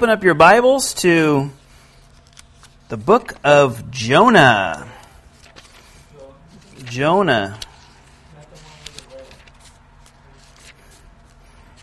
open 0.00 0.08
up 0.08 0.24
your 0.24 0.32
Bibles 0.32 0.94
to 0.94 1.50
the 2.88 2.96
book 2.96 3.34
of 3.44 3.90
Jonah. 3.90 4.90
Jonah. 6.84 7.60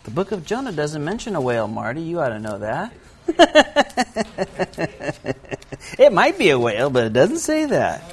The 0.04 0.10
book 0.10 0.32
of 0.32 0.48
Jonah 0.48 0.72
doesn't 0.72 1.06
mention 1.06 1.36
a 1.36 1.42
whale, 1.42 1.68
Marty. 1.68 2.02
You 2.02 2.20
ought 2.20 2.30
to 2.30 2.40
know 2.40 2.58
that. 2.58 2.92
it 6.00 6.12
might 6.12 6.40
be 6.40 6.50
a 6.50 6.58
whale, 6.58 6.90
but 6.90 7.06
it 7.06 7.14
doesn't 7.14 7.38
say 7.38 7.68
that. 7.68 8.04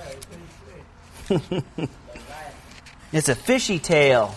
it's 3.11 3.31
a 3.31 3.35
fishy 3.35 3.79
tail. 3.79 4.35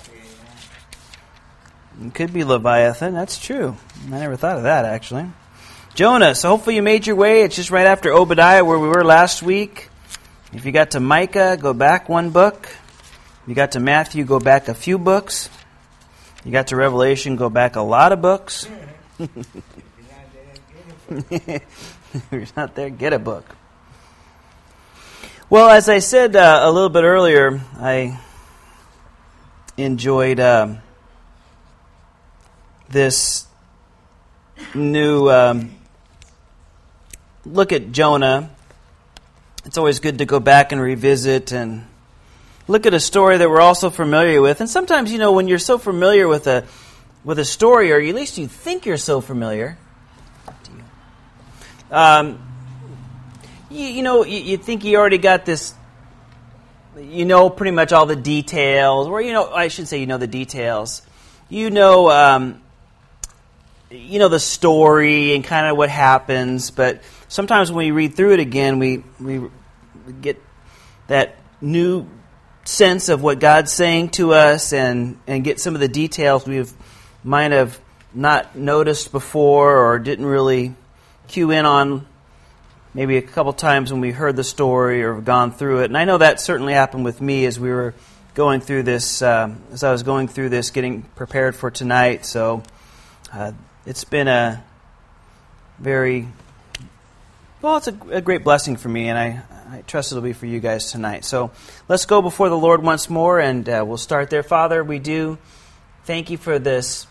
It 2.01 2.13
could 2.13 2.31
be 2.31 2.45
Leviathan. 2.45 3.13
That's 3.13 3.37
true. 3.37 3.75
I 4.05 4.11
never 4.11 4.37
thought 4.37 4.55
of 4.55 4.63
that, 4.63 4.85
actually. 4.85 5.25
Jonah. 5.97 6.35
So 6.35 6.49
hopefully 6.49 6.75
you 6.75 6.83
made 6.83 7.07
your 7.07 7.15
way. 7.15 7.41
It's 7.41 7.55
just 7.55 7.71
right 7.71 7.87
after 7.87 8.13
Obadiah, 8.13 8.63
where 8.63 8.77
we 8.77 8.87
were 8.87 9.03
last 9.03 9.41
week. 9.41 9.89
If 10.53 10.63
you 10.63 10.71
got 10.71 10.91
to 10.91 10.99
Micah, 10.99 11.57
go 11.59 11.73
back 11.73 12.07
one 12.07 12.29
book. 12.29 12.67
If 12.67 13.47
you 13.47 13.55
got 13.55 13.71
to 13.71 13.79
Matthew, 13.79 14.23
go 14.23 14.39
back 14.39 14.67
a 14.67 14.75
few 14.75 14.99
books. 14.99 15.49
You 16.45 16.51
got 16.51 16.67
to 16.67 16.75
Revelation, 16.75 17.35
go 17.35 17.49
back 17.49 17.77
a 17.77 17.81
lot 17.81 18.11
of 18.11 18.21
books. 18.21 18.69
if 21.09 21.61
you're 22.31 22.45
not 22.55 22.75
there, 22.75 22.91
get 22.91 23.13
a 23.13 23.19
book. 23.19 23.55
Well, 25.49 25.67
as 25.67 25.89
I 25.89 25.97
said 25.97 26.35
uh, 26.35 26.59
a 26.61 26.71
little 26.71 26.89
bit 26.89 27.05
earlier, 27.05 27.59
I 27.79 28.19
enjoyed 29.77 30.39
uh, 30.39 30.75
this 32.87 33.47
new 34.75 35.31
um, 35.31 35.71
look 37.53 37.71
at 37.71 37.91
Jonah. 37.91 38.49
It's 39.65 39.77
always 39.77 39.99
good 39.99 40.19
to 40.19 40.25
go 40.25 40.39
back 40.39 40.71
and 40.71 40.81
revisit 40.81 41.51
and 41.51 41.85
look 42.67 42.85
at 42.85 42.93
a 42.93 42.99
story 42.99 43.37
that 43.37 43.49
we're 43.49 43.61
also 43.61 43.89
familiar 43.89 44.41
with. 44.41 44.61
And 44.61 44.69
sometimes, 44.69 45.11
you 45.11 45.17
know, 45.17 45.31
when 45.31 45.47
you're 45.47 45.59
so 45.59 45.77
familiar 45.77 46.27
with 46.27 46.47
a 46.47 46.65
with 47.23 47.39
a 47.39 47.45
story, 47.45 47.91
or 47.91 47.99
at 47.99 48.15
least 48.15 48.37
you 48.37 48.47
think 48.47 48.85
you're 48.85 48.95
so 48.95 49.19
familiar, 49.19 49.77
um, 51.91 52.39
you, 53.69 53.85
you, 53.85 54.03
know, 54.03 54.23
you, 54.23 54.39
you, 54.39 54.57
think 54.57 54.85
you 54.85 54.97
already 54.97 55.17
got 55.17 55.45
this. 55.45 55.73
You 56.97 57.25
know 57.25 57.51
pretty 57.51 57.71
much 57.71 57.91
all 57.91 58.07
the 58.07 58.15
details, 58.15 59.07
or 59.07 59.21
you 59.21 59.31
know, 59.31 59.51
I 59.51 59.67
should 59.67 59.87
say, 59.87 59.99
you 59.99 60.07
know 60.07 60.17
the 60.17 60.25
details. 60.25 61.03
You 61.47 61.69
know, 61.69 62.09
um, 62.09 62.61
you 63.91 64.17
know 64.17 64.29
the 64.29 64.39
story 64.39 65.35
and 65.35 65.43
kind 65.43 65.67
of 65.67 65.77
what 65.77 65.89
happens, 65.89 66.71
but 66.71 67.01
sometimes 67.27 67.71
when 67.71 67.85
we 67.85 67.91
read 67.91 68.15
through 68.15 68.33
it 68.33 68.39
again, 68.39 68.79
we 68.79 69.03
we 69.19 69.49
get 70.21 70.41
that 71.07 71.37
new 71.61 72.07
sense 72.65 73.09
of 73.09 73.23
what 73.23 73.39
God's 73.39 73.71
saying 73.71 74.09
to 74.09 74.33
us 74.33 74.73
and, 74.73 75.17
and 75.25 75.43
get 75.43 75.59
some 75.59 75.73
of 75.73 75.79
the 75.79 75.87
details 75.87 76.45
we 76.45 76.65
might 77.23 77.51
have 77.51 77.79
not 78.13 78.55
noticed 78.55 79.11
before 79.11 79.77
or 79.77 79.99
didn't 79.99 80.25
really 80.25 80.75
cue 81.27 81.51
in 81.51 81.65
on 81.65 82.05
maybe 82.93 83.17
a 83.17 83.21
couple 83.21 83.53
times 83.53 83.91
when 83.91 84.01
we 84.01 84.11
heard 84.11 84.35
the 84.35 84.43
story 84.43 85.03
or 85.03 85.21
gone 85.21 85.51
through 85.51 85.81
it. 85.81 85.85
And 85.85 85.97
I 85.97 86.05
know 86.05 86.17
that 86.17 86.41
certainly 86.41 86.73
happened 86.73 87.05
with 87.05 87.21
me 87.21 87.45
as 87.45 87.59
we 87.59 87.69
were 87.69 87.93
going 88.33 88.59
through 88.59 88.83
this, 88.83 89.21
uh, 89.21 89.53
as 89.71 89.83
I 89.83 89.91
was 89.91 90.03
going 90.03 90.27
through 90.27 90.49
this, 90.49 90.71
getting 90.71 91.03
prepared 91.03 91.55
for 91.55 91.71
tonight. 91.71 92.25
So 92.25 92.63
uh, 93.31 93.51
it's 93.85 94.03
been 94.03 94.27
a 94.27 94.63
very, 95.79 96.27
well, 97.61 97.77
it's 97.77 97.87
a, 97.87 97.97
a 98.11 98.21
great 98.21 98.43
blessing 98.43 98.75
for 98.75 98.89
me, 98.89 99.09
and 99.09 99.17
I, 99.17 99.41
I 99.71 99.81
trust 99.81 100.11
it'll 100.11 100.23
be 100.23 100.33
for 100.33 100.45
you 100.45 100.59
guys 100.59 100.91
tonight. 100.91 101.25
So 101.25 101.51
let's 101.87 102.05
go 102.05 102.21
before 102.21 102.49
the 102.49 102.57
Lord 102.57 102.83
once 102.83 103.09
more, 103.09 103.39
and 103.39 103.67
uh, 103.67 103.83
we'll 103.85 103.97
start 103.97 104.29
there. 104.29 104.43
Father, 104.43 104.83
we 104.83 104.99
do 104.99 105.39
thank 106.03 106.29
you 106.29 106.37
for 106.37 106.59
this 106.59 107.07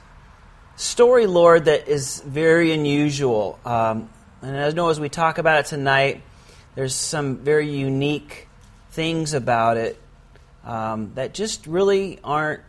story, 0.76 1.26
Lord, 1.26 1.64
that 1.64 1.88
is 1.88 2.20
very 2.20 2.72
unusual. 2.72 3.58
Um, 3.64 4.08
and 4.40 4.56
I 4.56 4.70
know 4.70 4.88
as 4.88 5.00
we 5.00 5.08
talk 5.08 5.38
about 5.38 5.60
it 5.60 5.66
tonight, 5.66 6.22
there's 6.76 6.94
some 6.94 7.38
very 7.38 7.68
unique 7.68 8.46
things 8.90 9.34
about 9.34 9.76
it 9.78 10.00
um, 10.64 11.12
that 11.16 11.34
just 11.34 11.66
really 11.66 12.20
aren't 12.22 12.62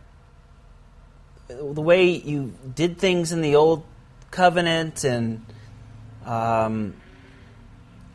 the 1.46 1.80
way 1.80 2.10
you 2.10 2.54
did 2.74 2.98
things 2.98 3.32
in 3.32 3.40
the 3.40 3.54
old 3.54 3.84
covenant 4.30 5.04
and 5.04 5.46
um, 6.26 6.94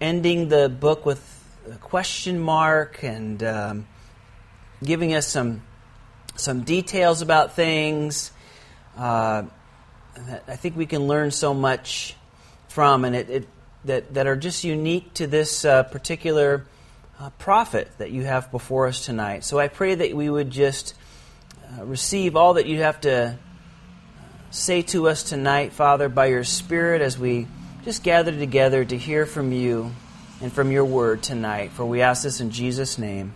ending 0.03 0.49
the 0.49 0.67
book 0.67 1.05
with 1.05 1.21
a 1.71 1.77
question 1.77 2.37
mark 2.37 3.03
and 3.03 3.41
um, 3.41 3.87
giving 4.83 5.13
us 5.13 5.25
some 5.25 5.61
some 6.35 6.63
details 6.63 7.21
about 7.21 7.53
things. 7.53 8.31
Uh, 8.97 9.43
I 10.47 10.55
think 10.57 10.75
we 10.75 10.87
can 10.87 11.07
learn 11.07 11.31
so 11.31 11.53
much 11.53 12.15
from, 12.67 13.05
and 13.05 13.15
it, 13.15 13.29
it 13.29 13.47
that 13.85 14.13
that 14.13 14.27
are 14.27 14.35
just 14.35 14.65
unique 14.65 15.13
to 15.13 15.25
this 15.25 15.63
uh, 15.63 15.83
particular 15.83 16.65
uh, 17.19 17.29
prophet 17.39 17.89
that 17.97 18.11
you 18.11 18.25
have 18.25 18.51
before 18.51 18.87
us 18.87 19.05
tonight. 19.05 19.45
So 19.45 19.57
I 19.57 19.69
pray 19.69 19.95
that 19.95 20.13
we 20.13 20.29
would 20.29 20.49
just 20.49 20.95
uh, 21.79 21.85
receive 21.85 22.35
all 22.35 22.55
that 22.55 22.65
you 22.65 22.81
have 22.81 22.99
to 23.01 23.13
uh, 23.13 23.33
say 24.51 24.81
to 24.81 25.07
us 25.07 25.23
tonight, 25.23 25.71
Father, 25.71 26.09
by 26.09 26.25
your 26.25 26.43
Spirit, 26.43 27.01
as 27.01 27.17
we 27.17 27.47
just 27.83 28.01
gather 28.01 28.31
together 28.31 28.85
to 28.85 28.97
hear 28.97 29.25
from 29.25 29.51
you 29.51 29.91
and 30.41 30.53
from 30.53 30.71
your 30.71 30.85
word 30.85 31.21
tonight. 31.21 31.71
For 31.71 31.85
we 31.85 32.01
ask 32.01 32.23
this 32.23 32.39
in 32.39 32.49
Jesus' 32.49 32.97
name. 32.97 33.33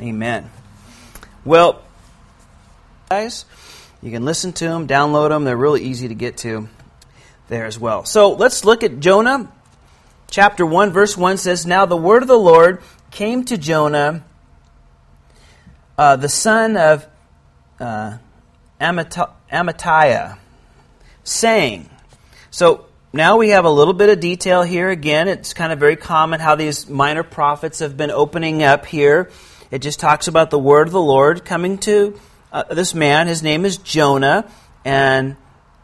Amen. 0.00 0.50
Well, 1.44 1.80
guys, 3.08 3.44
you 4.02 4.10
can 4.10 4.24
listen 4.24 4.52
to 4.54 4.64
them, 4.64 4.88
download 4.88 5.28
them. 5.28 5.44
They're 5.44 5.56
really 5.56 5.82
easy 5.82 6.08
to 6.08 6.16
get 6.16 6.38
to 6.38 6.68
there 7.48 7.64
as 7.64 7.78
well. 7.78 8.04
So 8.04 8.32
let's 8.32 8.64
look 8.64 8.82
at 8.82 8.98
Jonah. 8.98 9.52
Chapter 10.30 10.66
1, 10.66 10.90
verse 10.90 11.16
1 11.16 11.36
says, 11.36 11.64
Now 11.64 11.86
the 11.86 11.96
word 11.96 12.22
of 12.22 12.28
the 12.28 12.38
Lord 12.38 12.82
came 13.12 13.44
to 13.44 13.56
Jonah, 13.56 14.24
uh, 15.96 16.16
the 16.16 16.28
son 16.28 16.76
of 16.76 17.06
uh, 17.78 18.18
Amittai, 18.80 20.38
saying, 21.22 21.90
So 22.50 22.86
now 23.12 23.38
we 23.38 23.48
have 23.48 23.64
a 23.64 23.70
little 23.70 23.94
bit 23.94 24.08
of 24.08 24.20
detail 24.20 24.62
here. 24.62 24.88
Again, 24.88 25.26
it's 25.26 25.52
kind 25.52 25.72
of 25.72 25.80
very 25.80 25.96
common 25.96 26.38
how 26.38 26.54
these 26.54 26.88
minor 26.88 27.24
prophets 27.24 27.80
have 27.80 27.96
been 27.96 28.12
opening 28.12 28.62
up 28.62 28.86
here. 28.86 29.30
It 29.72 29.80
just 29.80 29.98
talks 29.98 30.28
about 30.28 30.50
the 30.50 30.58
word 30.58 30.86
of 30.86 30.92
the 30.92 31.00
Lord 31.00 31.44
coming 31.44 31.78
to 31.78 32.18
uh, 32.52 32.64
this 32.72 32.94
man. 32.94 33.26
His 33.26 33.42
name 33.42 33.64
is 33.64 33.78
Jonah, 33.78 34.48
and 34.84 35.36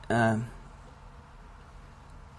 uh, 0.09 0.39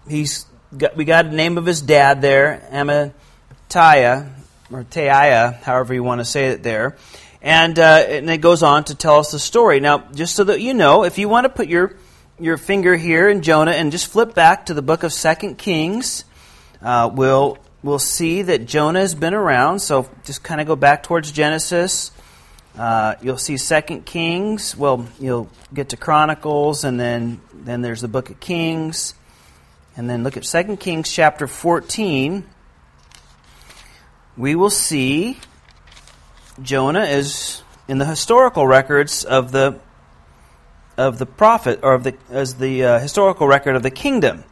he's 0.08 0.46
got, 0.74 0.96
we 0.96 1.04
got 1.04 1.26
the 1.26 1.36
name 1.36 1.58
of 1.58 1.66
his 1.66 1.82
dad 1.82 2.22
there, 2.22 2.66
Amittai, 2.70 4.30
or 4.70 4.84
Taiah, 4.84 5.52
however 5.62 5.92
you 5.92 6.02
want 6.02 6.22
to 6.22 6.24
say 6.24 6.48
it 6.48 6.62
there. 6.62 6.96
And, 7.42 7.78
uh, 7.78 8.04
and 8.08 8.30
it 8.30 8.38
goes 8.38 8.62
on 8.62 8.84
to 8.84 8.94
tell 8.94 9.18
us 9.18 9.32
the 9.32 9.38
story. 9.38 9.80
Now, 9.80 9.98
just 10.14 10.34
so 10.34 10.44
that 10.44 10.62
you 10.62 10.72
know, 10.72 11.04
if 11.04 11.18
you 11.18 11.28
want 11.28 11.44
to 11.44 11.50
put 11.50 11.68
your 11.68 11.94
your 12.40 12.56
finger 12.56 12.96
here 12.96 13.28
in 13.28 13.42
Jonah 13.42 13.72
and 13.72 13.90
just 13.92 14.06
flip 14.06 14.34
back 14.34 14.66
to 14.66 14.74
the 14.74 14.82
book 14.82 15.02
of 15.02 15.12
Second 15.12 15.58
Kings, 15.58 16.24
uh, 16.82 17.10
we'll, 17.12 17.58
we'll 17.82 17.98
see 17.98 18.42
that 18.42 18.66
Jonah 18.66 19.00
has 19.00 19.14
been 19.14 19.34
around. 19.34 19.80
So 19.80 20.08
just 20.24 20.42
kind 20.42 20.60
of 20.60 20.66
go 20.66 20.76
back 20.76 21.02
towards 21.02 21.32
Genesis. 21.32 22.12
Uh, 22.76 23.16
you'll 23.20 23.38
see 23.38 23.56
Second 23.56 24.06
Kings. 24.06 24.76
Well, 24.76 25.06
you'll 25.18 25.50
get 25.74 25.88
to 25.90 25.96
Chronicles, 25.96 26.84
and 26.84 26.98
then, 26.98 27.40
then 27.52 27.82
there's 27.82 28.00
the 28.00 28.08
book 28.08 28.30
of 28.30 28.38
Kings. 28.38 29.14
And 29.96 30.08
then 30.08 30.22
look 30.22 30.36
at 30.36 30.44
Second 30.44 30.78
Kings 30.78 31.12
chapter 31.12 31.48
14. 31.48 32.44
We 34.36 34.54
will 34.54 34.70
see 34.70 35.38
Jonah 36.62 37.04
is 37.04 37.62
in 37.88 37.98
the 37.98 38.04
historical 38.04 38.64
records 38.64 39.24
of 39.24 39.50
the 39.50 39.80
of 40.98 41.18
the 41.18 41.26
prophet 41.26 41.80
or 41.82 41.94
of 41.94 42.04
the 42.04 42.14
as 42.28 42.56
the 42.56 42.84
uh, 42.84 42.98
historical 42.98 43.46
record 43.46 43.76
of 43.76 43.82
the 43.82 43.90
kingdom. 43.90 44.44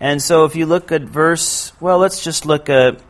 And 0.00 0.20
so, 0.20 0.44
if 0.44 0.56
you 0.56 0.66
look 0.66 0.90
at 0.90 1.02
verse, 1.02 1.72
well, 1.80 1.98
let's 1.98 2.24
just 2.24 2.46
look 2.46 2.68
at 2.68 3.00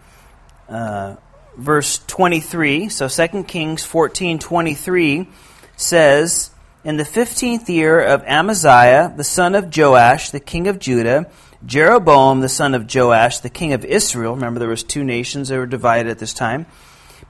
uh, 0.68 1.16
verse 1.56 1.98
23. 2.06 2.88
So, 2.88 3.08
2 3.08 3.44
Kings 3.44 3.84
14 3.84 4.38
23 4.38 5.28
says, 5.76 6.50
In 6.84 6.96
the 6.96 7.04
fifteenth 7.04 7.70
year 7.70 8.00
of 8.00 8.22
Amaziah, 8.24 9.14
the 9.16 9.24
son 9.24 9.54
of 9.54 9.74
Joash, 9.74 10.30
the 10.30 10.40
king 10.40 10.68
of 10.68 10.78
Judah, 10.78 11.30
Jeroboam, 11.64 12.40
the 12.40 12.48
son 12.48 12.74
of 12.74 12.92
Joash, 12.92 13.38
the 13.38 13.50
king 13.50 13.72
of 13.72 13.84
Israel, 13.84 14.34
remember 14.34 14.60
there 14.60 14.68
was 14.68 14.82
two 14.82 15.04
nations 15.04 15.48
that 15.48 15.56
were 15.56 15.66
divided 15.66 16.10
at 16.10 16.18
this 16.18 16.34
time, 16.34 16.66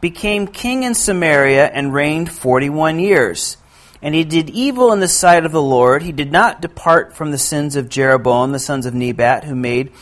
became 0.00 0.46
king 0.46 0.82
in 0.82 0.94
Samaria 0.94 1.66
and 1.66 1.94
reigned 1.94 2.32
41 2.32 2.98
years. 2.98 3.56
And 4.04 4.14
he 4.14 4.22
did 4.22 4.50
evil 4.50 4.92
in 4.92 5.00
the 5.00 5.08
sight 5.08 5.46
of 5.46 5.52
the 5.52 5.62
Lord. 5.62 6.02
He 6.02 6.12
did 6.12 6.30
not 6.30 6.60
depart 6.60 7.16
from 7.16 7.30
the 7.30 7.38
sins 7.38 7.74
of 7.74 7.88
Jeroboam, 7.88 8.52
the 8.52 8.58
sons 8.58 8.84
of 8.84 8.92
Nebat, 8.92 9.44
who 9.44 9.54
made 9.54 9.92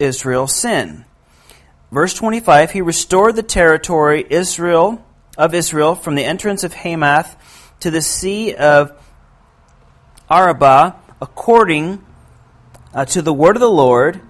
Israel 0.00 0.48
sin. 0.48 1.04
Verse 1.92 2.14
25, 2.14 2.72
he 2.72 2.82
restored 2.82 3.36
the 3.36 3.44
territory 3.44 4.26
Israel 4.28 5.06
of 5.38 5.54
Israel 5.54 5.94
from 5.94 6.16
the 6.16 6.24
entrance 6.24 6.64
of 6.64 6.74
Hamath 6.74 7.36
to 7.78 7.92
the 7.92 8.02
sea 8.02 8.56
of 8.56 8.92
Arabah, 10.28 10.96
according 11.22 12.04
uh, 12.92 13.04
to 13.04 13.22
the 13.22 13.32
word 13.32 13.54
of 13.54 13.60
the 13.60 13.70
Lord, 13.70 14.20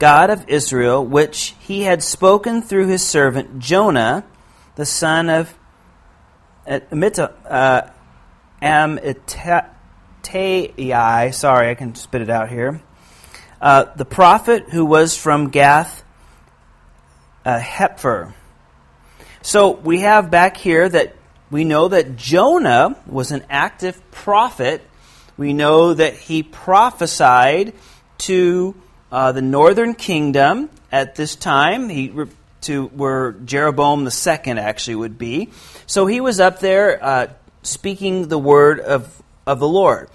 God 0.00 0.28
of 0.28 0.48
Israel, 0.48 1.06
which 1.06 1.54
he 1.60 1.82
had 1.82 2.02
spoken 2.02 2.62
through 2.62 2.88
his 2.88 3.06
servant 3.06 3.60
Jonah, 3.60 4.24
the 4.74 4.86
son 4.86 5.30
of 5.30 5.54
Amittai, 6.66 7.32
uh, 7.48 7.90
Amittai, 8.66 9.68
sorry, 11.34 11.70
I 11.70 11.74
can 11.74 11.94
spit 11.94 12.22
it 12.22 12.30
out 12.30 12.48
here, 12.48 12.80
uh, 13.60 13.84
the 13.94 14.04
prophet 14.04 14.70
who 14.70 14.84
was 14.84 15.16
from 15.16 15.50
Gath 15.50 16.02
uh, 17.44 17.60
Hepher. 17.60 18.34
So 19.42 19.70
we 19.70 20.00
have 20.00 20.30
back 20.30 20.56
here 20.56 20.88
that 20.88 21.14
we 21.50 21.64
know 21.64 21.88
that 21.88 22.16
Jonah 22.16 22.96
was 23.06 23.30
an 23.30 23.44
active 23.48 24.10
prophet. 24.10 24.82
We 25.36 25.52
know 25.52 25.94
that 25.94 26.14
he 26.14 26.42
prophesied 26.42 27.74
to 28.18 28.74
uh, 29.12 29.30
the 29.30 29.42
northern 29.42 29.94
kingdom 29.94 30.70
at 30.90 31.14
this 31.14 31.36
time. 31.36 31.88
He 31.88 32.12
to 32.62 32.86
where 32.86 33.32
Jeroboam 33.32 34.04
the 34.04 34.10
second 34.10 34.58
actually 34.58 34.96
would 34.96 35.18
be. 35.18 35.50
So 35.86 36.06
he 36.06 36.20
was 36.20 36.40
up 36.40 36.58
there 36.58 37.04
uh, 37.04 37.28
speaking 37.66 38.28
the 38.28 38.38
word 38.38 38.80
of, 38.80 39.22
of 39.46 39.60
the 39.60 39.68
Lord. 39.68 40.08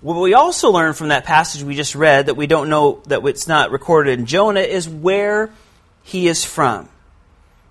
What 0.00 0.20
we 0.20 0.34
also 0.34 0.70
learn 0.70 0.92
from 0.92 1.08
that 1.08 1.24
passage 1.24 1.62
we 1.62 1.74
just 1.74 1.94
read 1.94 2.26
that 2.26 2.34
we 2.34 2.46
don't 2.46 2.68
know 2.68 3.02
that 3.06 3.24
it's 3.24 3.48
not 3.48 3.70
recorded 3.70 4.18
in 4.18 4.26
Jonah 4.26 4.60
is 4.60 4.88
where 4.88 5.50
he 6.02 6.28
is 6.28 6.44
from. 6.44 6.88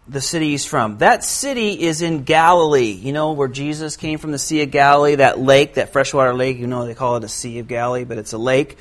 The 0.07 0.21
city 0.21 0.49
he's 0.49 0.65
from. 0.65 0.97
That 0.99 1.23
city 1.23 1.81
is 1.81 2.01
in 2.01 2.23
Galilee. 2.23 2.91
You 2.91 3.13
know, 3.13 3.31
where 3.33 3.47
Jesus 3.47 3.97
came 3.97 4.19
from 4.19 4.31
the 4.31 4.37
Sea 4.37 4.61
of 4.63 4.71
Galilee, 4.71 5.15
that 5.15 5.39
lake, 5.39 5.75
that 5.75 5.93
freshwater 5.93 6.33
lake. 6.33 6.57
You 6.57 6.67
know, 6.67 6.85
they 6.85 6.93
call 6.93 7.15
it 7.15 7.23
a 7.23 7.29
Sea 7.29 7.59
of 7.59 7.67
Galilee, 7.67 8.03
but 8.03 8.17
it's 8.17 8.33
a 8.33 8.37
lake. 8.37 8.77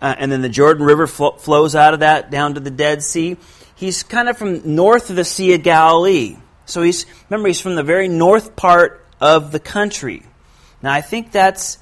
Uh, 0.00 0.14
and 0.16 0.30
then 0.30 0.42
the 0.42 0.48
Jordan 0.48 0.84
River 0.86 1.06
fl- 1.06 1.36
flows 1.38 1.74
out 1.74 1.94
of 1.94 2.00
that 2.00 2.30
down 2.30 2.54
to 2.54 2.60
the 2.60 2.70
Dead 2.70 3.02
Sea. 3.02 3.36
He's 3.74 4.02
kind 4.02 4.28
of 4.28 4.38
from 4.38 4.74
north 4.74 5.10
of 5.10 5.16
the 5.16 5.24
Sea 5.24 5.54
of 5.54 5.62
Galilee. 5.62 6.36
So 6.66 6.82
he's, 6.82 7.06
remember, 7.28 7.48
he's 7.48 7.60
from 7.60 7.74
the 7.74 7.82
very 7.82 8.08
north 8.08 8.56
part 8.56 9.03
of 9.24 9.52
the 9.52 9.58
country. 9.58 10.22
Now, 10.82 10.92
I 10.92 11.00
think 11.00 11.32
that's 11.32 11.78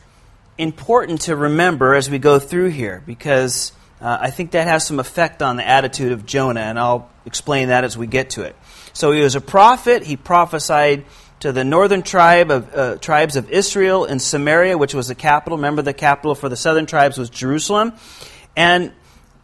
important 0.59 1.23
to 1.23 1.35
remember 1.35 1.97
as 1.97 2.09
we 2.09 2.21
go 2.21 2.39
through 2.39 2.69
here 2.69 3.03
because 3.05 3.73
uh, 4.01 4.17
I 4.21 4.31
think 4.31 4.53
that 4.53 4.69
has 4.69 4.87
some 4.87 5.01
effect 5.01 5.43
on 5.43 5.57
the 5.57 5.67
attitude 5.67 6.13
of 6.13 6.25
Jonah, 6.25 6.61
and 6.61 6.79
I'll 6.79 7.11
explain 7.27 7.67
that 7.69 7.83
as 7.83 7.99
we 7.99 8.07
get 8.07 8.31
to 8.31 8.43
it. 8.43 8.55
So 8.93 9.11
he 9.11 9.23
was 9.23 9.35
a 9.35 9.41
prophet. 9.41 10.05
He 10.05 10.17
prophesied 10.17 11.05
to 11.41 11.51
the 11.51 11.65
northern 11.65 12.03
tribe 12.03 12.53
of 12.53 12.73
uh, 12.73 12.97
tribes 12.99 13.35
of 13.35 13.51
Israel 13.51 14.05
in 14.05 14.21
Samaria, 14.21 14.79
which 14.79 14.95
was 14.95 15.09
the 15.09 15.17
capital. 15.17 15.59
Remember, 15.59 15.83
the 15.83 15.93
capital 15.93 16.37
for 16.37 16.49
the 16.49 16.57
southern 16.57 16.87
tribes 16.87 17.19
was 17.19 17.29
Jerusalem. 17.29 17.95
And 18.57 18.93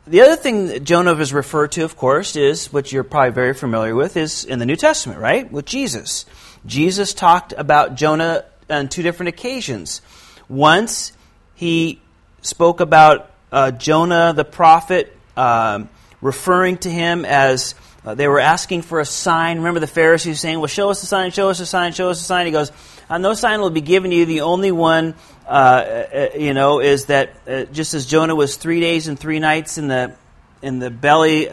the 0.07 0.21
other 0.21 0.37
thing 0.37 0.69
that 0.69 0.85
Jonah 0.85 1.17
is 1.17 1.33
referred 1.33 1.73
to, 1.73 1.83
of 1.83 1.97
course, 1.97 2.37
is 2.37 2.73
what 2.73 2.93
you're 2.93 3.03
probably 3.03 3.33
very 3.33 3.55
familiar 3.55 3.97
with, 3.97 4.17
is 4.17 4.45
in 4.45 4.61
the 4.61 4.67
New 4.67 4.77
Testament, 4.77 5.19
right? 5.19 5.51
With 5.51 5.65
Jesus. 5.65 6.27
Jesus 6.67 7.15
talked 7.15 7.53
about 7.57 7.95
Jonah 7.95 8.45
on 8.69 8.89
two 8.89 9.03
different 9.03 9.29
occasions. 9.29 10.03
Once 10.49 11.13
he 11.55 12.01
spoke 12.43 12.81
about 12.81 13.31
uh, 13.53 13.71
Jonah 13.71 14.33
the 14.35 14.45
prophet, 14.45 15.17
um, 15.37 15.89
referring 16.21 16.77
to 16.79 16.91
him 16.91 17.25
as 17.25 17.75
uh, 18.05 18.15
they 18.15 18.29
were 18.29 18.41
asking 18.41 18.83
for 18.83 19.01
a 19.01 19.05
sign. 19.05 19.59
Remember 19.59 19.81
the 19.81 19.87
Pharisees 19.87 20.41
saying, 20.41 20.59
Well, 20.59 20.67
show 20.67 20.91
us 20.91 21.03
a 21.03 21.07
sign, 21.07 21.31
show 21.31 21.51
us 21.51 21.61
a 21.61 21.67
sign, 21.67 21.93
show 21.93 22.11
us 22.11 22.21
a 22.21 22.25
sign. 22.25 22.47
He 22.47 22.53
goes, 22.53 22.73
uh, 23.09 23.19
No 23.19 23.35
sign 23.35 23.61
will 23.61 23.71
be 23.71 23.81
given 23.81 24.13
you. 24.13 24.25
The 24.25 24.43
only 24.43 24.73
one, 24.73 25.15
uh, 25.47 25.51
uh 25.51 26.29
you 26.39 26.55
know, 26.55 26.81
is 26.81 27.07
that 27.07 27.37
uh, 27.47 27.65
just 27.65 27.95
as 27.95 28.07
Jonah 28.07 28.35
was 28.35 28.57
three 28.57 28.81
days 28.81 29.09
and 29.09 29.19
three 29.19 29.41
nights 29.41 29.79
in 29.79 29.89
the, 29.89 30.15
in 30.63 30.79
the 30.79 30.91
belly 30.91 31.49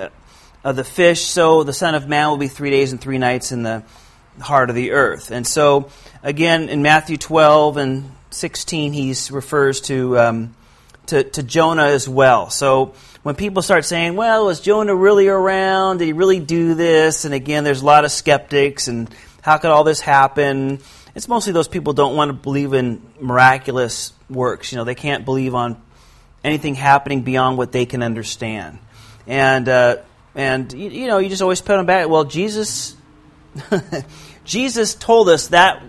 of 0.64 0.76
the 0.76 0.84
fish, 0.84 1.26
so 1.26 1.64
the 1.64 1.74
Son 1.74 1.94
of 1.94 2.08
Man 2.08 2.30
will 2.30 2.38
be 2.38 2.48
three 2.48 2.72
days 2.72 2.92
and 2.92 3.00
three 3.00 3.18
nights 3.18 3.52
in 3.52 3.64
the 3.64 3.84
heart 4.40 4.70
of 4.70 4.76
the 4.76 4.92
earth. 4.92 5.32
And 5.32 5.46
so, 5.46 5.90
again, 6.24 6.70
in 6.70 6.82
Matthew 6.82 7.18
12 7.18 7.78
and 7.78 8.12
16, 8.32 8.94
he 8.94 9.16
refers 9.32 9.82
to, 9.82 10.20
um, 10.20 10.56
to, 11.08 11.24
to 11.24 11.44
Jonah 11.44 11.86
as 11.86 12.08
well. 12.08 12.50
So 12.50 12.94
when 13.24 13.36
people 13.36 13.62
start 13.62 13.86
saying, 13.86 14.16
well, 14.16 14.46
was 14.46 14.60
Jonah 14.60 14.96
really 14.96 15.28
around? 15.28 15.98
Did 15.98 16.06
he 16.06 16.14
really 16.14 16.40
do 16.40 16.76
this? 16.76 17.26
And 17.26 17.34
again, 17.34 17.64
there's 17.64 17.82
a 17.82 17.86
lot 17.86 18.06
of 18.06 18.12
skeptics, 18.12 18.88
and 18.88 19.10
how 19.42 19.58
could 19.58 19.72
all 19.72 19.84
this 19.84 20.00
happen? 20.00 20.80
It's 21.16 21.28
mostly 21.28 21.54
those 21.54 21.68
people 21.68 21.94
don't 21.94 22.16
want 22.16 22.30
to 22.30 22.34
believe 22.34 22.74
in 22.74 23.02
miraculous 23.20 24.14
works. 24.30 24.72
You 24.72 24.78
know, 24.78 24.84
they 24.84 24.96
can't 24.96 25.24
believe 25.26 25.56
on 25.56 25.82
anything 26.44 26.76
happening 26.76 27.22
beyond 27.22 27.58
what 27.58 27.72
they 27.72 27.86
can 27.86 28.04
understand. 28.04 28.80
And, 29.26 29.68
uh, 29.68 29.98
and 30.36 30.72
you, 30.74 30.90
you 30.90 31.08
know, 31.08 31.18
you 31.18 31.30
just 31.30 31.42
always 31.42 31.62
put 31.62 31.78
them 31.78 31.86
back. 31.86 32.10
Well, 32.10 32.26
Jesus 32.26 32.95
Jesus 34.46 34.96
told 34.96 35.30
us 35.30 35.48
that 35.48 35.82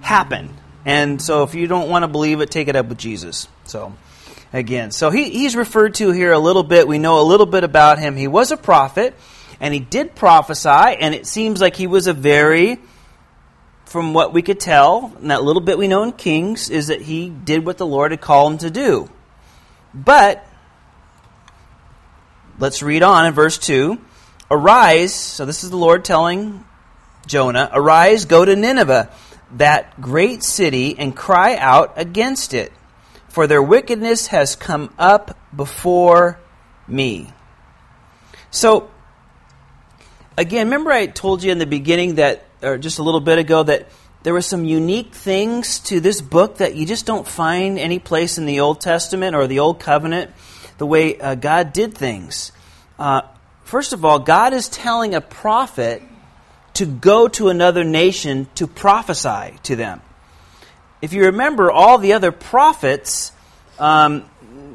happened. 0.00 0.50
And 0.84 1.20
so 1.20 1.42
if 1.42 1.54
you 1.54 1.66
don't 1.66 1.88
want 1.88 2.02
to 2.02 2.08
believe 2.08 2.40
it, 2.40 2.50
take 2.50 2.68
it 2.68 2.76
up 2.76 2.86
with 2.86 2.98
Jesus. 2.98 3.48
So, 3.64 3.94
again, 4.52 4.90
so 4.90 5.10
he, 5.10 5.30
he's 5.30 5.54
referred 5.56 5.94
to 5.96 6.12
here 6.12 6.32
a 6.32 6.38
little 6.38 6.62
bit. 6.62 6.88
We 6.88 6.98
know 6.98 7.20
a 7.20 7.26
little 7.26 7.46
bit 7.46 7.64
about 7.64 7.98
him. 7.98 8.16
He 8.16 8.28
was 8.28 8.50
a 8.50 8.56
prophet, 8.56 9.14
and 9.60 9.74
he 9.74 9.80
did 9.80 10.14
prophesy, 10.14 10.68
and 10.68 11.14
it 11.14 11.26
seems 11.26 11.60
like 11.60 11.76
he 11.76 11.86
was 11.86 12.06
a 12.06 12.12
very, 12.12 12.78
from 13.84 14.14
what 14.14 14.32
we 14.32 14.42
could 14.42 14.60
tell, 14.60 15.12
and 15.20 15.30
that 15.30 15.42
little 15.42 15.62
bit 15.62 15.76
we 15.78 15.88
know 15.88 16.04
in 16.04 16.12
Kings, 16.12 16.70
is 16.70 16.86
that 16.86 17.02
he 17.02 17.28
did 17.28 17.66
what 17.66 17.76
the 17.76 17.86
Lord 17.86 18.12
had 18.12 18.20
called 18.20 18.52
him 18.52 18.58
to 18.58 18.70
do. 18.70 19.10
But, 19.92 20.46
let's 22.58 22.82
read 22.82 23.02
on 23.02 23.26
in 23.26 23.34
verse 23.34 23.58
2. 23.58 24.00
Arise, 24.50 25.12
so 25.12 25.44
this 25.44 25.62
is 25.62 25.70
the 25.70 25.76
Lord 25.76 26.06
telling 26.06 26.64
Jonah, 27.26 27.68
Arise, 27.70 28.24
go 28.24 28.44
to 28.44 28.56
Nineveh, 28.56 29.10
that 29.56 30.00
great 30.00 30.42
city, 30.42 30.98
and 30.98 31.14
cry 31.14 31.56
out 31.56 31.94
against 31.96 32.54
it, 32.54 32.72
for 33.28 33.46
their 33.46 33.62
wickedness 33.62 34.28
has 34.28 34.56
come 34.56 34.92
up 34.98 35.38
before 35.54 36.40
me. 36.86 37.30
So, 38.50 38.90
again, 40.38 40.68
remember 40.68 40.92
I 40.92 41.06
told 41.06 41.42
you 41.42 41.52
in 41.52 41.58
the 41.58 41.66
beginning 41.66 42.14
that, 42.14 42.46
or 42.62 42.78
just 42.78 42.98
a 42.98 43.02
little 43.02 43.20
bit 43.20 43.38
ago, 43.38 43.62
that 43.62 43.90
there 44.22 44.32
were 44.32 44.40
some 44.40 44.64
unique 44.64 45.14
things 45.14 45.78
to 45.80 46.00
this 46.00 46.22
book 46.22 46.56
that 46.58 46.74
you 46.74 46.86
just 46.86 47.04
don't 47.04 47.28
find 47.28 47.78
any 47.78 47.98
place 47.98 48.38
in 48.38 48.46
the 48.46 48.60
Old 48.60 48.80
Testament 48.80 49.36
or 49.36 49.46
the 49.46 49.58
Old 49.58 49.78
Covenant, 49.78 50.30
the 50.78 50.86
way 50.86 51.20
uh, 51.20 51.34
God 51.34 51.74
did 51.74 51.94
things. 51.94 52.52
Uh, 52.98 53.22
First 53.68 53.92
of 53.92 54.02
all, 54.02 54.18
God 54.18 54.54
is 54.54 54.66
telling 54.66 55.14
a 55.14 55.20
prophet 55.20 56.02
to 56.72 56.86
go 56.86 57.28
to 57.28 57.50
another 57.50 57.84
nation 57.84 58.48
to 58.54 58.66
prophesy 58.66 59.58
to 59.64 59.76
them. 59.76 60.00
If 61.02 61.12
you 61.12 61.26
remember 61.26 61.70
all 61.70 61.98
the 61.98 62.14
other 62.14 62.32
prophets, 62.32 63.30
um, 63.78 64.24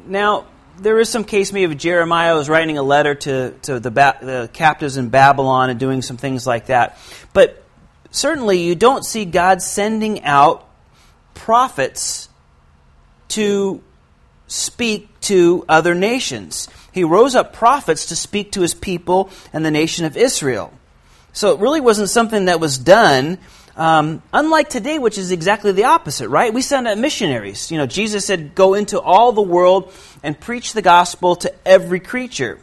now 0.06 0.46
there 0.78 1.00
is 1.00 1.10
some 1.10 1.24
case 1.24 1.52
maybe 1.52 1.74
of 1.74 1.80
Jeremiah 1.80 2.36
was 2.36 2.48
writing 2.50 2.78
a 2.78 2.84
letter 2.84 3.16
to, 3.16 3.56
to 3.64 3.80
the, 3.80 3.90
ba- 3.90 4.20
the 4.22 4.50
captives 4.54 4.96
in 4.96 5.10
Babylon 5.10 5.72
and 5.72 5.80
doing 5.80 6.04
some 6.04 6.18
things 6.18 6.46
like 6.46 6.68
that. 6.68 7.00
But 7.34 7.64
certainly 8.12 8.62
you 8.62 8.76
don't 8.76 9.04
see 9.04 9.26
God 9.26 9.64
sending 9.64 10.24
out 10.24 10.70
prophets 11.34 12.30
to 13.30 13.82
speak 14.46 15.10
to 15.24 15.66
other 15.68 15.96
nations 15.96 16.70
he 16.94 17.04
rose 17.04 17.36
up 17.36 17.54
prophets 17.54 18.06
to 18.08 18.16
speak 18.16 18.52
to 18.54 18.62
his 18.62 18.74
people 18.74 19.32
and 19.52 19.66
the 19.66 19.72
nation 19.72 20.06
of 20.06 20.16
Israel. 20.16 20.72
So 21.34 21.52
it 21.54 21.60
really 21.60 21.82
wasn't 21.82 22.10
something 22.10 22.46
that 22.46 22.60
was 22.60 22.78
done, 22.78 23.40
um, 23.76 24.22
unlike 24.32 24.70
today, 24.70 25.00
which 25.00 25.18
is 25.18 25.32
exactly 25.32 25.72
the 25.72 25.86
opposite, 25.86 26.30
right? 26.30 26.54
We 26.54 26.62
send 26.62 26.88
out 26.88 27.00
missionaries. 27.00 27.72
You 27.72 27.80
know, 27.80 27.88
Jesus 27.88 28.26
said, 28.28 28.54
go 28.54 28.76
into 28.76 29.02
all 29.02 29.32
the 29.32 29.42
world 29.42 29.92
and 30.22 30.40
preach 30.40 30.74
the 30.74 30.84
gospel 30.84 31.36
to 31.38 31.52
every 31.68 32.00
creature. 32.00 32.60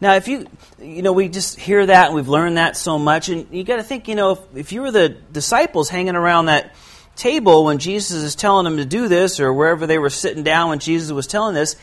Now, 0.00 0.14
if 0.14 0.28
you, 0.28 0.46
you 0.80 1.02
know, 1.02 1.12
we 1.12 1.28
just 1.28 1.58
hear 1.58 1.84
that 1.84 2.06
and 2.06 2.14
we've 2.14 2.28
learned 2.28 2.58
that 2.58 2.76
so 2.76 3.00
much, 3.00 3.28
and 3.28 3.48
you 3.50 3.64
got 3.64 3.76
to 3.76 3.82
think, 3.82 4.06
you 4.06 4.14
know, 4.14 4.32
if, 4.32 4.38
if 4.54 4.72
you 4.72 4.82
were 4.82 4.92
the 4.92 5.08
disciples 5.08 5.88
hanging 5.88 6.14
around 6.14 6.46
that 6.46 6.72
table 7.16 7.64
when 7.64 7.78
Jesus 7.78 8.22
is 8.22 8.34
telling 8.34 8.64
them 8.64 8.76
to 8.76 8.84
do 8.84 9.08
this, 9.08 9.40
or 9.40 9.52
wherever 9.52 9.86
they 9.86 9.98
were 9.98 10.10
sitting 10.10 10.42
down 10.42 10.68
when 10.68 10.78
Jesus 10.78 11.10
was 11.10 11.26
telling 11.26 11.54
this, 11.54 11.76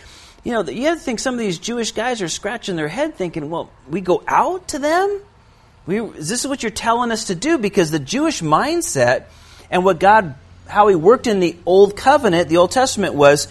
you 0.43 0.51
know, 0.51 0.63
you 0.63 0.85
have 0.85 0.97
to 0.97 1.03
think 1.03 1.19
some 1.19 1.35
of 1.35 1.39
these 1.39 1.57
Jewish 1.57 1.91
guys 1.91 2.21
are 2.21 2.29
scratching 2.29 2.75
their 2.75 2.87
head 2.87 3.15
thinking, 3.15 3.49
well, 3.49 3.69
we 3.89 4.01
go 4.01 4.23
out 4.27 4.69
to 4.69 4.79
them? 4.79 5.21
We, 5.85 6.01
is 6.01 6.29
this 6.29 6.45
what 6.45 6.63
you're 6.63 6.69
telling 6.69 7.11
us 7.11 7.25
to 7.25 7.35
do? 7.35 7.57
Because 7.57 7.91
the 7.91 7.99
Jewish 7.99 8.41
mindset 8.41 9.25
and 9.69 9.83
what 9.83 9.99
God 9.99 10.35
how 10.67 10.87
he 10.87 10.95
worked 10.95 11.27
in 11.27 11.39
the 11.39 11.55
Old 11.65 11.95
Covenant, 11.95 12.49
the 12.49 12.57
Old 12.57 12.71
Testament, 12.71 13.15
was 13.15 13.47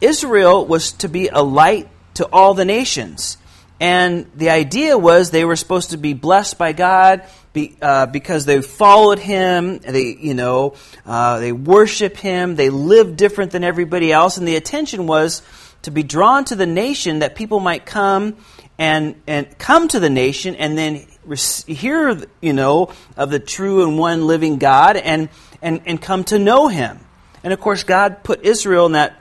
Israel 0.00 0.64
was 0.66 0.92
to 0.92 1.08
be 1.08 1.28
a 1.28 1.42
light 1.42 1.88
to 2.14 2.26
all 2.32 2.54
the 2.54 2.64
nations. 2.64 3.36
And 3.80 4.30
the 4.34 4.50
idea 4.50 4.96
was 4.96 5.30
they 5.30 5.44
were 5.44 5.56
supposed 5.56 5.90
to 5.90 5.98
be 5.98 6.14
blessed 6.14 6.56
by 6.56 6.72
God 6.72 7.24
be, 7.56 7.74
uh, 7.80 8.06
because 8.06 8.44
they 8.44 8.60
followed 8.60 9.18
Him. 9.18 9.78
They, 9.78 10.14
you 10.14 10.34
know, 10.34 10.74
uh, 11.04 11.40
they 11.40 11.52
worship 11.52 12.16
Him. 12.16 12.54
They 12.54 12.70
live 12.70 13.16
different 13.16 13.50
than 13.50 13.64
everybody 13.64 14.12
else. 14.12 14.36
And 14.36 14.46
the 14.46 14.56
attention 14.56 15.06
was 15.06 15.42
to 15.82 15.90
be 15.90 16.02
drawn 16.02 16.44
to 16.44 16.54
the 16.54 16.66
nation 16.66 17.20
that 17.20 17.34
people 17.34 17.58
might 17.58 17.86
come 17.86 18.36
and 18.78 19.20
and 19.26 19.58
come 19.58 19.88
to 19.88 19.98
the 19.98 20.10
nation 20.10 20.54
and 20.54 20.76
then 20.76 21.06
hear, 21.66 22.22
you 22.42 22.52
know, 22.52 22.92
of 23.16 23.30
the 23.30 23.40
true 23.40 23.82
and 23.82 23.98
one 23.98 24.26
living 24.26 24.58
God 24.58 24.96
and 24.98 25.30
and 25.62 25.80
and 25.86 26.00
come 26.00 26.24
to 26.24 26.38
know 26.38 26.68
Him. 26.68 27.00
And 27.42 27.54
of 27.54 27.60
course, 27.60 27.84
God 27.84 28.22
put 28.22 28.44
Israel 28.44 28.84
in 28.86 28.92
that, 28.92 29.18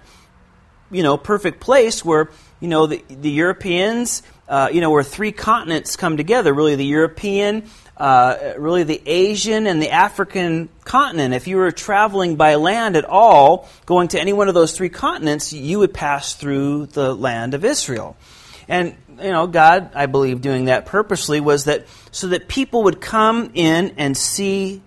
you 0.92 1.04
know, 1.04 1.18
perfect 1.18 1.62
place 1.62 2.04
where 2.04 2.30
you 2.60 2.68
know 2.68 2.86
the 2.86 3.01
the 3.08 3.32
Europeans 3.32 4.24
uh, 4.48 4.70
you 4.72 4.82
know, 4.82 4.92
where 4.92 5.04
three 5.04 5.32
continents 5.32 5.96
come 5.96 6.18
together 6.18 6.54
really 6.54 6.75
the 6.75 6.86
European, 6.86 7.68
uh, 7.97 8.53
really 8.57 8.83
the 8.83 9.01
Asian, 9.05 9.67
and 9.67 9.81
the 9.81 9.91
African 9.91 10.69
continent. 10.83 11.33
If 11.33 11.47
you 11.47 11.57
were 11.57 11.71
traveling 11.71 12.35
by 12.35 12.55
land 12.55 12.95
at 12.95 13.05
all, 13.05 13.69
going 13.85 14.09
to 14.09 14.19
any 14.19 14.33
one 14.33 14.47
of 14.47 14.53
those 14.53 14.75
three 14.75 14.89
continents, 14.89 15.53
you 15.53 15.79
would 15.79 15.93
pass 15.93 16.33
through 16.35 16.87
the 16.87 17.15
land 17.15 17.53
of 17.53 17.63
Israel. 17.63 18.17
And, 18.67 18.95
you 19.17 19.31
know, 19.31 19.47
God, 19.47 19.91
I 19.95 20.07
believe, 20.07 20.41
doing 20.41 20.65
that 20.65 20.85
purposely 20.85 21.39
was 21.39 21.65
that 21.65 21.85
so 22.11 22.27
that 22.27 22.47
people 22.47 22.83
would 22.83 22.99
come 22.99 23.51
in 23.53 23.95
and 23.97 24.17
see 24.17 24.81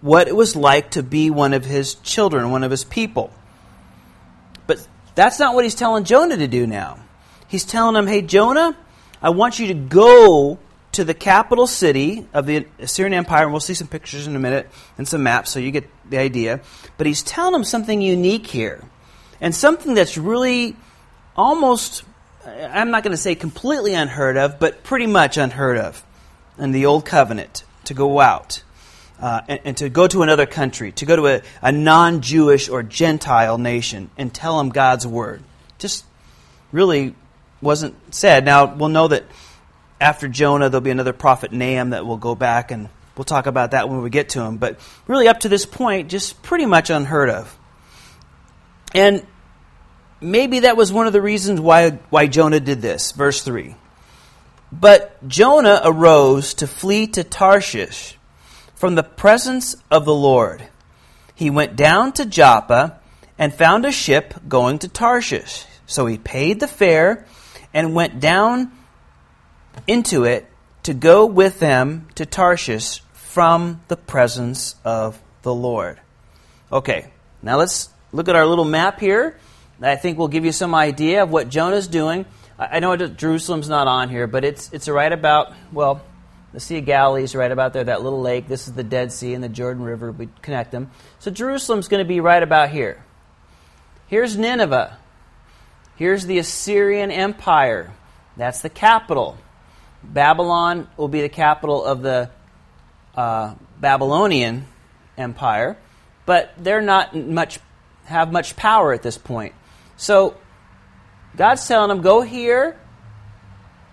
what 0.00 0.28
it 0.28 0.36
was 0.36 0.54
like 0.54 0.92
to 0.92 1.02
be 1.02 1.30
one 1.30 1.54
of 1.54 1.64
his 1.64 1.94
children, 1.94 2.50
one 2.50 2.64
of 2.64 2.70
his 2.70 2.84
people. 2.84 3.32
But 4.66 4.86
that's 5.14 5.38
not 5.38 5.54
what 5.54 5.64
he's 5.64 5.74
telling 5.74 6.04
Jonah 6.04 6.36
to 6.36 6.46
do 6.46 6.66
now 6.66 7.00
he's 7.48 7.64
telling 7.64 7.96
him, 7.96 8.06
hey, 8.06 8.22
Jonah, 8.22 8.76
I 9.20 9.30
want 9.30 9.58
you 9.58 9.68
to 9.68 9.74
go 9.74 10.58
to 10.98 11.04
the 11.04 11.14
capital 11.14 11.68
city 11.68 12.26
of 12.34 12.44
the 12.44 12.66
Assyrian 12.80 13.14
Empire, 13.14 13.44
and 13.44 13.52
we'll 13.52 13.60
see 13.60 13.74
some 13.74 13.86
pictures 13.86 14.26
in 14.26 14.34
a 14.34 14.38
minute 14.40 14.68
and 14.98 15.06
some 15.06 15.22
maps 15.22 15.48
so 15.48 15.60
you 15.60 15.70
get 15.70 15.88
the 16.10 16.18
idea. 16.18 16.60
But 16.96 17.06
he's 17.06 17.22
telling 17.22 17.52
them 17.52 17.62
something 17.62 18.02
unique 18.02 18.48
here, 18.48 18.82
and 19.40 19.54
something 19.54 19.94
that's 19.94 20.18
really 20.18 20.74
almost, 21.36 22.02
I'm 22.44 22.90
not 22.90 23.04
going 23.04 23.12
to 23.12 23.16
say 23.16 23.36
completely 23.36 23.94
unheard 23.94 24.36
of, 24.36 24.58
but 24.58 24.82
pretty 24.82 25.06
much 25.06 25.36
unheard 25.36 25.78
of 25.78 26.04
in 26.58 26.72
the 26.72 26.86
Old 26.86 27.06
Covenant 27.06 27.62
to 27.84 27.94
go 27.94 28.18
out. 28.18 28.64
Uh, 29.20 29.42
and, 29.48 29.60
and, 29.64 29.76
to 29.76 29.88
go 29.88 30.06
to 30.06 30.22
another 30.22 30.46
country, 30.46 30.92
to 30.92 31.04
go 31.04 31.14
to 31.14 31.26
a, 31.26 31.42
a 31.60 31.72
non 31.72 32.22
Jewish 32.22 32.68
or 32.68 32.84
Gentile 32.84 33.58
nation 33.58 34.10
and 34.16 34.32
tell 34.32 34.58
them 34.58 34.70
God's 34.70 35.06
word. 35.06 35.42
Just 35.78 36.04
really 36.70 37.16
wasn't 37.60 37.96
said. 38.14 38.44
Now, 38.44 38.72
we'll 38.72 38.90
know 38.90 39.08
that 39.08 39.24
after 40.00 40.28
Jonah, 40.28 40.68
there'll 40.68 40.82
be 40.82 40.90
another 40.90 41.12
prophet, 41.12 41.52
Nahum, 41.52 41.90
that 41.90 42.06
will 42.06 42.16
go 42.16 42.34
back, 42.34 42.70
and 42.70 42.88
we'll 43.16 43.24
talk 43.24 43.46
about 43.46 43.72
that 43.72 43.88
when 43.88 44.02
we 44.02 44.10
get 44.10 44.30
to 44.30 44.42
him. 44.42 44.58
But 44.58 44.78
really, 45.06 45.28
up 45.28 45.40
to 45.40 45.48
this 45.48 45.66
point, 45.66 46.08
just 46.08 46.42
pretty 46.42 46.66
much 46.66 46.90
unheard 46.90 47.30
of. 47.30 47.58
And 48.94 49.26
maybe 50.20 50.60
that 50.60 50.76
was 50.76 50.92
one 50.92 51.06
of 51.06 51.12
the 51.12 51.20
reasons 51.20 51.60
why, 51.60 51.90
why 52.10 52.26
Jonah 52.26 52.60
did 52.60 52.80
this. 52.80 53.12
Verse 53.12 53.42
3. 53.42 53.74
But 54.70 55.26
Jonah 55.26 55.80
arose 55.84 56.54
to 56.54 56.66
flee 56.66 57.06
to 57.08 57.24
Tarshish 57.24 58.16
from 58.74 58.94
the 58.94 59.02
presence 59.02 59.76
of 59.90 60.04
the 60.04 60.14
Lord. 60.14 60.66
He 61.34 61.50
went 61.50 61.76
down 61.76 62.12
to 62.12 62.26
Joppa 62.26 63.00
and 63.38 63.54
found 63.54 63.84
a 63.84 63.92
ship 63.92 64.34
going 64.48 64.78
to 64.80 64.88
Tarshish. 64.88 65.64
So 65.86 66.06
he 66.06 66.18
paid 66.18 66.60
the 66.60 66.68
fare 66.68 67.26
and 67.72 67.94
went 67.94 68.20
down 68.20 68.72
into 69.86 70.24
it 70.24 70.46
to 70.84 70.94
go 70.94 71.26
with 71.26 71.60
them 71.60 72.08
to 72.14 72.26
Tarshish 72.26 73.02
from 73.12 73.80
the 73.88 73.96
presence 73.96 74.74
of 74.84 75.20
the 75.42 75.54
Lord. 75.54 76.00
Okay, 76.72 77.10
now 77.42 77.56
let's 77.56 77.88
look 78.12 78.28
at 78.28 78.36
our 78.36 78.46
little 78.46 78.64
map 78.64 79.00
here. 79.00 79.38
I 79.80 79.96
think 79.96 80.18
will 80.18 80.28
give 80.28 80.44
you 80.44 80.52
some 80.52 80.74
idea 80.74 81.22
of 81.22 81.30
what 81.30 81.48
Jonah's 81.48 81.86
doing. 81.86 82.26
I 82.58 82.80
know 82.80 82.96
Jerusalem's 82.96 83.68
not 83.68 83.86
on 83.86 84.08
here, 84.08 84.26
but 84.26 84.44
it's 84.44 84.72
it's 84.72 84.88
right 84.88 85.12
about 85.12 85.52
well, 85.72 86.02
the 86.52 86.58
Sea 86.58 86.78
of 86.78 86.86
Galilee 86.86 87.22
is 87.22 87.34
right 87.34 87.50
about 87.50 87.72
there. 87.72 87.84
That 87.84 88.02
little 88.02 88.20
lake. 88.20 88.48
This 88.48 88.66
is 88.66 88.74
the 88.74 88.82
Dead 88.82 89.12
Sea 89.12 89.34
and 89.34 89.44
the 89.44 89.48
Jordan 89.48 89.84
River. 89.84 90.10
We 90.10 90.28
connect 90.42 90.72
them. 90.72 90.90
So 91.20 91.30
Jerusalem's 91.30 91.88
going 91.88 92.04
to 92.04 92.08
be 92.08 92.20
right 92.20 92.42
about 92.42 92.70
here. 92.70 93.04
Here's 94.08 94.36
Nineveh. 94.36 94.98
Here's 95.96 96.26
the 96.26 96.38
Assyrian 96.38 97.10
Empire. 97.10 97.92
That's 98.36 98.62
the 98.62 98.70
capital. 98.70 99.36
Babylon 100.02 100.88
will 100.96 101.08
be 101.08 101.20
the 101.20 101.28
capital 101.28 101.84
of 101.84 102.02
the 102.02 102.30
uh, 103.16 103.54
Babylonian 103.80 104.66
Empire, 105.16 105.76
but 106.26 106.52
they're 106.58 106.82
not 106.82 107.16
much 107.16 107.58
have 108.04 108.32
much 108.32 108.56
power 108.56 108.92
at 108.92 109.02
this 109.02 109.18
point. 109.18 109.54
So 109.96 110.36
God's 111.36 111.66
telling 111.66 111.88
them, 111.88 112.00
go 112.00 112.22
here, 112.22 112.78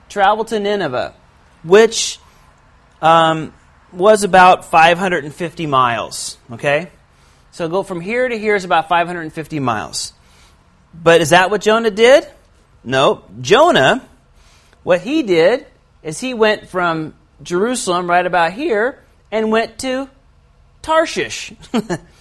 travel 0.09 0.45
to 0.45 0.59
Nineveh, 0.59 1.13
which 1.63 2.19
um, 3.01 3.53
was 3.91 4.23
about 4.23 4.65
550 4.65 5.65
miles. 5.67 6.37
Okay? 6.51 6.91
So 7.51 7.67
go 7.67 7.83
from 7.83 8.01
here 8.01 8.27
to 8.27 8.37
here 8.37 8.55
is 8.55 8.63
about 8.63 8.89
550 8.89 9.59
miles. 9.59 10.13
But 10.93 11.21
is 11.21 11.31
that 11.31 11.49
what 11.51 11.61
Jonah 11.61 11.91
did? 11.91 12.27
No. 12.83 13.23
Jonah, 13.41 14.07
what 14.83 15.01
he 15.01 15.23
did 15.23 15.65
is 16.05 16.19
he 16.19 16.35
went 16.35 16.67
from 16.67 17.15
Jerusalem 17.41 18.07
right 18.07 18.25
about 18.25 18.53
here 18.53 19.01
and 19.31 19.51
went 19.51 19.79
to 19.79 20.07
Tarshish. 20.83 21.51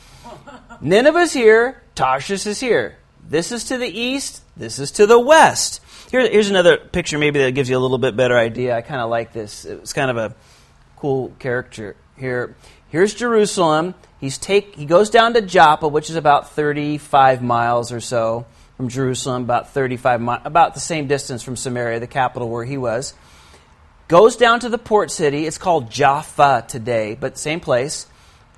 Nineveh's 0.81 1.35
here, 1.35 1.83
Tarshish 1.95 2.47
is 2.47 2.59
here. 2.59 2.97
This 3.29 3.53
is 3.53 3.65
to 3.65 3.77
the 3.77 3.87
east, 3.87 4.43
this 4.57 4.79
is 4.79 4.91
to 4.93 5.07
the 5.07 5.21
west. 5.21 5.83
Here, 6.11 6.27
here's 6.29 6.49
another 6.49 6.79
picture, 6.79 7.19
maybe 7.19 7.41
that 7.41 7.53
gives 7.53 7.69
you 7.69 7.77
a 7.77 7.79
little 7.79 7.99
bit 7.99 8.17
better 8.17 8.37
idea. 8.37 8.75
I 8.75 8.81
kind 8.81 9.03
of 9.03 9.11
like 9.11 9.35
this. 9.35 9.67
It's 9.67 9.93
kind 9.93 10.11
of 10.11 10.17
a 10.17 10.35
cool 10.97 11.35
character 11.39 11.95
here. 12.17 12.57
Here's 12.89 13.13
Jerusalem. 13.13 13.95
He's 14.19 14.39
take, 14.39 14.77
he 14.77 14.87
goes 14.87 15.11
down 15.11 15.35
to 15.35 15.43
Joppa, 15.43 15.89
which 15.89 16.09
is 16.09 16.17
about 16.17 16.51
35 16.53 17.43
miles 17.43 17.93
or 17.93 18.01
so 18.01 18.47
from 18.79 18.89
Jerusalem, 18.89 19.43
about 19.43 19.71
35 19.75 20.23
miles, 20.23 20.43
about 20.47 20.73
the 20.73 20.81
same 20.81 21.07
distance 21.07 21.43
from 21.43 21.57
Samaria, 21.57 22.01
the 22.01 22.07
capital 22.07 22.49
where 22.49 22.65
he 22.65 22.79
was. 22.79 23.13
Goes 24.09 24.37
down 24.37 24.61
to 24.61 24.69
the 24.69 24.79
port 24.79 25.11
city. 25.11 25.47
It's 25.47 25.59
called 25.59 25.91
Jaffa 25.91 26.65
today, 26.69 27.17
but 27.19 27.39
same 27.39 27.61
place. 27.61 28.07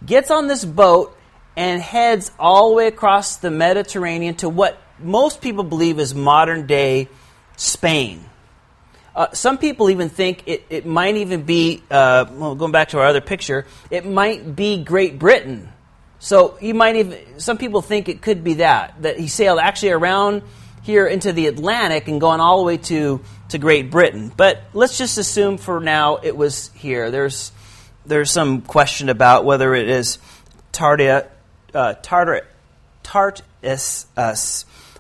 Gets 0.05 0.31
on 0.31 0.49
this 0.49 0.65
boat 0.65 1.17
and 1.57 1.81
heads 1.81 2.31
all 2.39 2.71
the 2.71 2.77
way 2.77 2.87
across 2.87 3.37
the 3.37 3.51
Mediterranean 3.51 4.35
to 4.37 4.49
what 4.49 4.79
most 4.99 5.41
people 5.41 5.65
believe 5.65 5.99
is 5.99 6.15
modern 6.15 6.67
day 6.67 7.09
Spain. 7.57 8.25
Uh, 9.15 9.29
some 9.33 9.57
people 9.57 9.89
even 9.89 10.11
think 10.11 10.43
it, 10.47 10.65
it 10.69 10.85
might 10.85 11.17
even 11.17 11.45
be, 11.45 11.83
uh, 11.91 12.27
well, 12.33 12.55
going 12.55 12.73
back 12.73 12.91
to 12.91 12.99
our 12.99 13.07
other 13.07 13.23
picture, 13.23 13.67
it 13.91 14.05
might 14.05 14.55
be 14.55 14.83
Great 14.83 15.19
Britain 15.19 15.73
so 16.19 16.57
you 16.61 16.75
might 16.75 16.97
even, 16.97 17.41
some 17.41 17.59
people 17.59 17.83
think 17.83 18.09
it 18.09 18.23
could 18.23 18.43
be 18.43 18.55
that, 18.55 18.95
that 19.03 19.19
he 19.19 19.29
sailed 19.29 19.59
actually 19.59 19.91
around 19.91 20.43
here 20.83 21.07
into 21.07 21.33
the 21.33 21.47
Atlantic 21.47 22.09
and 22.09 22.21
going 22.21 22.41
all 22.41 22.59
the 22.59 22.65
way 22.65 22.79
to, 22.79 23.21
to 23.51 23.59
Great 23.59 23.91
Britain. 23.91 24.33
But 24.37 24.63
let's 24.73 24.99
just 24.99 25.19
assume 25.19 25.59
for 25.59 25.81
now 25.81 26.17
it 26.23 26.37
was 26.37 26.71
here. 26.75 27.11
There's, 27.11 27.53
there's 28.05 28.31
some 28.31 28.63
question 28.63 29.09
about 29.09 29.45
whether 29.45 29.75
it 29.75 29.89
is 29.89 30.19
Tardia, 30.73 31.29
uh, 31.75 31.95
Tartus, 32.03 33.37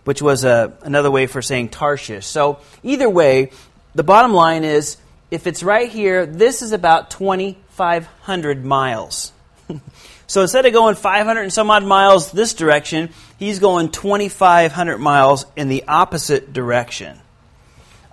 which 0.04 0.22
was 0.22 0.44
uh, 0.44 0.72
another 0.82 1.10
way 1.10 1.26
for 1.26 1.42
saying 1.42 1.70
Tarshish. 1.70 2.26
So 2.26 2.60
either 2.82 3.10
way, 3.10 3.50
the 3.94 4.04
bottom 4.04 4.32
line 4.32 4.64
is 4.64 4.96
if 5.30 5.46
it's 5.46 5.62
right 5.62 5.88
here, 5.88 6.26
this 6.26 6.62
is 6.62 6.72
about 6.72 7.10
2,500 7.10 8.64
miles. 8.64 9.32
So 10.28 10.42
instead 10.42 10.66
of 10.66 10.72
going 10.72 10.96
500 10.96 11.40
and 11.40 11.52
some 11.52 11.70
odd 11.70 11.84
miles 11.84 12.32
this 12.32 12.54
direction, 12.54 13.10
he's 13.38 13.58
going 13.58 13.90
2,500 13.90 14.98
miles 14.98 15.46
in 15.54 15.68
the 15.68 15.84
opposite 15.86 16.52
direction. 16.52 17.20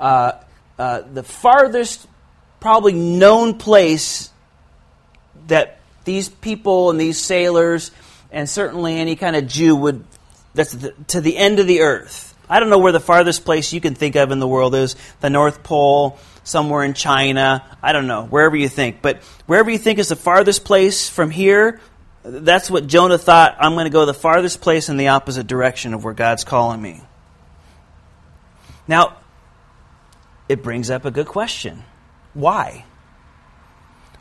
Uh, 0.04 0.34
uh, 0.78 1.02
the 1.14 1.24
farthest, 1.24 2.08
probably 2.60 2.94
known 2.94 3.58
place 3.58 4.30
that 5.48 5.80
these 6.04 6.28
people 6.28 6.90
and 6.90 7.00
these 7.00 7.18
sailors, 7.18 7.92
and 8.32 8.50
certainly 8.50 9.00
any 9.00 9.16
kind 9.16 9.36
of 9.36 9.48
Jew 9.48 9.76
would, 9.78 10.04
that's 10.54 10.74
the, 10.74 10.94
to 11.08 11.22
the 11.22 11.38
end 11.38 11.60
of 11.60 11.68
the 11.68 11.82
earth. 11.82 12.36
I 12.50 12.60
don't 12.60 12.70
know 12.70 12.80
where 12.80 12.92
the 12.92 13.00
farthest 13.00 13.46
place 13.46 13.72
you 13.72 13.80
can 13.80 13.96
think 13.96 14.16
of 14.16 14.32
in 14.32 14.40
the 14.40 14.48
world 14.48 14.76
is 14.76 14.98
the 15.22 15.30
North 15.30 15.64
Pole, 15.64 16.20
somewhere 16.44 16.84
in 16.84 16.94
China. 16.94 17.64
I 17.82 17.94
don't 17.94 18.08
know, 18.08 18.26
wherever 18.26 18.58
you 18.58 18.68
think. 18.68 19.02
But 19.02 19.24
wherever 19.46 19.72
you 19.72 19.78
think 19.78 20.00
is 20.00 20.10
the 20.10 20.18
farthest 20.18 20.66
place 20.66 21.08
from 21.08 21.32
here 21.32 21.80
that's 22.24 22.72
what 22.72 22.88
Jonah 22.88 23.18
thought. 23.18 23.58
I'm 23.60 23.74
going 23.74 23.86
to 23.86 23.92
go 23.92 24.06
the 24.06 24.14
farthest 24.14 24.62
place 24.62 24.90
in 24.90 24.98
the 24.98 25.10
opposite 25.10 25.46
direction 25.46 25.94
of 25.94 26.04
where 26.04 26.14
God's 26.14 26.44
calling 26.44 26.82
me. 26.82 27.02
Now, 28.88 29.18
it 30.54 30.64
brings 30.64 30.92
up 30.92 31.04
a 31.04 31.12
good 31.12 31.28
question. 31.28 31.84
Why? 32.34 32.86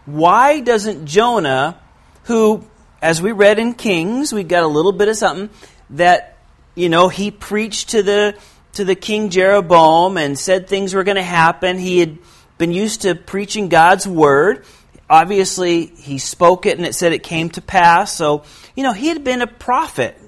Why 0.07 0.61
doesn't 0.61 1.07
Jonah, 1.07 1.79
who, 2.25 2.65
as 3.01 3.21
we 3.21 3.33
read 3.33 3.59
in 3.59 3.75
Kings, 3.75 4.33
we 4.33 4.43
got 4.43 4.63
a 4.63 4.67
little 4.67 4.93
bit 4.93 5.09
of 5.09 5.17
something, 5.17 5.51
that, 5.91 6.39
you 6.75 6.89
know, 6.89 7.09
he 7.09 7.31
preached 7.31 7.91
to 7.91 8.03
the, 8.03 8.35
to 8.73 8.85
the 8.85 8.95
King 8.95 9.29
Jeroboam 9.29 10.17
and 10.17 10.39
said 10.39 10.67
things 10.69 10.95
were 10.95 11.05
going 11.05 11.17
to 11.17 11.23
happen. 11.23 11.79
He 11.79 12.01
had 12.01 12.19
been 12.57 12.73
used 12.73 13.03
to 13.03 13.15
preaching 13.15 13.69
God's 13.69 14.09
word. 14.09 14.65
Obviously, 15.11 15.87
he 15.87 16.17
spoke 16.17 16.65
it 16.65 16.79
and 16.79 16.87
it 16.87 16.95
said 16.95 17.13
it 17.13 17.23
came 17.23 17.51
to 17.51 17.61
pass. 17.61 18.13
So, 18.13 18.45
you 18.75 18.83
know, 18.83 18.95
he 18.95 19.09
had 19.09 19.23
been 19.23 19.43
a 19.43 19.47
prophet. 19.47 20.19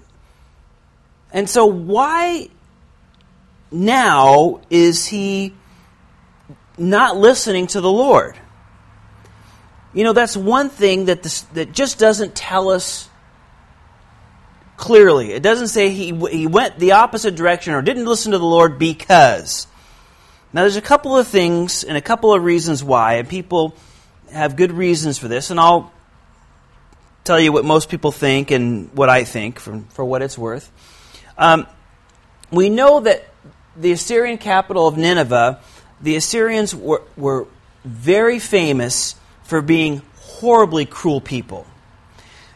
And 1.33 1.49
so, 1.49 1.65
why 1.65 2.51
now 3.73 4.61
is 4.69 5.07
he 5.07 5.55
not 6.79 7.17
listening 7.17 7.67
to 7.69 7.81
the 7.81 7.91
Lord? 7.91 8.37
You 9.93 10.05
know, 10.05 10.13
that's 10.13 10.37
one 10.37 10.71
thing 10.71 11.07
that, 11.07 11.23
this, 11.23 11.43
that 11.55 11.73
just 11.73 11.99
doesn't 11.99 12.35
tell 12.35 12.69
us 12.69 13.09
clearly. 14.77 15.33
It 15.33 15.43
doesn't 15.43 15.69
say 15.69 15.91
he, 15.91 16.15
he 16.31 16.47
went 16.47 16.79
the 16.79 16.93
opposite 16.93 17.37
direction 17.37 17.75
or 17.75 17.83
didn't 17.83 18.07
listen 18.07 18.33
to 18.33 18.39
the 18.39 18.45
Lord 18.45 18.79
because. 18.79 19.67
Now, 20.53 20.63
there's 20.63 20.77
a 20.77 20.83
couple 20.83 21.17
of 21.17 21.29
things 21.29 21.85
and 21.85 21.97
a 21.97 22.01
couple 22.01 22.35
of 22.35 22.43
reasons 22.43 22.83
why, 22.83 23.15
and 23.15 23.29
people 23.29 23.75
have 24.33 24.57
good 24.57 24.73
reasons 24.73 25.19
for 25.19 25.29
this, 25.29 25.51
and 25.51 25.61
I'll 25.61 25.93
tell 27.23 27.41
you 27.41 27.53
what 27.53 27.65
most 27.65 27.89
people 27.89 28.13
think 28.13 28.51
and 28.51 28.93
what 28.93 29.09
I 29.09 29.25
think 29.25 29.59
for, 29.59 29.83
for 29.91 30.05
what 30.05 30.23
it's 30.23 30.37
worth. 30.37 30.71
Um, 31.39 31.67
we 32.51 32.69
know 32.69 33.01
that 33.01 33.25
the 33.77 33.93
Assyrian 33.93 34.39
capital 34.39 34.87
of 34.87 34.97
Nineveh, 34.97 35.61
the 36.05 36.17
Assyrians 36.17 36.75
were, 36.75 37.03
were 37.17 37.47
very 37.85 38.39
famous 38.39 39.17
for 39.43 39.63
being 39.63 40.03
horribly 40.17 40.85
cruel 40.85 41.21
people. 41.21 41.67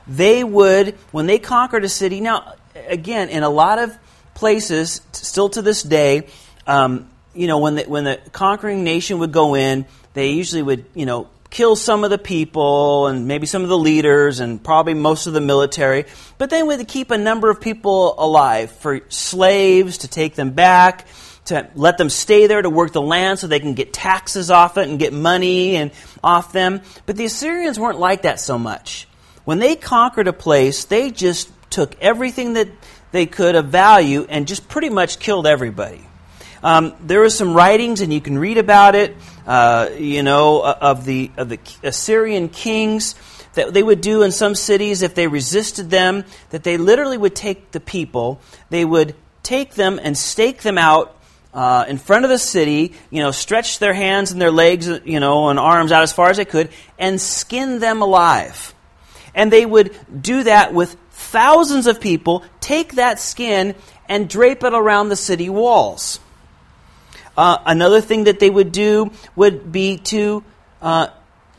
They 0.06 0.44
would, 0.44 0.94
when 1.12 1.26
they 1.26 1.38
conquered 1.38 1.84
a 1.84 1.88
city, 1.88 2.20
now, 2.20 2.54
again, 2.88 3.30
in 3.30 3.42
a 3.42 3.48
lot 3.48 3.78
of 3.78 3.96
places, 4.34 5.00
still 5.12 5.48
to 5.50 5.62
this 5.62 5.82
day, 5.82 6.28
um, 6.66 7.08
you 7.34 7.46
know, 7.46 7.58
when 7.58 7.76
the, 7.76 7.84
when 7.84 8.04
the 8.04 8.20
conquering 8.32 8.84
nation 8.84 9.18
would 9.18 9.32
go 9.32 9.54
in, 9.54 9.86
they 10.12 10.32
usually 10.32 10.62
would, 10.62 10.84
you 10.94 11.06
know, 11.06 11.28
kill 11.50 11.74
some 11.76 12.04
of 12.04 12.10
the 12.10 12.18
people 12.18 13.06
and 13.06 13.26
maybe 13.26 13.46
some 13.46 13.62
of 13.62 13.70
the 13.70 13.78
leaders 13.78 14.40
and 14.40 14.62
probably 14.62 14.92
most 14.92 15.26
of 15.26 15.32
the 15.32 15.40
military, 15.40 16.04
but 16.36 16.50
they 16.50 16.62
would 16.62 16.86
keep 16.86 17.10
a 17.10 17.16
number 17.16 17.48
of 17.48 17.60
people 17.60 18.14
alive 18.18 18.70
for 18.70 19.00
slaves 19.08 19.98
to 19.98 20.08
take 20.08 20.34
them 20.34 20.50
back, 20.50 21.06
to 21.48 21.68
let 21.74 21.98
them 21.98 22.10
stay 22.10 22.46
there 22.46 22.62
to 22.62 22.70
work 22.70 22.92
the 22.92 23.02
land 23.02 23.38
so 23.38 23.46
they 23.46 23.60
can 23.60 23.74
get 23.74 23.92
taxes 23.92 24.50
off 24.50 24.78
it 24.78 24.88
and 24.88 24.98
get 24.98 25.12
money 25.12 25.76
and 25.76 25.90
off 26.22 26.52
them. 26.52 26.80
But 27.06 27.16
the 27.16 27.24
Assyrians 27.24 27.78
weren't 27.78 27.98
like 27.98 28.22
that 28.22 28.40
so 28.40 28.58
much. 28.58 29.08
When 29.44 29.58
they 29.58 29.76
conquered 29.76 30.28
a 30.28 30.32
place, 30.32 30.84
they 30.84 31.10
just 31.10 31.50
took 31.70 31.96
everything 32.00 32.54
that 32.54 32.68
they 33.12 33.26
could 33.26 33.54
of 33.54 33.66
value 33.66 34.26
and 34.28 34.46
just 34.46 34.68
pretty 34.68 34.90
much 34.90 35.18
killed 35.18 35.46
everybody. 35.46 36.04
Um, 36.62 36.94
there 37.00 37.22
are 37.22 37.30
some 37.30 37.54
writings, 37.54 38.00
and 38.00 38.12
you 38.12 38.20
can 38.20 38.38
read 38.38 38.58
about 38.58 38.94
it. 38.94 39.16
Uh, 39.46 39.90
you 39.96 40.22
know, 40.22 40.62
of 40.62 41.04
the 41.04 41.30
of 41.36 41.48
the 41.48 41.58
Assyrian 41.82 42.48
kings 42.48 43.14
that 43.54 43.72
they 43.72 43.82
would 43.82 44.00
do 44.00 44.22
in 44.22 44.32
some 44.32 44.54
cities 44.54 45.02
if 45.02 45.14
they 45.14 45.28
resisted 45.28 45.88
them. 45.88 46.24
That 46.50 46.64
they 46.64 46.76
literally 46.76 47.16
would 47.16 47.34
take 47.34 47.70
the 47.70 47.80
people, 47.80 48.40
they 48.70 48.84
would 48.84 49.14
take 49.42 49.74
them 49.74 49.98
and 50.02 50.18
stake 50.18 50.62
them 50.62 50.76
out 50.76 51.17
uh, 51.54 51.84
in 51.88 51.98
front 51.98 52.24
of 52.24 52.30
the 52.30 52.38
city, 52.38 52.94
you 53.10 53.22
know, 53.22 53.30
stretch 53.30 53.78
their 53.78 53.94
hands 53.94 54.32
and 54.32 54.40
their 54.40 54.50
legs, 54.50 54.88
you 55.04 55.20
know, 55.20 55.48
and 55.48 55.58
arms 55.58 55.92
out 55.92 56.02
as 56.02 56.12
far 56.12 56.30
as 56.30 56.36
they 56.36 56.44
could, 56.44 56.70
and 56.98 57.20
skin 57.20 57.78
them 57.78 58.02
alive. 58.02 58.74
And 59.34 59.52
they 59.52 59.64
would 59.64 59.96
do 60.20 60.42
that 60.44 60.74
with 60.74 60.96
thousands 61.11 61.87
of 61.87 62.00
people, 62.00 62.44
take 62.61 62.94
that 62.94 63.18
skin 63.20 63.74
and 64.08 64.28
drape 64.28 64.62
it 64.64 64.72
around 64.72 65.08
the 65.08 65.16
city 65.16 65.48
walls. 65.48 66.20
Uh, 67.37 67.58
another 67.66 68.00
thing 68.00 68.24
that 68.24 68.40
they 68.40 68.50
would 68.50 68.72
do 68.72 69.11
would 69.37 69.70
be 69.70 69.98
to 69.98 70.42
uh, 70.82 71.08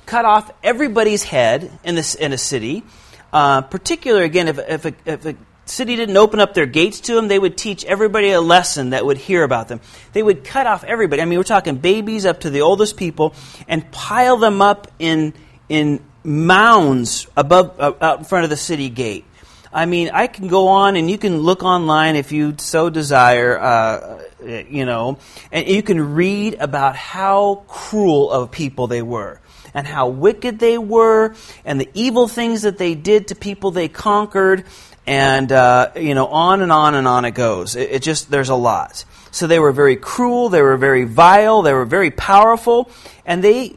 cut 0.06 0.26
off 0.26 0.52
everybody's 0.64 1.24
head 1.24 1.72
in, 1.84 1.96
this, 1.96 2.16
in 2.16 2.34
a 2.34 2.38
city. 2.38 2.84
Uh, 3.32 3.62
particular, 3.62 4.24
again, 4.24 4.48
if, 4.48 4.58
if, 4.58 4.86
a, 4.86 4.94
if 5.06 5.26
a 5.26 5.36
city 5.70 5.96
didn't 5.96 6.18
open 6.18 6.40
up 6.40 6.54
their 6.54 6.66
gates 6.66 7.00
to 7.02 7.14
them, 7.14 7.28
they 7.28 7.40
would 7.40 7.58
teach 7.58 7.86
everybody 7.86 8.32
a 8.32 8.42
lesson 8.42 8.92
that 8.92 9.06
would 9.06 9.18
hear 9.18 9.44
about 9.44 9.68
them. 9.68 9.82
They 10.14 10.24
would 10.24 10.44
cut 10.44 10.68
off 10.68 10.84
everybody. 10.84 11.22
I 11.22 11.26
mean, 11.26 11.40
we're 11.40 11.44
talking 11.44 11.78
babies 11.78 12.26
up 12.26 12.42
to 12.42 12.50
the 12.50 12.62
oldest 12.62 12.98
people 12.98 13.34
and 13.68 13.90
pile 13.92 14.38
them 14.38 14.62
up 14.62 14.92
in, 15.00 15.34
in 15.70 16.04
mounds 16.24 17.28
above, 17.38 17.80
uh, 17.80 17.94
out 18.02 18.20
in 18.20 18.26
front 18.26 18.44
of 18.44 18.50
the 18.50 18.58
city 18.58 18.90
gate. 18.90 19.26
I 19.72 19.86
mean, 19.86 20.10
I 20.12 20.26
can 20.26 20.48
go 20.48 20.70
on 20.70 20.96
and 20.96 21.10
you 21.10 21.20
can 21.20 21.40
look 21.40 21.64
online 21.64 22.16
if 22.16 22.32
you 22.32 22.56
so 22.58 22.90
desire, 22.90 23.60
uh, 23.60 24.24
you 24.44 24.86
know, 24.86 25.20
and 25.52 25.68
you 25.68 25.84
can 25.84 26.16
read 26.16 26.56
about 26.56 26.96
how 26.96 27.64
cruel 27.68 28.32
of 28.32 28.50
people 28.50 28.88
they 28.88 29.04
were 29.04 29.40
and 29.76 29.86
how 29.86 30.08
wicked 30.08 30.58
they 30.58 30.80
were 30.80 31.36
and 31.66 31.80
the 31.80 31.90
evil 31.94 32.28
things 32.28 32.64
that 32.64 32.80
they 32.80 32.96
did 32.96 33.28
to 33.28 33.36
people 33.36 33.70
they 33.70 33.88
conquered 33.88 34.66
and, 35.10 35.52
uh, 35.52 35.92
you 35.96 36.14
know, 36.14 36.28
on 36.28 36.62
and 36.62 36.72
on 36.72 36.96
and 36.96 37.08
on 37.08 37.26
it 37.26 37.32
goes. 37.32 37.76
It, 37.76 37.90
it 37.92 38.02
just, 38.02 38.30
there's 38.30 38.50
a 38.50 38.56
lot. 38.56 39.04
So 39.32 39.48
they 39.48 39.60
were 39.60 39.72
very 39.72 39.96
cruel, 39.96 40.50
they 40.50 40.62
were 40.62 40.78
very 40.78 41.04
vile, 41.04 41.62
they 41.62 41.74
were 41.74 41.86
very 41.86 42.12
powerful, 42.12 42.90
and 43.26 43.44
they 43.44 43.76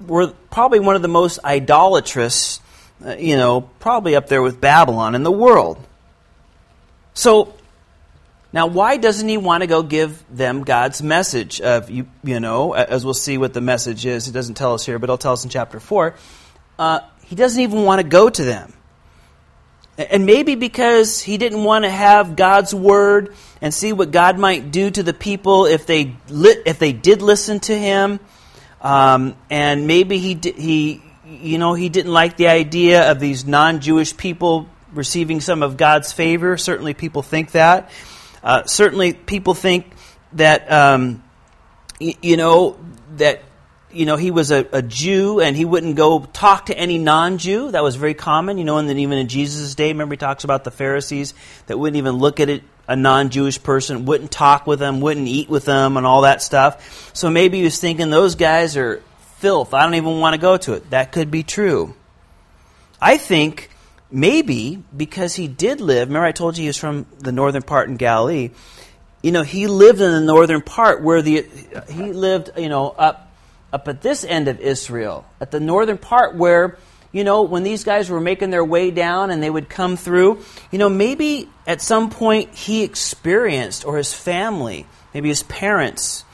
were 0.00 0.28
probably 0.50 0.80
one 0.80 0.96
of 0.96 1.02
the 1.02 1.08
most 1.08 1.40
idolatrous 1.44 2.60
uh, 3.04 3.14
you 3.14 3.36
know, 3.36 3.60
probably 3.60 4.16
up 4.16 4.28
there 4.28 4.42
with 4.42 4.60
Babylon 4.60 5.14
in 5.14 5.22
the 5.22 5.30
world. 5.32 5.78
So, 7.14 7.54
now 8.52 8.66
why 8.66 8.96
doesn't 8.96 9.28
he 9.28 9.36
want 9.36 9.62
to 9.62 9.66
go 9.66 9.82
give 9.82 10.24
them 10.34 10.64
God's 10.64 11.02
message 11.02 11.60
of, 11.60 11.90
you, 11.90 12.08
you 12.24 12.40
know, 12.40 12.72
as 12.72 13.04
we'll 13.04 13.14
see 13.14 13.38
what 13.38 13.54
the 13.54 13.60
message 13.60 14.04
is. 14.04 14.26
He 14.26 14.32
doesn't 14.32 14.54
tell 14.54 14.74
us 14.74 14.84
here, 14.84 14.98
but 14.98 15.08
he'll 15.08 15.18
tell 15.18 15.32
us 15.32 15.44
in 15.44 15.50
chapter 15.50 15.78
4. 15.78 16.14
Uh, 16.78 17.00
he 17.24 17.36
doesn't 17.36 17.60
even 17.60 17.84
want 17.84 18.00
to 18.00 18.06
go 18.06 18.28
to 18.28 18.44
them. 18.44 18.72
And 19.98 20.26
maybe 20.26 20.54
because 20.54 21.20
he 21.20 21.38
didn't 21.38 21.64
want 21.64 21.84
to 21.84 21.90
have 21.90 22.36
God's 22.36 22.72
word 22.72 23.34
and 23.60 23.74
see 23.74 23.92
what 23.92 24.12
God 24.12 24.38
might 24.38 24.70
do 24.70 24.90
to 24.90 25.02
the 25.02 25.12
people 25.12 25.66
if 25.66 25.86
they 25.86 26.16
li- 26.28 26.62
if 26.64 26.78
they 26.78 26.92
did 26.92 27.20
listen 27.20 27.58
to 27.60 27.76
him, 27.76 28.20
um, 28.80 29.36
and 29.50 29.88
maybe 29.88 30.18
he 30.18 30.38
he 30.40 31.02
you 31.28 31.58
know, 31.58 31.74
he 31.74 31.88
didn't 31.88 32.12
like 32.12 32.36
the 32.36 32.48
idea 32.48 33.10
of 33.10 33.20
these 33.20 33.44
non 33.44 33.80
Jewish 33.80 34.16
people 34.16 34.68
receiving 34.92 35.40
some 35.40 35.62
of 35.62 35.76
God's 35.76 36.12
favor. 36.12 36.56
Certainly, 36.56 36.94
people 36.94 37.22
think 37.22 37.52
that. 37.52 37.90
Uh, 38.42 38.64
certainly, 38.64 39.12
people 39.12 39.54
think 39.54 39.90
that, 40.32 40.70
um, 40.70 41.22
y- 42.00 42.14
you 42.22 42.36
know, 42.36 42.78
that 43.16 43.42
you 43.90 44.04
know, 44.04 44.16
he 44.16 44.30
was 44.30 44.50
a, 44.50 44.66
a, 44.72 44.82
Jew 44.82 45.40
and 45.40 45.56
he 45.56 45.64
wouldn't 45.64 45.96
go 45.96 46.20
talk 46.20 46.66
to 46.66 46.76
any 46.76 46.98
non 46.98 47.38
Jew. 47.38 47.70
That 47.70 47.82
was 47.82 47.96
very 47.96 48.14
common, 48.14 48.58
you 48.58 48.64
know, 48.64 48.78
and 48.78 48.88
then 48.88 48.98
even 48.98 49.18
in 49.18 49.28
Jesus' 49.28 49.74
day, 49.74 49.88
remember 49.88 50.14
he 50.14 50.18
talks 50.18 50.44
about 50.44 50.64
the 50.64 50.70
Pharisees 50.70 51.34
that 51.66 51.78
wouldn't 51.78 51.96
even 51.96 52.16
look 52.16 52.40
at 52.40 52.48
it, 52.48 52.62
a 52.86 52.96
non 52.96 53.30
Jewish 53.30 53.62
person, 53.62 54.04
wouldn't 54.04 54.30
talk 54.30 54.66
with 54.66 54.78
them, 54.78 55.00
wouldn't 55.00 55.28
eat 55.28 55.48
with 55.48 55.64
them, 55.64 55.96
and 55.96 56.06
all 56.06 56.22
that 56.22 56.42
stuff. 56.42 57.14
So 57.14 57.30
maybe 57.30 57.58
he 57.58 57.64
was 57.64 57.80
thinking 57.80 58.10
those 58.10 58.34
guys 58.34 58.76
are 58.76 59.02
filth. 59.38 59.72
I 59.72 59.84
don't 59.84 59.94
even 59.94 60.20
want 60.20 60.34
to 60.34 60.40
go 60.40 60.56
to 60.58 60.74
it. 60.74 60.90
That 60.90 61.12
could 61.12 61.30
be 61.30 61.42
true. 61.42 61.94
I 63.00 63.16
think 63.16 63.70
maybe 64.10 64.82
because 64.96 65.34
he 65.34 65.48
did 65.48 65.80
live, 65.80 66.08
remember 66.08 66.26
I 66.26 66.32
told 66.32 66.58
you 66.58 66.62
he 66.62 66.68
was 66.68 66.76
from 66.76 67.06
the 67.18 67.32
northern 67.32 67.62
part 67.62 67.88
in 67.88 67.96
Galilee. 67.96 68.50
You 69.22 69.32
know, 69.32 69.42
he 69.42 69.66
lived 69.66 70.00
in 70.00 70.12
the 70.12 70.20
northern 70.20 70.62
part 70.62 71.02
where 71.02 71.22
the 71.22 71.46
he 71.90 72.12
lived, 72.12 72.50
you 72.56 72.68
know, 72.68 72.90
up 72.90 73.27
up 73.72 73.88
at 73.88 74.02
this 74.02 74.24
end 74.24 74.48
of 74.48 74.60
Israel, 74.60 75.24
at 75.40 75.50
the 75.50 75.60
northern 75.60 75.98
part 75.98 76.34
where, 76.34 76.78
you 77.12 77.24
know, 77.24 77.42
when 77.42 77.62
these 77.62 77.84
guys 77.84 78.10
were 78.10 78.20
making 78.20 78.50
their 78.50 78.64
way 78.64 78.90
down 78.90 79.30
and 79.30 79.42
they 79.42 79.50
would 79.50 79.68
come 79.68 79.96
through, 79.96 80.42
you 80.70 80.78
know, 80.78 80.88
maybe 80.88 81.48
at 81.66 81.80
some 81.80 82.10
point 82.10 82.54
he 82.54 82.82
experienced 82.82 83.84
or 83.84 83.96
his 83.96 84.12
family, 84.14 84.86
maybe 85.12 85.28
his 85.28 85.42
parents 85.44 86.24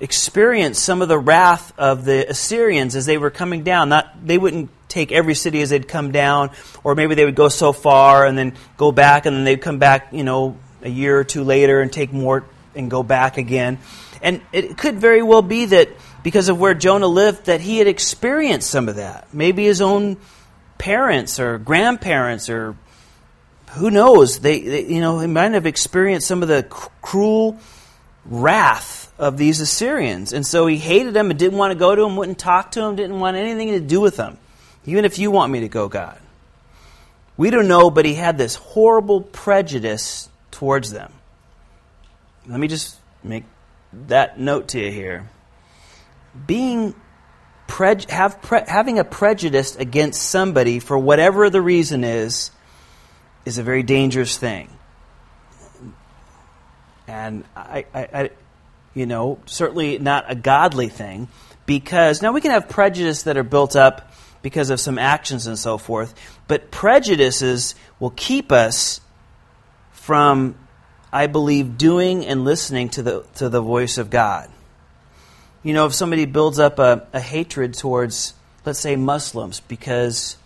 experienced 0.00 0.82
some 0.82 1.02
of 1.02 1.08
the 1.08 1.18
wrath 1.18 1.72
of 1.76 2.04
the 2.04 2.30
Assyrians 2.30 2.94
as 2.94 3.06
they 3.06 3.18
were 3.18 3.30
coming 3.30 3.64
down. 3.64 3.88
Not 3.88 4.26
they 4.26 4.38
wouldn't 4.38 4.70
take 4.88 5.12
every 5.12 5.34
city 5.34 5.60
as 5.60 5.70
they'd 5.70 5.88
come 5.88 6.12
down, 6.12 6.50
or 6.84 6.94
maybe 6.94 7.14
they 7.14 7.24
would 7.24 7.34
go 7.34 7.48
so 7.48 7.72
far 7.72 8.24
and 8.24 8.38
then 8.38 8.54
go 8.76 8.92
back, 8.92 9.26
and 9.26 9.36
then 9.36 9.44
they'd 9.44 9.60
come 9.60 9.78
back, 9.78 10.08
you 10.12 10.24
know, 10.24 10.56
a 10.82 10.88
year 10.88 11.18
or 11.18 11.24
two 11.24 11.44
later 11.44 11.80
and 11.80 11.92
take 11.92 12.12
more 12.12 12.44
and 12.74 12.90
go 12.90 13.02
back 13.02 13.36
again. 13.36 13.78
And 14.22 14.40
it 14.52 14.78
could 14.78 14.98
very 14.98 15.22
well 15.22 15.42
be 15.42 15.66
that 15.66 15.90
because 16.22 16.48
of 16.48 16.58
where 16.58 16.74
Jonah 16.74 17.06
lived, 17.06 17.46
that 17.46 17.60
he 17.60 17.78
had 17.78 17.86
experienced 17.86 18.70
some 18.70 18.88
of 18.88 18.96
that. 18.96 19.28
Maybe 19.32 19.64
his 19.64 19.80
own 19.80 20.16
parents 20.78 21.38
or 21.40 21.58
grandparents 21.58 22.48
or 22.48 22.76
who 23.72 23.90
knows? 23.90 24.40
They, 24.40 24.60
they, 24.60 24.86
you 24.86 25.00
know, 25.00 25.18
he 25.18 25.26
might 25.26 25.52
have 25.52 25.66
experienced 25.66 26.26
some 26.26 26.42
of 26.42 26.48
the 26.48 26.62
cruel 27.02 27.58
wrath 28.24 29.12
of 29.18 29.36
these 29.36 29.60
Assyrians. 29.60 30.32
And 30.32 30.46
so 30.46 30.66
he 30.66 30.78
hated 30.78 31.14
them 31.14 31.30
and 31.30 31.38
didn't 31.38 31.58
want 31.58 31.72
to 31.72 31.78
go 31.78 31.94
to 31.94 32.02
them, 32.02 32.16
wouldn't 32.16 32.38
talk 32.38 32.72
to 32.72 32.80
them, 32.80 32.96
didn't 32.96 33.20
want 33.20 33.36
anything 33.36 33.72
to 33.72 33.80
do 33.80 34.00
with 34.00 34.16
them. 34.16 34.38
Even 34.86 35.04
if 35.04 35.18
you 35.18 35.30
want 35.30 35.52
me 35.52 35.60
to 35.60 35.68
go, 35.68 35.88
God. 35.88 36.18
We 37.36 37.50
don't 37.50 37.68
know, 37.68 37.90
but 37.90 38.04
he 38.04 38.14
had 38.14 38.38
this 38.38 38.56
horrible 38.56 39.20
prejudice 39.20 40.28
towards 40.50 40.90
them. 40.90 41.12
Let 42.46 42.58
me 42.58 42.68
just 42.68 42.96
make 43.22 43.44
that 43.92 44.40
note 44.40 44.68
to 44.68 44.80
you 44.80 44.90
here. 44.90 45.28
Being 46.46 46.94
have 48.08 48.40
pre- 48.42 48.64
having 48.66 48.98
a 48.98 49.04
prejudice 49.04 49.76
against 49.76 50.22
somebody 50.22 50.78
for 50.78 50.98
whatever 50.98 51.50
the 51.50 51.60
reason 51.60 52.02
is 52.02 52.50
is 53.44 53.58
a 53.58 53.62
very 53.62 53.82
dangerous 53.82 54.36
thing. 54.36 54.70
And 57.06 57.44
I, 57.56 57.86
I, 57.94 58.00
I, 58.00 58.30
you 58.94 59.06
know, 59.06 59.38
certainly 59.46 59.98
not 59.98 60.24
a 60.28 60.34
godly 60.34 60.88
thing 60.88 61.28
because 61.66 62.20
now 62.20 62.32
we 62.32 62.40
can 62.40 62.50
have 62.50 62.68
prejudice 62.68 63.22
that 63.24 63.36
are 63.36 63.42
built 63.42 63.76
up 63.76 64.12
because 64.42 64.70
of 64.70 64.80
some 64.80 64.98
actions 64.98 65.46
and 65.46 65.58
so 65.58 65.78
forth, 65.78 66.14
but 66.46 66.70
prejudices 66.70 67.74
will 67.98 68.10
keep 68.10 68.52
us 68.52 69.00
from, 69.92 70.54
I 71.12 71.26
believe, 71.26 71.76
doing 71.76 72.24
and 72.24 72.44
listening 72.44 72.88
to 72.90 73.02
the, 73.02 73.26
to 73.36 73.48
the 73.48 73.60
voice 73.60 73.98
of 73.98 74.10
God. 74.10 74.50
You 75.68 75.74
know, 75.74 75.84
if 75.84 75.92
somebody 75.92 76.24
builds 76.24 76.58
up 76.58 76.78
a, 76.78 77.06
a 77.12 77.20
hatred 77.20 77.74
towards, 77.74 78.32
let's 78.64 78.78
say, 78.78 78.96
Muslims 78.96 79.60
because, 79.60 80.38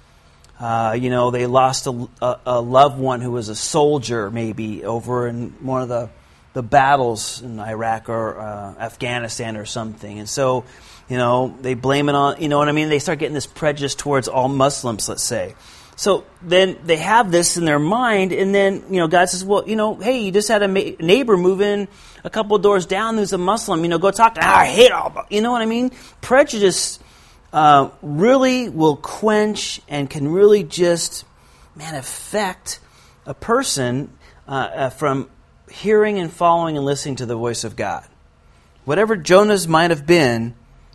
uh, 0.58 0.98
you 1.00 1.10
know, 1.10 1.30
they 1.30 1.46
lost 1.46 1.86
a, 1.86 2.08
a, 2.20 2.40
a, 2.44 2.60
loved 2.60 2.98
one 2.98 3.20
who 3.20 3.30
was 3.30 3.48
a 3.48 3.54
soldier, 3.54 4.32
maybe, 4.32 4.84
over 4.84 5.28
in 5.28 5.50
one 5.60 5.80
of 5.80 5.88
the, 5.88 6.10
the 6.54 6.62
battles 6.64 7.40
in 7.40 7.60
Iraq 7.60 8.08
or 8.08 8.36
uh, 8.36 8.74
Afghanistan 8.80 9.56
or 9.56 9.64
something. 9.64 10.18
And 10.18 10.28
so, 10.28 10.64
you 11.08 11.18
know, 11.18 11.56
they 11.60 11.74
blame 11.74 12.08
it 12.08 12.16
on, 12.16 12.42
you 12.42 12.48
know 12.48 12.58
what 12.58 12.68
I 12.68 12.72
mean? 12.72 12.88
They 12.88 12.98
start 12.98 13.20
getting 13.20 13.32
this 13.32 13.46
prejudice 13.46 13.94
towards 13.94 14.26
all 14.26 14.48
Muslims, 14.48 15.08
let's 15.08 15.22
say. 15.22 15.54
So 16.02 16.24
then 16.42 16.78
they 16.82 16.96
have 16.96 17.30
this 17.30 17.56
in 17.56 17.64
their 17.64 17.78
mind, 17.78 18.32
and 18.32 18.52
then, 18.52 18.82
you 18.90 18.96
know, 18.96 19.06
God 19.06 19.26
says, 19.26 19.44
well, 19.44 19.62
you 19.68 19.76
know, 19.76 19.94
hey, 19.94 20.22
you 20.22 20.32
just 20.32 20.48
had 20.48 20.60
a 20.64 20.66
ma- 20.66 20.96
neighbor 20.98 21.36
move 21.36 21.60
in 21.60 21.86
a 22.24 22.28
couple 22.28 22.58
doors 22.58 22.86
down 22.86 23.18
who's 23.18 23.32
a 23.32 23.38
Muslim, 23.38 23.84
you 23.84 23.88
know, 23.88 23.98
go 23.98 24.10
talk 24.10 24.34
to, 24.34 24.40
ah, 24.42 24.62
I 24.62 24.66
hate 24.66 24.90
all, 24.90 25.24
you 25.30 25.40
know 25.40 25.52
what 25.52 25.62
I 25.62 25.66
mean? 25.66 25.92
Prejudice 26.20 26.98
uh, 27.52 27.90
really 28.02 28.68
will 28.68 28.96
quench 28.96 29.80
and 29.86 30.10
can 30.10 30.26
really 30.26 30.64
just, 30.64 31.24
man, 31.76 31.94
affect 31.94 32.80
a 33.24 33.32
person 33.32 34.10
uh, 34.48 34.50
uh, 34.50 34.90
from 34.90 35.30
hearing 35.70 36.18
and 36.18 36.32
following 36.32 36.76
and 36.76 36.84
listening 36.84 37.14
to 37.14 37.26
the 37.26 37.36
voice 37.36 37.62
of 37.62 37.76
God. 37.76 38.04
Whatever 38.84 39.14
Jonah's 39.14 39.68
might 39.68 39.90
have 39.90 40.04
been, 40.04 40.54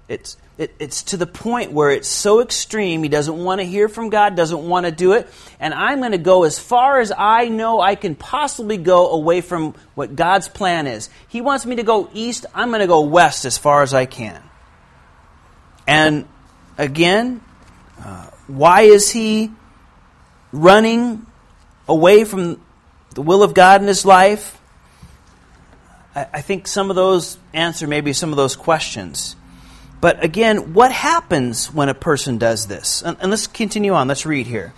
it's 0.09 0.35
it, 0.57 0.73
it's 0.79 1.03
to 1.03 1.17
the 1.17 1.27
point 1.27 1.71
where 1.71 1.91
it's 1.91 2.07
so 2.07 2.41
extreme, 2.41 3.03
he 3.03 3.09
doesn't 3.09 3.37
want 3.37 3.61
to 3.61 3.65
hear 3.65 3.87
from 3.87 4.09
God, 4.09 4.35
doesn't 4.35 4.67
want 4.67 4.85
to 4.85 4.91
do 4.91 5.13
it, 5.13 5.27
and 5.59 5.73
I'm 5.73 5.99
going 5.99 6.13
to 6.13 6.17
go 6.17 6.43
as 6.43 6.57
far 6.57 6.99
as 6.99 7.11
I 7.15 7.47
know 7.47 7.79
I 7.79 7.95
can 7.95 8.15
possibly 8.15 8.77
go 8.77 9.11
away 9.11 9.41
from 9.41 9.75
what 9.93 10.15
God's 10.15 10.49
plan 10.49 10.87
is. 10.87 11.09
He 11.27 11.41
wants 11.41 11.65
me 11.65 11.75
to 11.75 11.83
go 11.83 12.09
east, 12.13 12.47
I'm 12.55 12.69
going 12.69 12.81
to 12.81 12.87
go 12.87 13.01
west 13.01 13.45
as 13.45 13.57
far 13.57 13.83
as 13.83 13.93
I 13.93 14.05
can. 14.05 14.41
And 15.87 16.27
again, 16.77 17.41
uh, 18.03 18.29
why 18.47 18.81
is 18.81 19.11
he 19.11 19.51
running 20.51 21.25
away 21.87 22.25
from 22.25 22.61
the 23.13 23.21
will 23.21 23.43
of 23.43 23.53
God 23.53 23.81
in 23.81 23.87
his 23.87 24.05
life? 24.05 24.59
I, 26.15 26.27
I 26.33 26.41
think 26.41 26.67
some 26.67 26.89
of 26.89 26.95
those 26.95 27.37
answer 27.53 27.87
maybe 27.87 28.11
some 28.11 28.31
of 28.31 28.37
those 28.37 28.55
questions. 28.55 29.36
But 29.99 30.23
again, 30.23 30.73
what 30.73 30.91
happens 30.91 31.73
when 31.73 31.89
a 31.89 31.93
person 31.93 32.37
does 32.37 32.67
this? 32.67 33.01
And, 33.01 33.17
and 33.19 33.31
let's 33.31 33.47
continue 33.47 33.93
on. 33.93 34.07
Let's 34.07 34.25
read 34.25 34.47
here. 34.47 34.73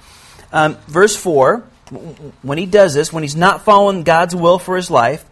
Um, 0.52 0.78
verse 0.88 1.16
4, 1.16 1.64
when 2.42 2.58
he 2.58 2.66
does 2.66 2.94
this, 2.94 3.12
when 3.12 3.24
he's 3.24 3.36
not 3.36 3.66
following 3.66 4.04
God's 4.04 4.36
will 4.36 4.60
for 4.60 4.76
his 4.76 4.90
life, 4.90 5.26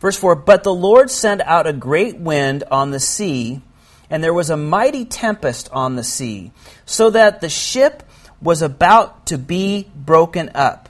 verse 0.00 0.18
4 0.18 0.34
But 0.34 0.64
the 0.64 0.74
Lord 0.74 1.10
sent 1.10 1.40
out 1.42 1.66
a 1.66 1.72
great 1.72 2.16
wind 2.16 2.64
on 2.70 2.90
the 2.90 3.00
sea, 3.00 3.62
and 4.10 4.22
there 4.22 4.34
was 4.34 4.50
a 4.50 4.56
mighty 4.56 5.04
tempest 5.04 5.70
on 5.72 5.96
the 5.96 6.04
sea, 6.04 6.50
so 6.84 7.10
that 7.10 7.40
the 7.40 7.48
ship 7.48 8.02
was 8.40 8.62
about 8.62 9.26
to 9.26 9.38
be 9.38 9.88
broken 9.94 10.50
up. 10.54 10.88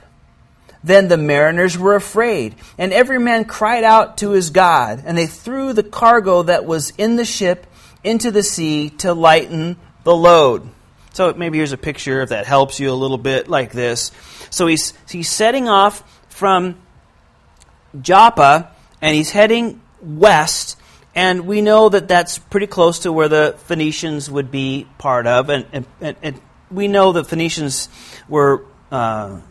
Then 0.83 1.09
the 1.09 1.17
mariners 1.17 1.77
were 1.77 1.95
afraid, 1.95 2.55
and 2.77 2.93
every 2.93 3.19
man 3.19 3.45
cried 3.45 3.83
out 3.83 4.17
to 4.19 4.31
his 4.31 4.49
God, 4.49 5.03
and 5.05 5.17
they 5.17 5.27
threw 5.27 5.73
the 5.73 5.83
cargo 5.83 6.43
that 6.43 6.65
was 6.65 6.91
in 6.97 7.17
the 7.17 7.25
ship 7.25 7.65
into 8.03 8.31
the 8.31 8.43
sea 8.43 8.89
to 8.89 9.13
lighten 9.13 9.77
the 10.03 10.15
load. 10.15 10.69
So 11.13 11.33
maybe 11.33 11.57
here's 11.57 11.73
a 11.73 11.77
picture 11.77 12.21
if 12.21 12.29
that 12.29 12.45
helps 12.45 12.79
you 12.79 12.91
a 12.91 12.93
little 12.93 13.17
bit 13.17 13.47
like 13.47 13.71
this. 13.71 14.11
So 14.49 14.67
he's, 14.67 14.93
he's 15.09 15.29
setting 15.29 15.67
off 15.67 16.03
from 16.29 16.77
Joppa 17.99 18.71
and 19.01 19.15
he's 19.15 19.31
heading 19.31 19.81
west. 20.01 20.77
And 21.15 21.47
we 21.47 21.61
know 21.61 21.89
that 21.89 22.07
that's 22.07 22.37
pretty 22.37 22.67
close 22.67 22.99
to 22.99 23.11
where 23.11 23.27
the 23.27 23.55
Phoenicians 23.65 24.29
would 24.29 24.51
be 24.51 24.87
part 24.97 25.27
of. 25.27 25.49
And, 25.49 25.65
and, 25.99 26.15
and, 26.21 26.41
we 26.71 26.87
know 26.87 27.13
that 27.13 27.25
Phoenicians 27.25 27.89
were 28.27 28.63
uh, 28.91 29.41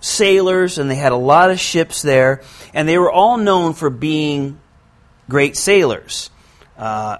sailors 0.00 0.78
and 0.78 0.90
they 0.90 0.96
had 0.96 1.12
a 1.12 1.16
lot 1.16 1.52
of 1.52 1.60
ships 1.60 2.02
there. 2.02 2.42
And 2.74 2.88
they 2.88 2.98
were 2.98 3.12
all 3.12 3.36
known 3.36 3.74
for 3.74 3.90
being 3.90 4.60
great 5.28 5.56
sailors. 5.56 6.30
Uh, 6.76 7.18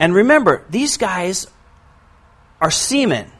and 0.00 0.14
remember, 0.14 0.64
these 0.70 0.96
guys 0.96 1.46
are 2.60 2.70
seamen. 2.70 3.30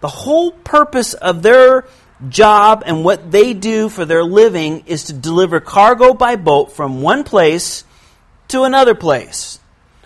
The 0.00 0.08
whole 0.08 0.50
purpose 0.50 1.14
of 1.14 1.42
their 1.42 1.86
job 2.28 2.82
and 2.86 3.04
what 3.04 3.30
they 3.30 3.54
do 3.54 3.88
for 3.88 4.04
their 4.04 4.24
living 4.24 4.84
is 4.86 5.04
to 5.04 5.12
deliver 5.12 5.60
cargo 5.60 6.14
by 6.14 6.36
boat 6.36 6.72
from 6.72 7.02
one 7.02 7.24
place 7.24 7.84
to 8.48 8.62
another 8.62 8.94
place. 8.94 9.58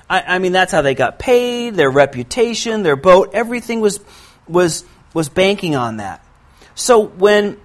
I, 0.08 0.22
I, 0.22 0.38
mean, 0.38 0.52
that's 0.52 0.72
how 0.72 0.82
they 0.82 0.94
got 0.94 1.18
paid, 1.18 1.74
their 1.74 1.90
reputation, 1.90 2.82
their 2.82 2.96
boat, 2.96 3.30
everything 3.32 3.80
was, 3.80 4.00
was, 4.46 4.84
was 5.12 5.28
banking 5.28 5.74
on 5.74 5.96
that. 5.96 6.24
So 6.74 7.00
when 7.00 7.58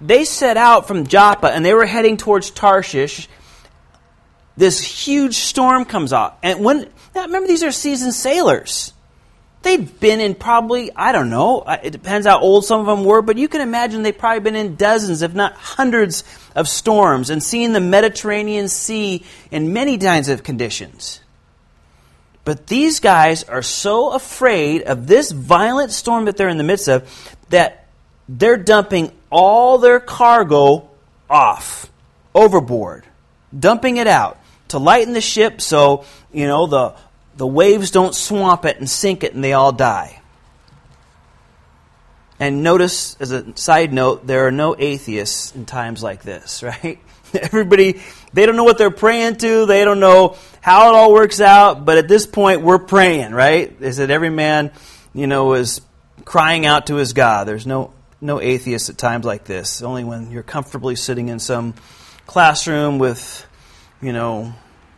they 0.00 0.24
set 0.24 0.56
out 0.56 0.86
from 0.86 1.06
Joppa 1.06 1.48
and 1.48 1.64
they 1.64 1.74
were 1.74 1.86
heading 1.86 2.16
towards 2.16 2.50
Tarshish, 2.50 3.28
this 4.56 4.80
huge 4.80 5.36
storm 5.36 5.84
comes 5.84 6.12
out. 6.12 6.38
And 6.42 6.62
when 6.64 6.90
now, 7.14 7.22
remember, 7.22 7.48
these 7.48 7.62
are 7.62 7.72
seasoned 7.72 8.14
sailors. 8.14 8.92
They've 9.62 10.00
been 10.00 10.20
in 10.20 10.34
probably, 10.34 10.90
I 10.96 11.12
don't 11.12 11.28
know, 11.28 11.60
uh, 11.60 11.78
it 11.82 11.90
depends 11.90 12.26
how 12.26 12.40
old 12.40 12.64
some 12.64 12.80
of 12.80 12.86
them 12.86 13.04
were, 13.04 13.20
but 13.20 13.36
you 13.36 13.46
can 13.46 13.60
imagine 13.60 14.02
they've 14.02 14.16
probably 14.16 14.40
been 14.40 14.56
in 14.56 14.76
dozens, 14.76 15.20
if 15.20 15.34
not 15.34 15.52
hundreds, 15.52 16.24
of 16.54 16.68
storms 16.68 17.30
and 17.30 17.42
seen 17.42 17.72
the 17.72 17.80
Mediterranean 17.80 18.68
Sea 18.68 19.24
in 19.50 19.72
many 19.72 19.98
kinds 19.98 20.28
of 20.28 20.42
conditions. 20.42 21.20
But 22.44 22.66
these 22.66 23.00
guys 23.00 23.44
are 23.44 23.62
so 23.62 24.12
afraid 24.12 24.82
of 24.82 25.06
this 25.06 25.30
violent 25.30 25.92
storm 25.92 26.24
that 26.24 26.36
they're 26.36 26.48
in 26.48 26.58
the 26.58 26.64
midst 26.64 26.88
of 26.88 27.08
that 27.50 27.86
they're 28.28 28.56
dumping 28.56 29.12
all 29.30 29.78
their 29.78 30.00
cargo 30.00 30.88
off, 31.28 31.90
overboard, 32.34 33.04
dumping 33.56 33.98
it 33.98 34.06
out 34.06 34.39
to 34.70 34.78
lighten 34.78 35.12
the 35.12 35.20
ship 35.20 35.60
so, 35.60 36.04
you 36.32 36.46
know, 36.46 36.66
the, 36.66 36.94
the 37.36 37.46
waves 37.46 37.90
don't 37.90 38.14
swamp 38.14 38.64
it 38.64 38.78
and 38.78 38.88
sink 38.88 39.24
it 39.24 39.34
and 39.34 39.42
they 39.42 39.52
all 39.52 39.72
die. 39.72 40.20
And 42.40 42.62
notice, 42.62 43.16
as 43.20 43.32
a 43.32 43.54
side 43.56 43.92
note, 43.92 44.26
there 44.26 44.46
are 44.46 44.50
no 44.50 44.74
atheists 44.76 45.54
in 45.54 45.66
times 45.66 46.02
like 46.02 46.22
this, 46.22 46.62
right? 46.82 46.98
Everybody, 47.34 48.00
they 48.32 48.46
don't 48.46 48.56
know 48.56 48.64
what 48.64 48.78
they're 48.78 48.90
praying 48.90 49.36
to. 49.36 49.66
They 49.66 49.84
don't 49.84 50.00
know 50.00 50.36
how 50.60 50.88
it 50.88 50.96
all 50.96 51.12
works 51.12 51.40
out. 51.40 51.84
But 51.84 51.98
at 51.98 52.08
this 52.08 52.26
point, 52.26 52.62
we're 52.62 52.78
praying, 52.78 53.32
right? 53.32 53.78
They 53.78 53.92
said 53.92 54.10
every 54.10 54.30
man, 54.30 54.72
you 55.14 55.26
know, 55.26 55.52
is 55.52 55.80
crying 56.24 56.66
out 56.66 56.86
to 56.86 56.96
his 56.96 57.12
God. 57.12 57.46
There's 57.46 57.66
no, 57.66 57.92
no 58.20 58.40
atheists 58.40 58.88
at 58.90 58.98
times 58.98 59.24
like 59.26 59.44
this. 59.44 59.82
Only 59.82 60.02
when 60.02 60.30
you're 60.30 60.42
comfortably 60.42 60.96
sitting 60.96 61.28
in 61.28 61.38
some 61.38 61.74
classroom 62.26 62.98
with 62.98 63.46
you 64.00 64.12
know, 64.12 64.54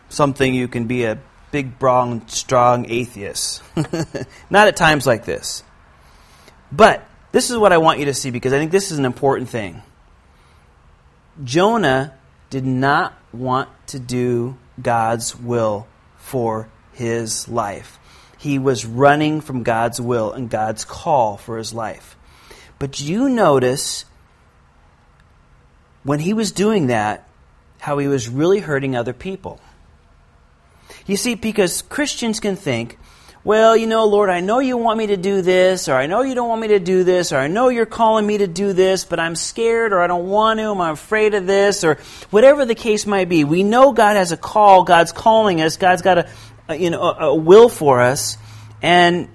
something 0.09 0.55
you 0.55 0.69
can 0.69 0.87
be 0.87 1.05
a 1.05 1.19
big, 1.51 1.79
brown, 1.79 2.27
strong 2.29 2.91
atheist. 2.91 3.63
Not 4.51 4.69
at 4.69 4.77
times 4.77 5.07
like 5.07 5.25
this. 5.25 5.63
But 6.71 7.07
this 7.33 7.51
is 7.51 7.59
what 7.59 7.73
I 7.73 7.79
want 7.79 7.99
you 7.99 8.07
to 8.07 8.15
see 8.15 8.31
because 8.31 8.53
I 8.53 8.59
think 8.59 8.71
this 8.71 8.91
is 8.91 8.99
an 8.99 9.05
important 9.05 9.49
thing. 9.49 9.83
Jonah 11.43 12.15
did 12.51 12.67
not 12.67 13.15
want 13.33 13.69
to 13.89 13.99
do 13.99 14.57
God's 14.81 15.35
will 15.35 15.87
for 16.19 16.69
his 16.93 17.49
life. 17.49 17.99
He 18.39 18.59
was 18.59 18.85
running 18.85 19.41
from 19.41 19.63
God's 19.63 20.01
will 20.01 20.33
and 20.33 20.51
God's 20.51 20.85
call 20.85 21.37
for 21.37 21.57
his 21.57 21.73
life. 21.73 22.17
But 22.79 23.01
you 23.01 23.29
notice 23.29 24.05
when 26.03 26.19
he 26.19 26.35
was 26.35 26.53
doing 26.53 26.89
that, 26.89 27.27
how 27.83 27.99
he 27.99 28.07
was 28.07 28.29
really 28.29 28.61
hurting 28.61 28.95
other 28.95 29.13
people. 29.13 29.59
You 31.05 31.17
see, 31.17 31.35
because 31.35 31.83
Christians 31.83 32.39
can 32.39 32.55
think, 32.55 32.97
well, 33.43 33.77
you 33.77 33.89
know, 33.89 34.07
Lord, 34.07 34.31
I 34.31 34.39
know 34.39 34.61
you 34.61 34.77
want 34.77 34.99
me 34.99 35.09
to 35.09 35.17
do 35.17 35.43
this, 35.43 35.89
or 35.89 35.95
I 35.97 36.07
know 36.07 36.23
you 36.23 36.37
don't 36.37 36.49
want 36.49 36.61
me 36.61 36.69
to 36.69 36.79
do 36.79 37.03
this, 37.03 37.33
or 37.33 37.39
I 37.39 37.49
know 37.49 37.71
you're 37.71 37.85
calling 37.85 38.25
me 38.25 38.39
to 38.39 38.47
do 38.47 38.73
this, 38.73 39.05
but 39.05 39.19
I'm 39.19 39.35
scared, 39.35 39.93
or 39.93 40.01
I 40.01 40.07
don't 40.07 40.29
want 40.29 40.61
to, 40.61 40.67
or 40.67 40.81
I'm 40.81 40.93
afraid 40.93 41.35
of 41.35 41.49
this, 41.49 41.83
or 41.83 41.99
whatever 42.31 42.65
the 42.65 42.77
case 42.77 43.05
might 43.05 43.29
be. 43.29 43.43
We 43.43 43.65
know 43.65 43.93
God 43.93 44.15
has 44.15 44.31
a 44.31 44.37
call, 44.37 44.85
God's 44.85 45.11
calling 45.11 45.61
us, 45.61 45.77
God's 45.77 46.03
got 46.03 46.19
a, 46.19 46.29
a 46.69 46.77
you 46.77 46.91
know, 46.91 47.03
a, 47.03 47.31
a 47.31 47.35
will 47.35 47.69
for 47.69 48.01
us, 48.01 48.39
and 48.81 49.29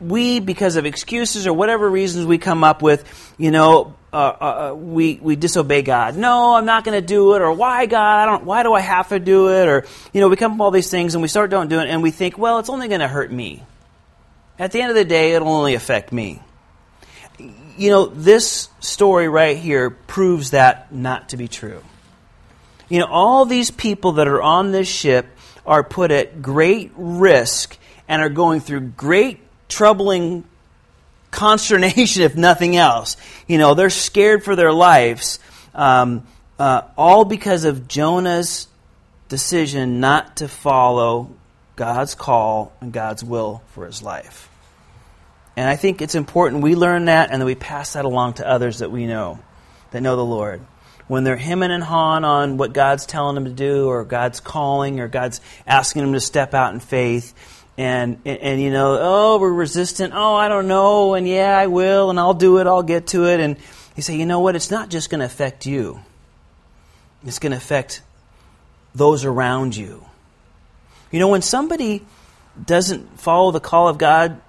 we, 0.00 0.38
because 0.38 0.76
of 0.76 0.86
excuses 0.86 1.48
or 1.48 1.52
whatever 1.54 1.90
reasons 1.90 2.24
we 2.24 2.38
come 2.38 2.62
up 2.62 2.82
with, 2.82 3.34
you 3.36 3.50
know, 3.50 3.96
uh, 4.14 4.36
uh, 4.40 4.70
uh 4.70 4.74
we 4.74 5.18
we 5.20 5.36
disobey 5.36 5.82
God. 5.82 6.16
No, 6.16 6.54
I'm 6.54 6.64
not 6.64 6.84
going 6.84 7.00
to 7.00 7.06
do 7.06 7.34
it. 7.34 7.42
Or 7.42 7.52
why 7.52 7.86
God? 7.86 8.22
I 8.22 8.26
don't. 8.26 8.44
Why 8.44 8.62
do 8.62 8.72
I 8.72 8.80
have 8.80 9.08
to 9.08 9.18
do 9.18 9.50
it? 9.50 9.68
Or 9.68 9.84
you 10.12 10.20
know, 10.20 10.28
we 10.28 10.36
come 10.36 10.52
up 10.52 10.58
with 10.58 10.64
all 10.64 10.70
these 10.70 10.90
things 10.90 11.14
and 11.14 11.22
we 11.22 11.28
start 11.28 11.50
don't 11.50 11.68
do 11.68 11.80
it, 11.80 11.88
and 11.88 12.02
we 12.02 12.10
think, 12.10 12.38
well, 12.38 12.58
it's 12.58 12.70
only 12.70 12.88
going 12.88 13.00
to 13.00 13.08
hurt 13.08 13.32
me. 13.32 13.62
At 14.58 14.72
the 14.72 14.80
end 14.80 14.90
of 14.90 14.96
the 14.96 15.04
day, 15.04 15.32
it'll 15.32 15.48
only 15.48 15.74
affect 15.74 16.12
me. 16.12 16.40
You 17.76 17.90
know, 17.90 18.06
this 18.06 18.68
story 18.78 19.28
right 19.28 19.56
here 19.56 19.90
proves 19.90 20.52
that 20.52 20.94
not 20.94 21.30
to 21.30 21.36
be 21.36 21.48
true. 21.48 21.82
You 22.88 23.00
know, 23.00 23.06
all 23.06 23.46
these 23.46 23.72
people 23.72 24.12
that 24.12 24.28
are 24.28 24.40
on 24.40 24.70
this 24.70 24.86
ship 24.86 25.26
are 25.66 25.82
put 25.82 26.12
at 26.12 26.40
great 26.40 26.92
risk 26.94 27.76
and 28.06 28.22
are 28.22 28.28
going 28.28 28.60
through 28.60 28.80
great 28.80 29.40
troubling 29.68 30.44
consternation, 31.34 32.22
if 32.22 32.36
nothing 32.36 32.76
else. 32.76 33.16
You 33.46 33.58
know, 33.58 33.74
they're 33.74 33.90
scared 33.90 34.44
for 34.44 34.56
their 34.56 34.72
lives, 34.72 35.38
um, 35.74 36.26
uh, 36.58 36.82
all 36.96 37.24
because 37.24 37.64
of 37.64 37.88
Jonah's 37.88 38.68
decision 39.28 40.00
not 40.00 40.38
to 40.38 40.48
follow 40.48 41.34
God's 41.76 42.14
call 42.14 42.72
and 42.80 42.92
God's 42.92 43.24
will 43.24 43.62
for 43.68 43.84
his 43.84 44.02
life. 44.02 44.48
And 45.56 45.68
I 45.68 45.76
think 45.76 46.02
it's 46.02 46.14
important 46.14 46.62
we 46.62 46.74
learn 46.74 47.06
that 47.06 47.30
and 47.30 47.40
that 47.40 47.46
we 47.46 47.54
pass 47.54 47.92
that 47.92 48.04
along 48.04 48.34
to 48.34 48.48
others 48.48 48.78
that 48.78 48.90
we 48.90 49.06
know, 49.06 49.38
that 49.90 50.00
know 50.00 50.16
the 50.16 50.24
Lord. 50.24 50.60
When 51.06 51.22
they're 51.22 51.36
hemming 51.36 51.70
and 51.70 51.82
hawing 51.82 52.24
on 52.24 52.56
what 52.56 52.72
God's 52.72 53.06
telling 53.06 53.34
them 53.34 53.44
to 53.44 53.50
do, 53.50 53.88
or 53.88 54.04
God's 54.04 54.40
calling, 54.40 55.00
or 55.00 55.08
God's 55.08 55.40
asking 55.66 56.02
them 56.02 56.12
to 56.14 56.20
step 56.20 56.54
out 56.54 56.72
in 56.72 56.80
faith, 56.80 57.34
and, 57.76 58.20
and, 58.24 58.38
and 58.38 58.60
you 58.60 58.70
know, 58.70 58.98
oh, 59.00 59.38
we're 59.38 59.52
resistant. 59.52 60.12
Oh, 60.14 60.34
I 60.34 60.48
don't 60.48 60.68
know, 60.68 61.14
and 61.14 61.26
yeah, 61.26 61.56
I 61.56 61.66
will, 61.66 62.10
and 62.10 62.18
I'll 62.18 62.34
do 62.34 62.58
it. 62.58 62.66
I'll 62.66 62.82
get 62.82 63.08
to 63.08 63.26
it. 63.26 63.40
And 63.40 63.56
you 63.96 64.02
say, 64.02 64.16
you 64.16 64.26
know 64.26 64.40
what? 64.40 64.56
It's 64.56 64.70
not 64.70 64.90
just 64.90 65.10
going 65.10 65.20
to 65.20 65.26
affect 65.26 65.66
you. 65.66 66.00
It's 67.24 67.38
going 67.38 67.52
to 67.52 67.56
affect 67.58 68.02
those 68.94 69.24
around 69.24 69.76
you. 69.76 70.04
You 71.10 71.18
know, 71.20 71.28
when 71.28 71.42
somebody 71.42 72.04
doesn't 72.64 73.20
follow 73.20 73.50
the 73.50 73.60
call 73.60 73.88
of 73.88 73.98
God 73.98 74.40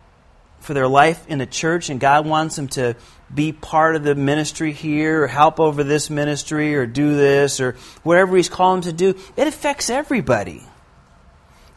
for 0.60 0.74
their 0.74 0.88
life 0.88 1.24
in 1.28 1.42
a 1.42 1.46
church, 1.46 1.90
and 1.90 2.00
God 2.00 2.26
wants 2.26 2.56
them 2.56 2.68
to 2.70 2.96
be 3.34 3.52
part 3.52 3.96
of 3.96 4.04
the 4.04 4.16
ministry 4.16 4.72
here, 4.72 5.24
or 5.24 5.28
help 5.28 5.60
over 5.60 5.84
this 5.84 6.10
ministry, 6.10 6.76
or 6.76 6.86
do 6.86 7.16
this, 7.16 7.60
or 7.60 7.74
whatever 8.04 8.36
He's 8.36 8.50
calling 8.50 8.82
them 8.82 8.92
to 8.92 9.14
do, 9.14 9.20
it 9.36 9.48
affects 9.48 9.90
everybody. 9.90 10.64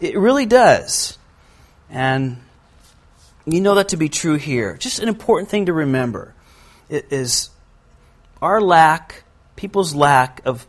It 0.01 0.17
really 0.17 0.47
does. 0.47 1.18
And 1.91 2.39
you 3.47 3.61
know 3.61 3.75
that 3.77 3.89
to 3.91 3.97
be 3.97 4.09
true 4.09 4.37
here. 4.37 4.77
Just 4.77 4.99
an 4.99 5.09
important 5.09 5.49
thing 5.49 5.67
to 5.67 5.73
remember 5.73 6.35
is 6.91 7.51
our 8.43 8.61
lack, 8.61 9.25
people's 9.57 9.95
lack 9.95 10.43
of 10.45 10.67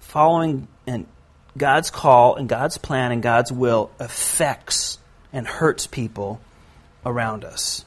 following 0.00 0.68
and 0.86 1.06
God's 1.56 1.90
call 1.90 2.36
and 2.36 2.48
God's 2.48 2.78
plan 2.78 3.12
and 3.12 3.22
God's 3.22 3.52
will 3.52 3.90
affects 3.98 4.98
and 5.32 5.46
hurts 5.46 5.86
people 5.86 6.40
around 7.04 7.44
us. 7.44 7.84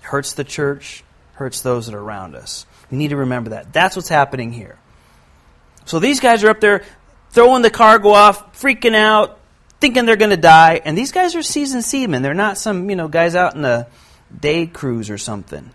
Hurts 0.00 0.34
the 0.34 0.44
church, 0.44 1.04
hurts 1.34 1.62
those 1.62 1.86
that 1.86 1.94
are 1.94 2.00
around 2.00 2.34
us. 2.34 2.66
We 2.90 2.98
need 2.98 3.08
to 3.08 3.16
remember 3.16 3.50
that. 3.50 3.72
That's 3.72 3.96
what's 3.96 4.08
happening 4.08 4.52
here. 4.52 4.78
So 5.84 5.98
these 5.98 6.20
guys 6.20 6.44
are 6.44 6.50
up 6.50 6.60
there 6.60 6.84
throwing 7.30 7.62
the 7.62 7.70
cargo 7.70 8.10
off, 8.10 8.60
freaking 8.60 8.94
out, 8.94 9.38
thinking 9.82 10.06
they're 10.06 10.16
going 10.16 10.30
to 10.30 10.36
die. 10.36 10.80
And 10.84 10.96
these 10.96 11.10
guys 11.10 11.34
are 11.34 11.42
seasoned 11.42 11.84
seamen. 11.84 12.22
They're 12.22 12.34
not 12.34 12.56
some, 12.56 12.88
you 12.88 12.94
know, 12.94 13.08
guys 13.08 13.34
out 13.34 13.56
in 13.56 13.64
a 13.64 13.88
day 14.40 14.66
cruise 14.66 15.10
or 15.10 15.18
something. 15.18 15.70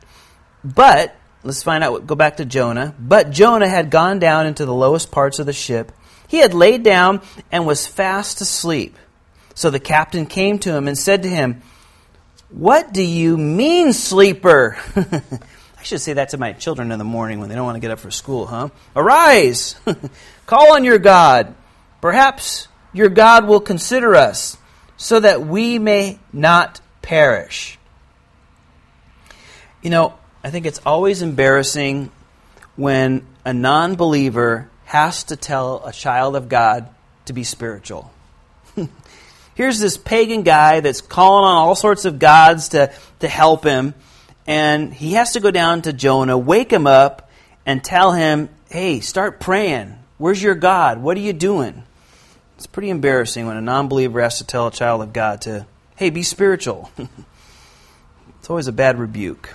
But, 0.64 1.14
let's 1.44 1.62
find 1.62 1.84
out, 1.84 2.08
go 2.08 2.16
back 2.16 2.38
to 2.38 2.46
Jonah. 2.46 2.96
But 2.98 3.32
Jonah 3.32 3.68
had 3.68 3.92
gone 3.92 4.20
down 4.20 4.48
into 4.48 4.66
the 4.66 4.74
lowest 4.74 5.12
parts 5.12 5.40
of 5.40 5.46
the 5.46 5.54
ship. 5.54 5.92
He 6.30 6.38
had 6.38 6.54
laid 6.54 6.84
down 6.84 7.22
and 7.52 7.68
was 7.68 7.86
fast 7.86 8.40
asleep. 8.40 8.96
So 9.56 9.70
the 9.70 9.80
captain 9.80 10.26
came 10.26 10.58
to 10.60 10.74
him 10.74 10.88
and 10.88 10.98
said 10.98 11.24
to 11.24 11.30
him, 11.30 11.62
What 12.50 12.94
do 12.94 13.04
you 13.04 13.38
mean, 13.38 13.92
sleeper? 13.92 14.78
I 14.96 15.84
should 15.84 16.00
say 16.00 16.14
that 16.14 16.30
to 16.30 16.38
my 16.38 16.54
children 16.54 16.94
in 16.94 17.00
the 17.00 17.06
morning 17.06 17.42
when 17.42 17.50
they 17.50 17.56
don't 17.56 17.66
want 17.66 17.76
to 17.76 17.82
get 17.82 17.92
up 17.92 18.00
for 18.00 18.12
school, 18.12 18.46
huh? 18.46 18.70
Arise! 18.96 19.76
Call 20.46 20.76
on 20.76 20.86
your 20.86 20.98
God. 20.98 21.56
Perhaps 22.00 22.70
your 22.98 23.10
God 23.10 23.48
will 23.48 23.60
consider 23.60 24.16
us, 24.16 24.58
so 24.98 25.20
that 25.20 25.46
we 25.46 25.78
may 25.78 26.18
not 26.34 26.82
perish. 27.04 27.78
You 29.84 29.92
know, 29.92 30.16
I 30.44 30.50
think 30.50 30.66
it's 30.66 30.82
always 30.84 31.22
embarrassing 31.22 32.12
when 32.76 33.26
a 33.46 33.54
non 33.54 33.96
believer 33.96 34.70
has 34.86 35.26
to 35.26 35.36
tell 35.36 35.86
a 35.86 35.92
child 35.92 36.36
of 36.36 36.50
God 36.50 36.90
to 37.26 37.34
be 37.34 37.44
spiritual. 37.44 38.12
Here's 39.56 39.80
this 39.80 39.98
pagan 39.98 40.42
guy 40.42 40.80
that's 40.80 41.02
calling 41.02 41.46
on 41.46 41.56
all 41.56 41.76
sorts 41.76 42.06
of 42.06 42.18
gods 42.18 42.70
to, 42.70 42.92
to 43.20 43.28
help 43.28 43.64
him, 43.64 43.94
and 44.48 44.92
he 44.92 45.14
has 45.14 45.34
to 45.34 45.40
go 45.40 45.52
down 45.52 45.84
to 45.84 45.94
Jonah, 45.94 46.38
wake 46.38 46.72
him 46.74 46.88
up, 46.88 47.30
and 47.64 47.84
tell 47.84 48.12
him, 48.12 48.50
hey, 48.70 49.02
start 49.02 49.40
praying. 49.40 49.94
Where's 50.18 50.42
your 50.42 50.56
God? 50.56 51.00
What 51.02 51.16
are 51.18 51.22
you 51.22 51.34
doing? 51.34 51.84
It's 52.58 52.66
pretty 52.66 52.90
embarrassing 52.90 53.46
when 53.46 53.56
a 53.56 53.62
non 53.62 53.88
believer 53.88 54.20
has 54.20 54.40
to 54.40 54.44
tell 54.44 54.66
a 54.66 54.72
child 54.72 55.04
of 55.04 55.14
God 55.14 55.42
to, 55.42 55.68
hey, 55.96 56.10
be 56.10 56.24
spiritual. 56.24 56.92
it's 56.98 58.50
always 58.50 58.68
a 58.68 58.72
bad 58.72 58.98
rebuke. 58.98 59.54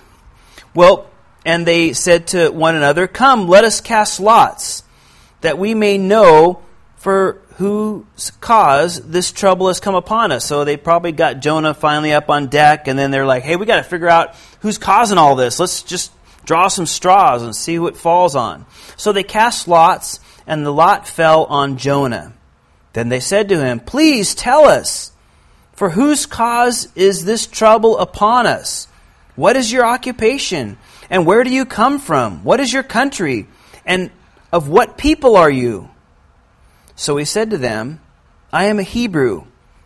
Well, 0.73 1.09
and 1.45 1.67
they 1.67 1.91
said 1.91 2.27
to 2.27 2.49
one 2.49 2.75
another, 2.75 3.07
Come, 3.07 3.49
let 3.49 3.65
us 3.65 3.81
cast 3.81 4.21
lots, 4.21 4.83
that 5.41 5.57
we 5.57 5.73
may 5.73 5.97
know 5.97 6.63
for 6.95 7.41
whose 7.55 8.31
cause 8.39 9.01
this 9.01 9.33
trouble 9.33 9.67
has 9.67 9.81
come 9.81 9.95
upon 9.95 10.31
us. 10.31 10.45
So 10.45 10.63
they 10.63 10.77
probably 10.77 11.11
got 11.11 11.41
Jonah 11.41 11.73
finally 11.73 12.13
up 12.13 12.29
on 12.29 12.47
deck, 12.47 12.87
and 12.87 12.97
then 12.97 13.11
they're 13.11 13.25
like, 13.25 13.43
Hey, 13.43 13.57
we 13.57 13.65
got 13.65 13.77
to 13.77 13.83
figure 13.83 14.07
out 14.07 14.33
who's 14.61 14.77
causing 14.77 15.17
all 15.17 15.35
this. 15.35 15.59
Let's 15.59 15.83
just 15.83 16.13
draw 16.45 16.69
some 16.69 16.85
straws 16.85 17.43
and 17.43 17.53
see 17.53 17.75
who 17.75 17.87
it 17.87 17.97
falls 17.97 18.33
on. 18.33 18.65
So 18.95 19.11
they 19.11 19.23
cast 19.23 19.67
lots, 19.67 20.21
and 20.47 20.65
the 20.65 20.71
lot 20.71 21.05
fell 21.05 21.43
on 21.43 21.75
Jonah. 21.75 22.33
Then 22.93 23.09
they 23.09 23.19
said 23.19 23.49
to 23.49 23.63
him, 23.63 23.79
Please 23.79 24.35
tell 24.35 24.65
us, 24.65 25.11
for 25.73 25.89
whose 25.89 26.25
cause 26.25 26.87
is 26.95 27.25
this 27.25 27.47
trouble 27.47 27.97
upon 27.97 28.47
us? 28.47 28.87
What 29.35 29.55
is 29.55 29.71
your 29.71 29.85
occupation? 29.85 30.77
And 31.09 31.25
where 31.25 31.43
do 31.43 31.49
you 31.49 31.65
come 31.65 31.99
from? 31.99 32.43
What 32.43 32.59
is 32.59 32.71
your 32.71 32.83
country? 32.83 33.47
And 33.85 34.11
of 34.51 34.69
what 34.69 34.97
people 34.97 35.35
are 35.35 35.49
you? 35.49 35.89
So 36.95 37.17
he 37.17 37.25
said 37.25 37.49
to 37.49 37.57
them, 37.57 37.99
I 38.51 38.65
am 38.65 38.77
a 38.77 38.83
Hebrew, 38.83 39.45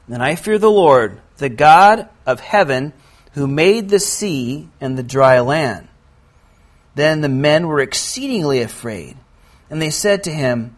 and 0.09 0.21
I 0.21 0.35
fear 0.35 0.59
the 0.59 0.69
Lord, 0.69 1.21
the 1.37 1.49
God 1.49 2.09
of 2.25 2.41
heaven, 2.41 2.91
who 3.33 3.47
made 3.47 3.87
the 3.87 3.99
sea 3.99 4.67
and 4.81 4.97
the 4.97 5.03
dry 5.03 5.39
land. 5.39 5.87
Then 6.95 7.21
the 7.21 7.29
men 7.29 7.67
were 7.67 7.79
exceedingly 7.79 8.61
afraid, 8.61 9.15
and 9.69 9.81
they 9.81 9.91
said 9.91 10.23
to 10.23 10.33
him, 10.33 10.76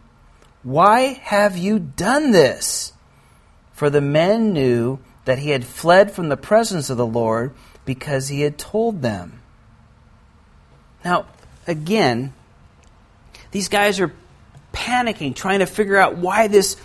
why 0.62 1.20
have 1.22 1.56
you 1.56 1.78
done 1.78 2.32
this? 2.32 2.92
For 3.72 3.88
the 3.88 4.00
men 4.00 4.52
knew 4.52 4.98
that 5.24 5.38
he 5.38 5.50
had 5.50 5.64
fled 5.64 6.10
from 6.10 6.28
the 6.28 6.36
presence 6.36 6.90
of 6.90 6.96
the 6.96 7.06
Lord 7.06 7.54
because 7.84 8.28
he 8.28 8.42
had 8.42 8.58
told 8.58 9.00
them. 9.00 9.40
Now, 11.04 11.26
again, 11.66 12.34
these 13.50 13.68
guys 13.68 14.00
are 14.00 14.12
panicking, 14.72 15.34
trying 15.34 15.60
to 15.60 15.66
figure 15.66 15.96
out 15.96 16.16
why 16.16 16.48
this 16.48 16.76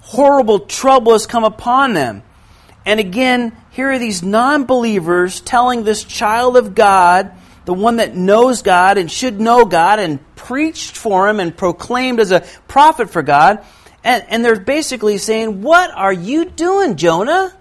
horrible 0.00 0.60
trouble 0.60 1.12
has 1.12 1.26
come 1.26 1.44
upon 1.44 1.94
them. 1.94 2.22
And 2.84 3.00
again, 3.00 3.56
here 3.70 3.92
are 3.92 3.98
these 3.98 4.22
non 4.22 4.64
believers 4.64 5.40
telling 5.40 5.84
this 5.84 6.04
child 6.04 6.56
of 6.56 6.74
God 6.74 7.32
the 7.64 7.74
one 7.74 7.96
that 7.96 8.14
knows 8.14 8.62
God 8.62 8.98
and 8.98 9.10
should 9.10 9.40
know 9.40 9.64
God 9.64 9.98
and 9.98 10.20
preached 10.36 10.96
for 10.96 11.28
him 11.28 11.40
and 11.40 11.56
proclaimed 11.56 12.20
as 12.20 12.30
a 12.30 12.40
prophet 12.68 13.10
for 13.10 13.22
God. 13.22 13.64
And, 14.02 14.24
and 14.28 14.44
they're 14.44 14.60
basically 14.60 15.18
saying, 15.18 15.62
What 15.62 15.90
are 15.90 16.12
you 16.12 16.44
doing, 16.44 16.96
Jonah? 16.96 17.54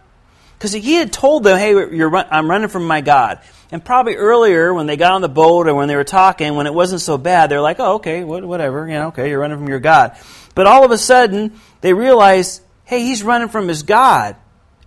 Because 0.64 0.72
he 0.72 0.94
had 0.94 1.12
told 1.12 1.44
them, 1.44 1.58
hey, 1.58 1.74
run, 1.74 2.26
I'm 2.32 2.50
running 2.50 2.70
from 2.70 2.88
my 2.88 3.02
God. 3.02 3.42
And 3.70 3.84
probably 3.84 4.16
earlier, 4.16 4.74
when 4.74 4.88
they 4.88 4.96
got 4.96 5.12
on 5.12 5.22
the 5.22 5.28
boat 5.28 5.68
or 5.68 5.76
when 5.76 5.90
they 5.90 5.96
were 5.98 6.06
talking, 6.06 6.56
when 6.56 6.68
it 6.68 6.74
wasn't 6.74 7.02
so 7.02 7.18
bad, 7.18 7.50
they're 7.50 7.60
like, 7.60 7.82
oh, 7.82 7.96
okay, 7.96 8.24
whatever, 8.24 8.88
you 8.88 8.94
know, 8.94 9.08
okay, 9.08 9.30
you're 9.30 9.42
running 9.42 9.58
from 9.58 9.68
your 9.68 9.82
God. 9.82 10.16
But 10.56 10.66
all 10.66 10.86
of 10.86 10.92
a 10.92 10.98
sudden, 10.98 11.60
they 11.82 11.94
realize, 11.94 12.62
hey, 12.86 13.02
he's 13.02 13.24
running 13.24 13.50
from 13.50 13.68
his 13.68 13.84
God. 13.84 14.38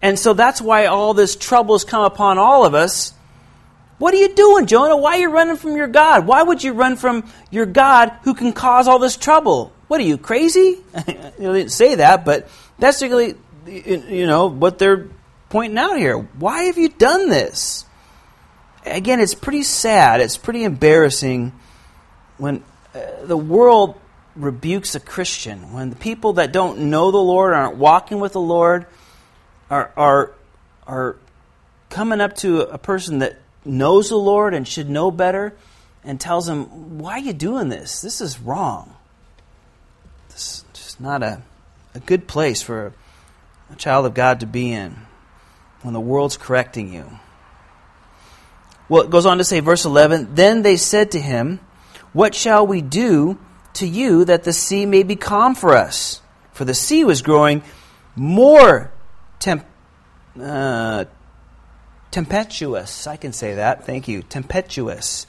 And 0.01 0.19
so 0.19 0.33
that's 0.33 0.63
why 0.63 0.87
all 0.87 1.13
this 1.13 1.37
trouble 1.37 1.75
has 1.75 1.85
come 1.85 2.05
upon 2.05 2.39
all 2.39 2.65
of 2.65 2.75
us. 2.75 3.13
What 3.99 4.13
are 4.13 4.19
you 4.19 4.35
doing, 4.35 4.67
Jonah? 4.67 4.97
Why 4.97 5.17
are 5.17 5.21
you 5.21 5.31
running 5.31 5.57
from 5.57 5.77
your 5.77 5.87
God? 5.87 6.27
Why 6.27 6.43
would 6.43 6.63
you 6.63 6.75
run 6.75 6.97
from 6.97 7.25
your 7.51 7.67
God 7.67 8.13
who 8.23 8.35
can 8.35 8.53
cause 8.53 8.89
all 8.89 8.99
this 8.99 9.17
trouble? 9.17 9.73
What 9.89 10.01
are 10.01 10.05
you, 10.05 10.19
crazy? 10.19 10.79
they 11.07 11.33
didn't 11.39 11.71
say 11.71 11.97
that, 11.97 12.25
but 12.25 12.49
that's 12.79 13.01
really, 13.01 13.35
you 13.67 14.27
know, 14.27 14.49
what 14.49 14.79
they're 14.79 15.09
pointing 15.49 15.79
out 15.79 15.97
here. 15.97 16.19
Why 16.19 16.65
have 16.65 16.77
you 16.77 16.91
done 16.91 17.31
this? 17.31 17.85
Again, 18.85 19.21
it's 19.21 19.35
pretty 19.35 19.63
sad. 19.63 20.21
It's 20.21 20.37
pretty 20.37 20.65
embarrassing 20.65 21.53
when 22.37 22.63
uh, 22.95 23.01
the 23.25 23.37
world 23.37 23.99
rebukes 24.35 24.95
a 24.95 25.01
Christian, 25.01 25.73
when 25.73 25.89
the 25.89 25.97
people 25.97 26.35
that 26.35 26.53
don't 26.53 26.91
know 26.91 27.11
the 27.11 27.17
Lord, 27.17 27.55
aren't 27.55 27.77
walking 27.77 28.21
with 28.21 28.33
the 28.33 28.41
Lord, 28.41 28.87
are, 29.71 29.91
are, 29.97 30.35
are 30.87 31.17
coming 31.89 32.21
up 32.21 32.37
to 32.37 32.61
a 32.61 32.79
person 32.79 33.21
that 33.21 33.39
knows 33.67 34.09
the 34.09 34.17
Lord 34.17 34.55
and 34.55 34.67
should 34.67 34.89
know 34.89 35.11
better 35.11 35.55
and 36.05 36.21
tells 36.21 36.47
them, 36.47 36.99
Why 36.99 37.13
are 37.13 37.19
you 37.19 37.33
doing 37.33 37.69
this? 37.69 38.01
This 38.01 38.21
is 38.21 38.41
wrong. 38.41 38.95
This 40.29 40.59
is 40.59 40.65
just 40.73 41.01
not 41.01 41.23
a, 41.23 41.43
a 41.95 42.01
good 42.01 42.29
place 42.29 42.63
for 42.63 42.93
a 43.73 43.77
child 43.77 44.07
of 44.07 44.15
God 44.15 44.41
to 44.41 44.47
be 44.47 44.73
in 44.73 44.97
when 45.83 45.95
the 45.95 46.01
world's 46.01 46.37
correcting 46.37 46.93
you. 46.93 47.19
Well, 48.89 49.03
it 49.03 49.11
goes 49.11 49.27
on 49.27 49.39
to 49.39 49.45
say, 49.45 49.61
verse 49.61 49.85
11 49.85 50.35
Then 50.35 50.63
they 50.63 50.77
said 50.77 51.11
to 51.13 51.21
him, 51.21 51.61
What 52.13 52.35
shall 52.35 52.67
we 52.67 52.81
do 52.81 53.39
to 53.75 53.87
you 53.87 54.25
that 54.25 54.45
the 54.45 54.53
sea 54.53 54.87
may 54.87 55.03
be 55.03 55.17
calm 55.17 55.55
for 55.55 55.75
us? 55.75 56.21
For 56.53 56.65
the 56.65 56.75
sea 56.75 57.05
was 57.05 57.23
growing 57.23 57.63
more 58.15 58.91
temp- 59.39 59.67
uh, 60.41 61.05
tempestuous. 62.17 63.07
I 63.07 63.17
can 63.17 63.35
say 63.35 63.57
that. 63.57 63.85
Thank 63.85 64.09
you. 64.09 64.23
Tempestuous. 64.23 65.27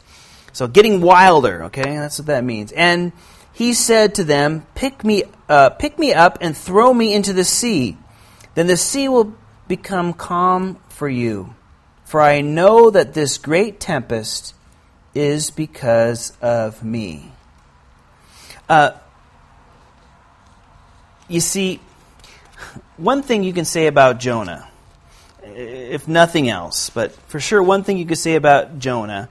So 0.54 0.70
getting 0.70 1.02
wilder, 1.02 1.66
okay? 1.66 1.98
That's 1.98 2.18
what 2.18 2.28
that 2.28 2.46
means. 2.46 2.72
And 2.72 3.12
he 3.52 3.74
said 3.74 4.16
to 4.16 4.24
them, 4.24 4.66
Pick 4.74 5.04
me, 5.04 5.24
uh, 5.50 5.72
pick 5.72 6.00
me 6.00 6.14
up 6.14 6.38
and 6.40 6.56
throw 6.56 6.94
me 6.94 7.14
into 7.14 7.34
the 7.34 7.44
sea. 7.44 7.98
Then 8.56 8.68
the 8.68 8.78
sea 8.78 9.10
will 9.10 9.36
become 9.68 10.14
calm 10.14 10.78
for 10.88 11.10
you. 11.10 11.54
For 12.06 12.22
I 12.22 12.40
know 12.40 12.90
that 12.90 13.14
this 13.14 13.38
great 13.38 13.82
tempest 13.82 14.56
is 15.14 15.52
because 15.52 16.32
of 16.42 16.86
me. 16.86 17.34
Uh, 18.70 18.92
you 21.28 21.42
see, 21.42 21.82
one 22.96 23.24
thing 23.24 23.44
you 23.44 23.52
can 23.52 23.66
say 23.66 23.88
about 23.88 24.22
Jonah, 24.22 24.70
if 25.88 26.08
nothing 26.08 26.50
else, 26.50 26.90
but 26.90 27.12
for 27.30 27.40
sure, 27.40 27.62
one 27.62 27.84
thing 27.84 27.98
you 27.98 28.06
could 28.06 28.18
say 28.18 28.36
about 28.36 28.80
Jonah 28.80 29.30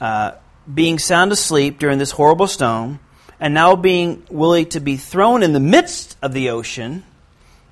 uh, 0.00 0.32
being 0.72 0.98
sound 0.98 1.32
asleep 1.32 1.78
during 1.78 1.98
this 1.98 2.10
horrible 2.10 2.46
storm, 2.46 3.00
and 3.38 3.54
now 3.54 3.76
being 3.76 4.24
willing 4.30 4.66
to 4.66 4.80
be 4.80 4.96
thrown 4.96 5.42
in 5.42 5.52
the 5.52 5.60
midst 5.60 6.16
of 6.22 6.32
the 6.32 6.50
ocean, 6.50 7.04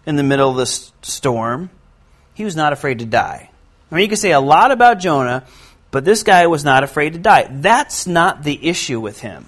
in 0.06 0.16
the 0.16 0.22
middle 0.22 0.50
of 0.50 0.56
the 0.56 0.66
storm, 0.66 1.70
he 2.34 2.44
was 2.44 2.56
not 2.56 2.72
afraid 2.72 2.98
to 2.98 3.04
die. 3.06 3.50
I 3.90 3.94
mean, 3.94 4.02
you 4.02 4.08
can 4.08 4.16
say 4.16 4.32
a 4.32 4.40
lot 4.40 4.70
about 4.70 4.98
Jonah, 4.98 5.44
but 5.90 6.04
this 6.04 6.22
guy 6.22 6.46
was 6.46 6.64
not 6.64 6.82
afraid 6.82 7.12
to 7.12 7.18
die. 7.18 7.46
That's 7.50 8.06
not 8.06 8.42
the 8.42 8.68
issue 8.68 9.00
with 9.00 9.20
him. 9.20 9.46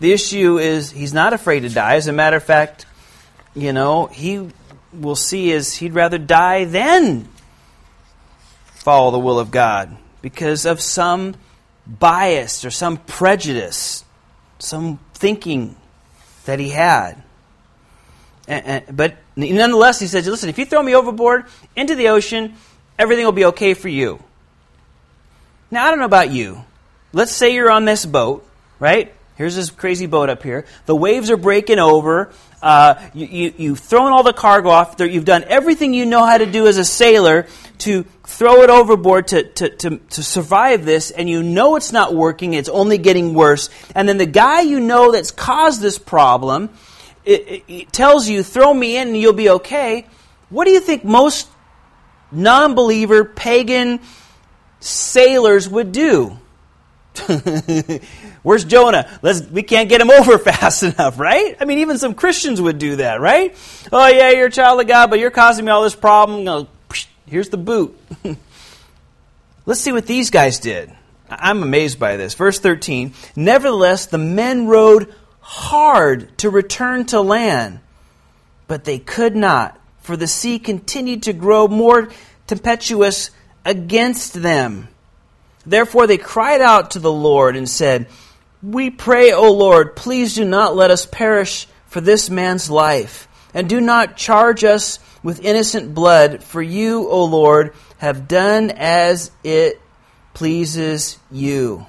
The 0.00 0.12
issue 0.12 0.58
is 0.58 0.90
he's 0.90 1.14
not 1.14 1.32
afraid 1.32 1.60
to 1.60 1.68
die. 1.68 1.96
As 1.96 2.06
a 2.06 2.12
matter 2.12 2.36
of 2.36 2.44
fact, 2.44 2.86
you 3.54 3.72
know, 3.72 4.06
he 4.06 4.50
will 4.92 5.16
see 5.16 5.50
is 5.50 5.74
he'd 5.74 5.94
rather 5.94 6.18
die 6.18 6.64
than 6.64 7.28
follow 8.88 9.10
the 9.10 9.18
will 9.18 9.38
of 9.38 9.50
God 9.50 9.94
because 10.22 10.64
of 10.64 10.80
some 10.80 11.34
bias 11.86 12.64
or 12.64 12.70
some 12.70 12.96
prejudice, 12.96 14.02
some 14.58 14.98
thinking 15.12 15.76
that 16.46 16.58
he 16.58 16.70
had. 16.70 17.22
And, 18.46 18.64
and, 18.64 18.96
but 18.96 19.18
nonetheless, 19.36 20.00
he 20.00 20.06
says, 20.06 20.26
listen, 20.26 20.48
if 20.48 20.58
you 20.58 20.64
throw 20.64 20.82
me 20.82 20.94
overboard 20.94 21.44
into 21.76 21.96
the 21.96 22.08
ocean, 22.08 22.54
everything 22.98 23.26
will 23.26 23.32
be 23.32 23.44
okay 23.44 23.74
for 23.74 23.90
you. 23.90 24.22
Now, 25.70 25.84
I 25.84 25.90
don't 25.90 25.98
know 25.98 26.06
about 26.06 26.30
you. 26.30 26.64
Let's 27.12 27.32
say 27.32 27.52
you're 27.52 27.70
on 27.70 27.84
this 27.84 28.06
boat, 28.06 28.48
right? 28.78 29.14
Here's 29.38 29.56
this 29.56 29.70
crazy 29.70 30.06
boat 30.06 30.28
up 30.28 30.42
here. 30.42 30.66
The 30.84 30.94
waves 30.94 31.30
are 31.30 31.36
breaking 31.36 31.78
over. 31.78 32.32
Uh, 32.60 32.96
you, 33.14 33.54
you, 33.56 33.70
have 33.70 33.78
thrown 33.78 34.12
all 34.12 34.24
the 34.24 34.32
cargo 34.32 34.68
off. 34.68 34.96
You've 34.98 35.24
done 35.24 35.44
everything 35.44 35.94
you 35.94 36.04
know 36.04 36.26
how 36.26 36.36
to 36.36 36.44
do 36.44 36.66
as 36.66 36.76
a 36.76 36.84
sailor 36.84 37.46
to 37.78 38.02
throw 38.24 38.62
it 38.62 38.68
overboard 38.68 39.28
to, 39.28 39.44
to, 39.44 39.70
to, 39.70 39.98
to 39.98 40.22
survive 40.22 40.84
this, 40.84 41.12
and 41.12 41.30
you 41.30 41.42
know 41.42 41.76
it's 41.76 41.92
not 41.92 42.14
working. 42.14 42.52
It's 42.52 42.68
only 42.68 42.98
getting 42.98 43.32
worse. 43.32 43.70
And 43.94 44.08
then 44.08 44.18
the 44.18 44.26
guy 44.26 44.62
you 44.62 44.80
know 44.80 45.12
that's 45.12 45.30
caused 45.30 45.80
this 45.80 45.98
problem 45.98 46.70
it, 47.28 47.64
it 47.68 47.92
tells 47.92 48.28
you, 48.28 48.42
throw 48.42 48.72
me 48.72 48.96
in 48.96 49.08
and 49.08 49.16
you'll 49.16 49.32
be 49.32 49.50
okay, 49.50 50.06
what 50.48 50.64
do 50.64 50.70
you 50.70 50.80
think 50.80 51.04
most 51.04 51.48
non 52.32 52.74
believer, 52.74 53.24
pagan 53.24 54.00
sailors 54.80 55.68
would 55.68 55.92
do? 55.92 56.38
Where's 58.42 58.64
Jonah? 58.64 59.08
Let's, 59.22 59.42
we 59.42 59.62
can't 59.62 59.88
get 59.88 60.00
him 60.00 60.10
over 60.18 60.38
fast 60.38 60.82
enough, 60.82 61.18
right? 61.18 61.56
I 61.60 61.64
mean, 61.64 61.78
even 61.78 61.98
some 61.98 62.14
Christians 62.14 62.60
would 62.60 62.78
do 62.78 62.96
that, 62.96 63.20
right? 63.20 63.56
Oh, 63.92 64.06
yeah, 64.08 64.30
you're 64.30 64.46
a 64.46 64.50
child 64.50 64.80
of 64.80 64.86
God, 64.86 65.10
but 65.10 65.18
you're 65.18 65.30
causing 65.30 65.64
me 65.64 65.70
all 65.70 65.82
this 65.82 65.94
problem. 65.94 66.66
Here's 67.26 67.48
the 67.48 67.58
boot. 67.58 67.98
Let's 69.66 69.80
see 69.80 69.92
what 69.92 70.06
these 70.06 70.30
guys 70.30 70.60
did. 70.60 70.90
I'm 71.30 71.62
amazed 71.62 71.98
by 71.98 72.16
this. 72.16 72.34
Verse 72.34 72.58
13 72.58 73.12
Nevertheless, 73.36 74.06
the 74.06 74.18
men 74.18 74.66
rowed 74.66 75.14
hard 75.40 76.36
to 76.38 76.50
return 76.50 77.04
to 77.06 77.20
land, 77.20 77.80
but 78.66 78.84
they 78.84 78.98
could 78.98 79.36
not, 79.36 79.78
for 80.00 80.16
the 80.16 80.26
sea 80.26 80.58
continued 80.58 81.24
to 81.24 81.32
grow 81.32 81.68
more 81.68 82.08
tempestuous 82.46 83.30
against 83.64 84.34
them. 84.34 84.88
Therefore 85.68 86.06
they 86.06 86.18
cried 86.18 86.60
out 86.60 86.92
to 86.92 86.98
the 86.98 87.12
Lord 87.12 87.54
and 87.54 87.68
said, 87.68 88.08
We 88.62 88.90
pray, 88.90 89.32
O 89.32 89.52
Lord, 89.52 89.96
please 89.96 90.34
do 90.34 90.44
not 90.44 90.74
let 90.74 90.90
us 90.90 91.04
perish 91.04 91.66
for 91.86 92.00
this 92.00 92.30
man's 92.30 92.70
life, 92.70 93.28
and 93.52 93.68
do 93.68 93.80
not 93.80 94.16
charge 94.16 94.64
us 94.64 94.98
with 95.22 95.44
innocent 95.44 95.94
blood, 95.94 96.42
for 96.42 96.62
you, 96.62 97.08
O 97.08 97.24
Lord, 97.24 97.74
have 97.98 98.28
done 98.28 98.70
as 98.70 99.30
it 99.44 99.80
pleases 100.32 101.18
you. 101.30 101.86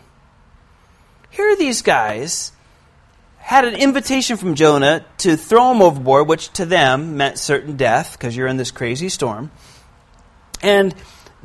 Here 1.29 1.51
are 1.51 1.55
these 1.55 1.81
guys 1.81 2.51
had 3.37 3.65
an 3.65 3.75
invitation 3.75 4.35
from 4.35 4.55
Jonah 4.55 5.05
to 5.19 5.37
throw 5.37 5.71
him 5.71 5.81
overboard, 5.81 6.27
which 6.27 6.51
to 6.53 6.65
them 6.65 7.15
meant 7.17 7.39
certain 7.39 7.77
death 7.77 8.17
because 8.17 8.35
you're 8.35 8.47
in 8.47 8.57
this 8.57 8.71
crazy 8.71 9.09
storm. 9.09 9.51
And 10.61 10.93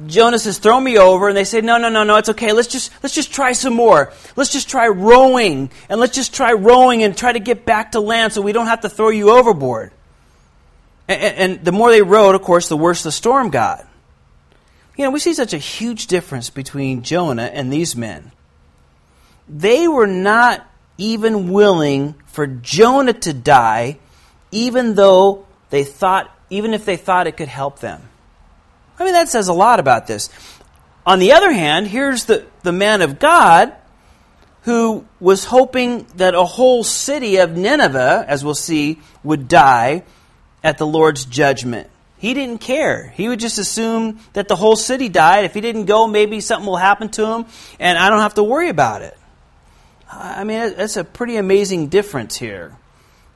Jonah 0.06 0.38
says, 0.38 0.58
"Throw 0.58 0.80
me 0.80 0.98
over," 0.98 1.28
and 1.28 1.36
they 1.36 1.44
say, 1.44 1.60
"No, 1.60 1.78
no, 1.78 1.88
no, 1.88 2.02
no. 2.02 2.16
It's 2.16 2.28
okay. 2.30 2.52
Let's 2.52 2.68
just 2.68 2.90
let's 3.02 3.14
just 3.14 3.32
try 3.32 3.52
some 3.52 3.74
more. 3.74 4.12
Let's 4.34 4.50
just 4.50 4.68
try 4.68 4.88
rowing, 4.88 5.70
and 5.88 6.00
let's 6.00 6.14
just 6.14 6.34
try 6.34 6.52
rowing 6.52 7.02
and 7.04 7.16
try 7.16 7.32
to 7.32 7.38
get 7.38 7.64
back 7.64 7.92
to 7.92 8.00
land, 8.00 8.32
so 8.32 8.42
we 8.42 8.52
don't 8.52 8.66
have 8.66 8.80
to 8.80 8.88
throw 8.88 9.10
you 9.10 9.30
overboard." 9.30 9.92
And, 11.06 11.36
and 11.36 11.64
the 11.64 11.72
more 11.72 11.90
they 11.90 12.02
rowed, 12.02 12.34
of 12.34 12.42
course, 12.42 12.68
the 12.68 12.76
worse 12.76 13.02
the 13.02 13.12
storm 13.12 13.50
got. 13.50 13.86
You 14.96 15.04
know, 15.04 15.10
we 15.10 15.20
see 15.20 15.34
such 15.34 15.52
a 15.52 15.58
huge 15.58 16.06
difference 16.06 16.50
between 16.50 17.02
Jonah 17.02 17.50
and 17.52 17.72
these 17.72 17.94
men. 17.94 18.32
They 19.48 19.86
were 19.86 20.06
not 20.06 20.66
even 20.98 21.52
willing 21.52 22.14
for 22.26 22.46
Jonah 22.46 23.12
to 23.12 23.32
die, 23.32 23.98
even 24.50 24.94
though 24.94 25.46
they 25.70 25.84
thought, 25.84 26.30
even 26.50 26.74
if 26.74 26.84
they 26.84 26.96
thought 26.96 27.26
it 27.26 27.36
could 27.36 27.48
help 27.48 27.80
them. 27.80 28.02
I 28.98 29.04
mean, 29.04 29.14
that 29.14 29.28
says 29.28 29.48
a 29.48 29.52
lot 29.52 29.80
about 29.80 30.06
this. 30.06 30.30
On 31.06 31.18
the 31.18 31.32
other 31.32 31.52
hand, 31.52 31.86
here's 31.86 32.24
the, 32.24 32.46
the 32.62 32.72
man 32.72 33.02
of 33.02 33.18
God 33.18 33.74
who 34.62 35.06
was 35.20 35.44
hoping 35.44 36.06
that 36.16 36.34
a 36.34 36.44
whole 36.44 36.82
city 36.84 37.36
of 37.36 37.56
Nineveh, 37.56 38.24
as 38.26 38.44
we'll 38.44 38.54
see, 38.54 38.98
would 39.22 39.46
die 39.46 40.04
at 40.62 40.78
the 40.78 40.86
Lord's 40.86 41.26
judgment. 41.26 41.90
He 42.16 42.32
didn't 42.32 42.62
care. 42.62 43.08
He 43.08 43.28
would 43.28 43.40
just 43.40 43.58
assume 43.58 44.20
that 44.32 44.48
the 44.48 44.56
whole 44.56 44.76
city 44.76 45.10
died. 45.10 45.44
If 45.44 45.52
he 45.52 45.60
didn't 45.60 45.84
go, 45.84 46.06
maybe 46.06 46.40
something 46.40 46.66
will 46.66 46.76
happen 46.76 47.10
to 47.10 47.26
him, 47.26 47.44
and 47.78 47.98
I 47.98 48.08
don't 48.08 48.20
have 48.20 48.34
to 48.34 48.42
worry 48.42 48.70
about 48.70 49.02
it. 49.02 49.18
I 50.10 50.44
mean, 50.44 50.74
that's 50.76 50.96
a 50.96 51.04
pretty 51.04 51.36
amazing 51.36 51.88
difference 51.88 52.36
here. 52.36 52.74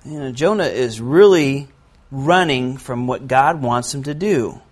You 0.07 0.21
know, 0.21 0.33
Jonah 0.33 0.65
is 0.65 1.01
really 1.01 1.69
running 2.11 2.79
from 2.79 3.07
what 3.07 3.29
God 3.29 3.61
wants 3.61 3.93
him 3.93 4.05
to 4.05 4.15
do. 4.15 4.63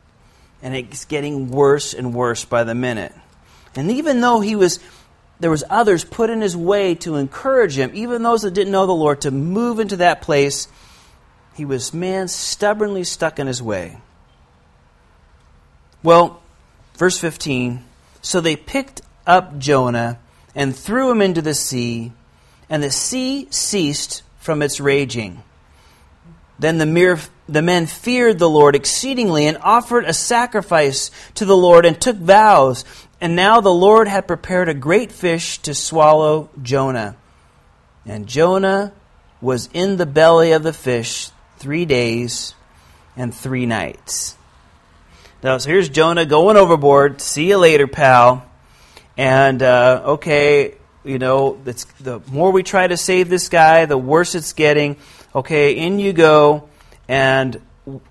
And 0.63 0.75
it's 0.75 1.05
getting 1.05 1.51
worse 1.51 1.95
and 1.95 2.15
worse 2.15 2.45
by 2.45 2.65
the 2.65 2.75
minute. 2.75 3.13
And 3.75 3.91
even 3.91 4.21
though 4.21 4.41
he 4.41 4.57
was 4.57 4.81
there 5.39 5.51
was 5.51 5.65
others 5.69 6.05
put 6.05 6.31
in 6.31 6.41
his 6.41 6.57
way 6.57 6.95
to 6.95 7.17
encourage 7.17 7.77
him, 7.77 7.91
even 7.95 8.23
those 8.23 8.43
that 8.43 8.55
didn't 8.55 8.73
know 8.73 8.87
the 8.87 8.93
Lord, 8.93 9.21
to 9.23 9.31
move 9.31 9.81
into 9.81 9.97
that 9.97 10.23
place, 10.23 10.69
he 11.55 11.65
was 11.65 11.93
man 11.93 12.29
stubbornly 12.29 13.05
stuck 13.05 13.39
in 13.39 13.47
his 13.47 13.63
way. 13.63 13.99
Well, 16.03 16.43
verse 16.95 17.19
15, 17.19 17.85
so 18.23 18.41
they 18.41 18.57
picked 18.57 19.03
up 19.27 19.59
Jonah 19.59 20.19
and 20.55 20.75
threw 20.75 21.11
him 21.11 21.21
into 21.21 21.43
the 21.43 21.55
sea, 21.55 22.13
and 22.71 22.83
the 22.83 22.91
sea 22.91 23.49
ceased 23.51 24.23
from 24.39 24.63
its 24.63 24.81
raging. 24.81 25.43
Then 26.59 26.79
the, 26.79 26.87
mere, 26.87 27.19
the 27.49 27.63
men 27.63 27.87
feared 27.87 28.39
the 28.39 28.51
Lord 28.51 28.75
exceedingly 28.75 29.47
and 29.47 29.59
offered 29.59 30.05
a 30.05 30.13
sacrifice 30.13 31.11
to 31.35 31.45
the 31.45 31.57
Lord 31.57 31.87
and 31.87 32.01
took 32.01 32.17
vows. 32.17 32.85
And 33.21 33.37
now 33.37 33.61
the 33.61 33.73
Lord 33.73 34.09
had 34.09 34.27
prepared 34.27 34.69
a 34.69 34.75
great 34.75 35.13
fish 35.13 35.59
to 35.59 35.75
swallow 35.75 36.51
Jonah. 36.63 37.17
And 38.05 38.27
Jonah 38.27 38.93
was 39.41 39.69
in 39.73 39.97
the 39.97 40.07
belly 40.07 40.53
of 40.53 40.63
the 40.63 40.73
fish 40.73 41.31
three 41.59 41.85
days 41.85 42.55
and 43.17 43.35
three 43.35 43.67
nights. 43.67 44.37
Now, 45.43 45.59
so 45.59 45.71
here's 45.71 45.89
Jonah 45.89 46.27
going 46.27 46.57
overboard. 46.57 47.21
See 47.21 47.49
you 47.49 47.59
later, 47.59 47.87
pal. 47.87 48.45
And, 49.17 49.63
uh, 49.63 50.03
okay, 50.07 50.75
you 51.05 51.19
know, 51.19 51.59
the 51.65 52.21
more 52.31 52.51
we 52.51 52.63
try 52.63 52.87
to 52.87 52.97
save 52.97 53.29
this 53.29 53.49
guy, 53.49 53.87
the 53.87 53.97
worse 53.97 54.35
it's 54.35 54.53
getting. 54.53 54.97
Okay, 55.35 55.77
in 55.77 55.99
you 55.99 56.13
go. 56.13 56.69
And 57.09 57.61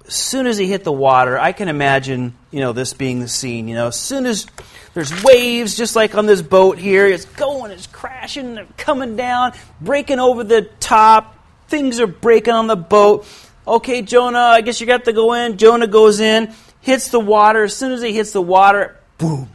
as 0.08 0.16
soon 0.16 0.48
as 0.48 0.58
he 0.58 0.68
hit 0.68 0.84
the 0.84 0.92
water, 0.92 1.38
I 1.38 1.52
can 1.52 1.68
imagine, 1.68 2.36
you 2.52 2.62
know, 2.62 2.74
this 2.74 2.94
being 2.94 3.20
the 3.20 3.28
scene. 3.28 3.68
You 3.68 3.76
know, 3.76 3.88
as 3.88 4.00
soon 4.00 4.26
as 4.26 4.48
there's 4.94 5.24
waves, 5.24 5.76
just 5.76 5.96
like 5.96 6.16
on 6.16 6.26
this 6.26 6.42
boat 6.42 6.78
here, 6.78 7.06
it's 7.06 7.26
going, 7.26 7.72
it's 7.72 7.88
crashing, 7.88 8.56
they're 8.56 8.68
coming 8.78 9.16
down, 9.16 9.54
breaking 9.82 10.20
over 10.20 10.44
the 10.44 10.64
top. 10.80 11.38
Things 11.68 12.00
are 12.00 12.08
breaking 12.08 12.54
on 12.54 12.68
the 12.68 12.78
boat. 12.78 13.28
Okay, 13.68 14.02
Jonah, 14.02 14.40
I 14.40 14.62
guess 14.62 14.80
you 14.80 14.88
got 14.88 15.06
to 15.06 15.14
go 15.14 15.34
in. 15.34 15.58
Jonah 15.58 15.88
goes 15.88 16.20
in, 16.20 16.54
hits 16.82 17.10
the 17.10 17.20
water. 17.20 17.64
As 17.64 17.76
soon 17.76 17.92
as 17.92 18.02
he 18.02 18.14
hits 18.14 18.32
the 18.32 18.42
water, 18.42 18.96
boom. 19.18 19.50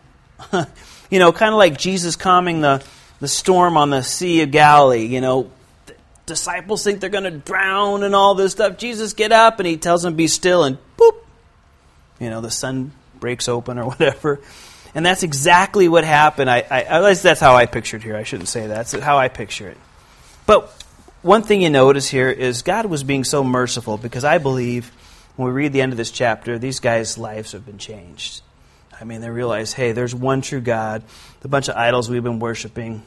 you 1.10 1.18
know, 1.18 1.32
kind 1.32 1.52
of 1.52 1.58
like 1.58 1.78
Jesus 1.78 2.16
calming 2.16 2.60
the, 2.60 2.84
the 3.20 3.28
storm 3.28 3.76
on 3.76 3.90
the 3.90 4.02
Sea 4.02 4.42
of 4.42 4.50
Galilee. 4.50 5.06
You 5.06 5.20
know, 5.20 5.50
disciples 6.30 6.84
think 6.84 7.00
they're 7.00 7.10
going 7.10 7.24
to 7.24 7.30
drown 7.30 8.04
and 8.04 8.14
all 8.14 8.36
this 8.36 8.52
stuff. 8.52 8.78
Jesus, 8.78 9.12
get 9.12 9.32
up, 9.32 9.58
and 9.58 9.66
he 9.66 9.76
tells 9.76 10.02
them, 10.02 10.14
be 10.14 10.28
still, 10.28 10.62
and 10.62 10.78
boop, 10.96 11.16
you 12.20 12.30
know, 12.30 12.40
the 12.40 12.52
sun 12.52 12.92
breaks 13.18 13.48
open 13.48 13.78
or 13.78 13.84
whatever. 13.88 14.40
And 14.94 15.04
that's 15.04 15.24
exactly 15.24 15.88
what 15.88 16.04
happened. 16.04 16.48
I, 16.48 16.64
I, 16.70 17.00
least 17.00 17.24
that's 17.24 17.40
how 17.40 17.56
I 17.56 17.66
pictured 17.66 18.02
here. 18.04 18.16
I 18.16 18.22
shouldn't 18.22 18.48
say 18.48 18.68
that. 18.68 18.74
That's 18.74 18.92
how 18.92 19.18
I 19.18 19.28
picture 19.28 19.68
it. 19.68 19.76
But 20.46 20.72
one 21.22 21.42
thing 21.42 21.62
you 21.62 21.70
notice 21.70 22.08
here 22.08 22.30
is 22.30 22.62
God 22.62 22.86
was 22.86 23.02
being 23.02 23.24
so 23.24 23.42
merciful 23.42 23.98
because 23.98 24.24
I 24.24 24.38
believe 24.38 24.90
when 25.36 25.48
we 25.48 25.52
read 25.52 25.72
the 25.72 25.80
end 25.80 25.92
of 25.92 25.98
this 25.98 26.10
chapter, 26.12 26.58
these 26.58 26.78
guys' 26.78 27.18
lives 27.18 27.52
have 27.52 27.66
been 27.66 27.78
changed. 27.78 28.42
I 29.00 29.04
mean, 29.04 29.20
they 29.20 29.30
realize, 29.30 29.72
hey, 29.72 29.92
there's 29.92 30.14
one 30.14 30.42
true 30.42 30.60
God. 30.60 31.02
The 31.40 31.48
bunch 31.48 31.68
of 31.68 31.76
idols 31.76 32.08
we've 32.08 32.22
been 32.22 32.38
worshiping, 32.38 33.02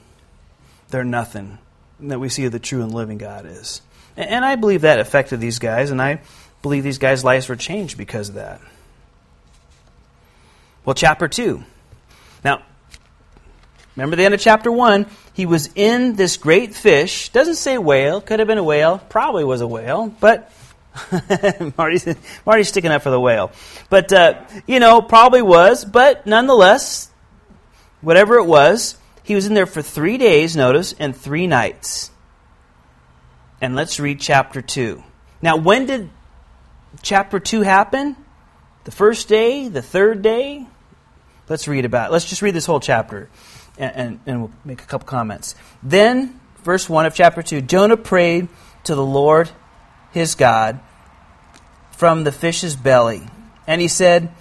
they're 0.90 1.04
nothing 1.04 1.60
that 2.10 2.20
we 2.20 2.30
see 2.30 2.46
of 2.46 2.52
the 2.52 2.60
true 2.60 2.84
and 2.84 2.94
living 2.94 3.18
God 3.18 3.46
is. 3.46 3.82
And 4.16 4.46
I 4.46 4.56
believe 4.56 4.82
that 4.82 5.00
affected 5.00 5.40
these 5.40 5.60
guys, 5.60 5.90
and 5.92 6.02
I 6.02 6.22
believe 6.62 6.84
these 6.84 7.00
guys' 7.00 7.24
lives 7.24 7.50
were 7.50 7.56
changed 7.56 7.98
because 7.98 8.30
of 8.30 8.36
that. 8.36 8.62
Well, 10.86 10.94
chapter 10.94 11.28
2. 11.28 11.64
Now, 12.44 12.62
remember 13.96 14.16
the 14.16 14.26
end 14.26 14.34
of 14.34 14.40
chapter 14.40 14.72
1? 14.72 15.06
He 15.34 15.46
was 15.46 15.70
in 15.76 16.16
this 16.16 16.38
great 16.38 16.76
fish. 16.76 17.30
Doesn't 17.30 17.56
say 17.56 17.78
whale. 17.78 18.22
Could 18.22 18.40
have 18.40 18.48
been 18.48 18.58
a 18.58 18.64
whale. 18.64 18.98
Probably 18.98 19.44
was 19.44 19.62
a 19.62 19.68
whale. 19.68 20.14
But 20.20 20.52
Marty's, 21.78 22.08
Marty's 22.46 22.68
sticking 22.68 22.92
up 22.92 23.02
for 23.02 23.10
the 23.10 23.20
whale. 23.20 23.52
But, 23.90 24.12
uh, 24.14 24.42
you 24.68 24.80
know, 24.80 25.02
probably 25.02 25.42
was. 25.42 25.86
But 25.86 26.28
nonetheless, 26.28 27.10
whatever 28.02 28.38
it 28.38 28.46
was, 28.46 28.96
he 29.24 29.36
was 29.36 29.48
in 29.48 29.54
there 29.54 29.66
for 29.66 29.82
three 29.82 30.18
days, 30.18 30.56
notice, 30.56 30.94
and 31.00 31.16
three 31.16 31.48
nights. 31.48 32.12
And 33.62 33.76
let's 33.76 34.00
read 34.00 34.20
chapter 34.20 34.62
2. 34.62 35.02
Now, 35.42 35.56
when 35.56 35.86
did 35.86 36.10
chapter 37.02 37.40
2 37.40 37.62
happen? 37.62 38.18
The 38.84 38.92
first 38.92 39.30
day? 39.30 39.70
The 39.70 39.82
third 39.82 40.22
day? 40.22 40.68
Let's 41.48 41.68
read 41.68 41.86
about 41.86 42.10
it. 42.10 42.14
Let's 42.14 42.26
just 42.26 42.42
read 42.42 42.54
this 42.54 42.66
whole 42.66 42.82
chapter 42.82 43.30
and, 43.78 43.96
and, 43.96 44.20
and 44.26 44.42
we'll 44.42 44.52
make 44.66 44.82
a 44.82 44.86
couple 44.86 45.08
comments. 45.08 45.56
Then, 45.82 46.40
verse 46.64 46.90
1 46.90 47.06
of 47.06 47.16
chapter 47.16 47.42
2 47.42 47.62
Jonah 47.62 47.98
prayed 47.98 48.50
to 48.86 48.96
the 48.96 49.06
Lord 49.06 49.50
his 50.12 50.36
God 50.36 50.80
from 51.92 52.24
the 52.24 52.32
fish's 52.32 52.76
belly. 52.76 53.22
And 53.66 53.80
he 53.80 53.88
said, 53.88 54.34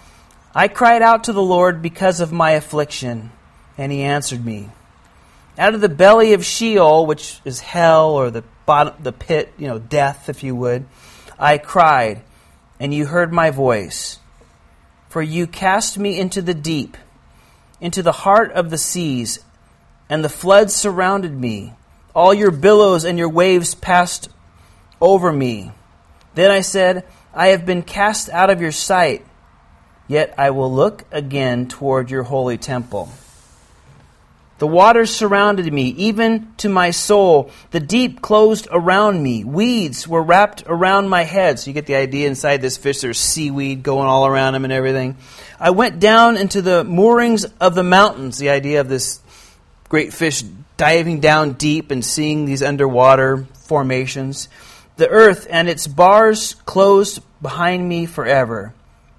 I 0.55 0.69
cried 0.69 1.03
out 1.03 1.25
to 1.25 1.33
the 1.33 1.43
Lord 1.43 1.81
because 1.81 2.21
of 2.21 2.33
my 2.33 2.53
affliction 2.53 3.31
and 3.83 3.91
he 3.91 4.03
answered 4.03 4.45
me. 4.45 4.69
Out 5.59 5.75
of 5.75 5.81
the 5.81 5.89
belly 5.89 6.35
of 6.35 6.45
Sheol, 6.45 7.05
which 7.05 7.41
is 7.45 7.59
hell 7.59 8.13
or 8.13 8.31
the 8.31 8.45
bottom, 8.65 8.95
the 9.03 9.11
pit, 9.11 9.53
you 9.59 9.67
know, 9.67 9.81
death, 9.81 10.29
if 10.29 10.45
you 10.45 10.55
would, 10.55 10.87
I 11.37 11.59
cried, 11.59 12.23
and 12.79 12.95
you 12.95 13.07
heard 13.07 13.33
my 13.33 13.51
voice. 13.51 14.21
For 15.09 15.21
you 15.21 15.49
cast 15.49 15.99
me 15.99 16.17
into 16.17 16.41
the 16.41 16.55
deep, 16.55 16.97
into 17.81 18.05
the 18.05 18.13
heart 18.13 18.53
of 18.53 18.71
the 18.71 18.79
seas, 18.79 19.41
and 20.09 20.25
the 20.25 20.29
floods 20.29 20.77
surrounded 20.77 21.37
me. 21.37 21.73
All 22.15 22.33
your 22.33 22.53
billows 22.53 23.05
and 23.05 23.19
your 23.19 23.31
waves 23.31 23.75
passed 23.75 24.29
over 25.01 25.33
me. 25.33 25.73
Then 26.37 26.53
I 26.53 26.61
said, 26.61 27.05
I 27.35 27.49
have 27.49 27.67
been 27.67 27.83
cast 27.83 28.31
out 28.31 28.49
of 28.49 28.61
your 28.61 28.71
sight, 28.71 29.27
yet 30.07 30.35
I 30.39 30.51
will 30.51 30.73
look 30.73 31.05
again 31.11 31.67
toward 31.67 32.13
your 32.13 32.23
holy 32.23 32.59
temple. 32.59 33.11
The 34.63 34.69
waters 34.69 35.13
surrounded 35.13 35.73
me, 35.73 35.89
even 35.89 36.53
to 36.59 36.69
my 36.69 36.93
soul. 36.93 37.51
The 37.73 37.81
deep 37.81 38.23
closed 38.23 38.69
around 38.71 39.21
me. 39.21 39.43
Weeds 39.43 40.07
were 40.07 40.23
wrapped 40.23 40.63
around 40.69 41.09
my 41.09 41.25
head. 41.25 41.59
So 41.59 41.69
you 41.69 41.75
get 41.75 41.87
the 41.87 41.97
idea 41.97 42.29
inside 42.29 42.63
this 42.63 42.77
fish, 42.77 43.01
there's 43.01 43.19
seaweed 43.19 43.83
going 43.83 44.07
all 44.07 44.25
around 44.25 44.55
him 44.55 44.63
and 44.63 44.73
everything. 44.73 45.17
I 45.59 45.71
went 45.71 45.99
down 45.99 46.37
into 46.37 46.63
the 46.63 46.85
moorings 46.85 47.45
of 47.61 47.75
the 47.75 47.83
mountains. 47.83 48.39
The 48.39 48.51
idea 48.51 48.81
of 48.81 48.89
this 48.89 49.19
great 49.89 50.13
fish 50.13 50.43
diving 50.77 51.19
down 51.19 51.55
deep 51.55 51.91
and 51.91 52.05
seeing 52.05 52.45
these 52.45 52.63
underwater 52.63 53.49
formations. 53.67 54.49
The 54.95 55.09
earth 55.09 55.49
and 55.51 55.69
its 55.69 55.89
bars 55.89 56.55
closed 56.67 57.21
behind 57.43 57.89
me 57.89 58.07
forever. 58.07 58.75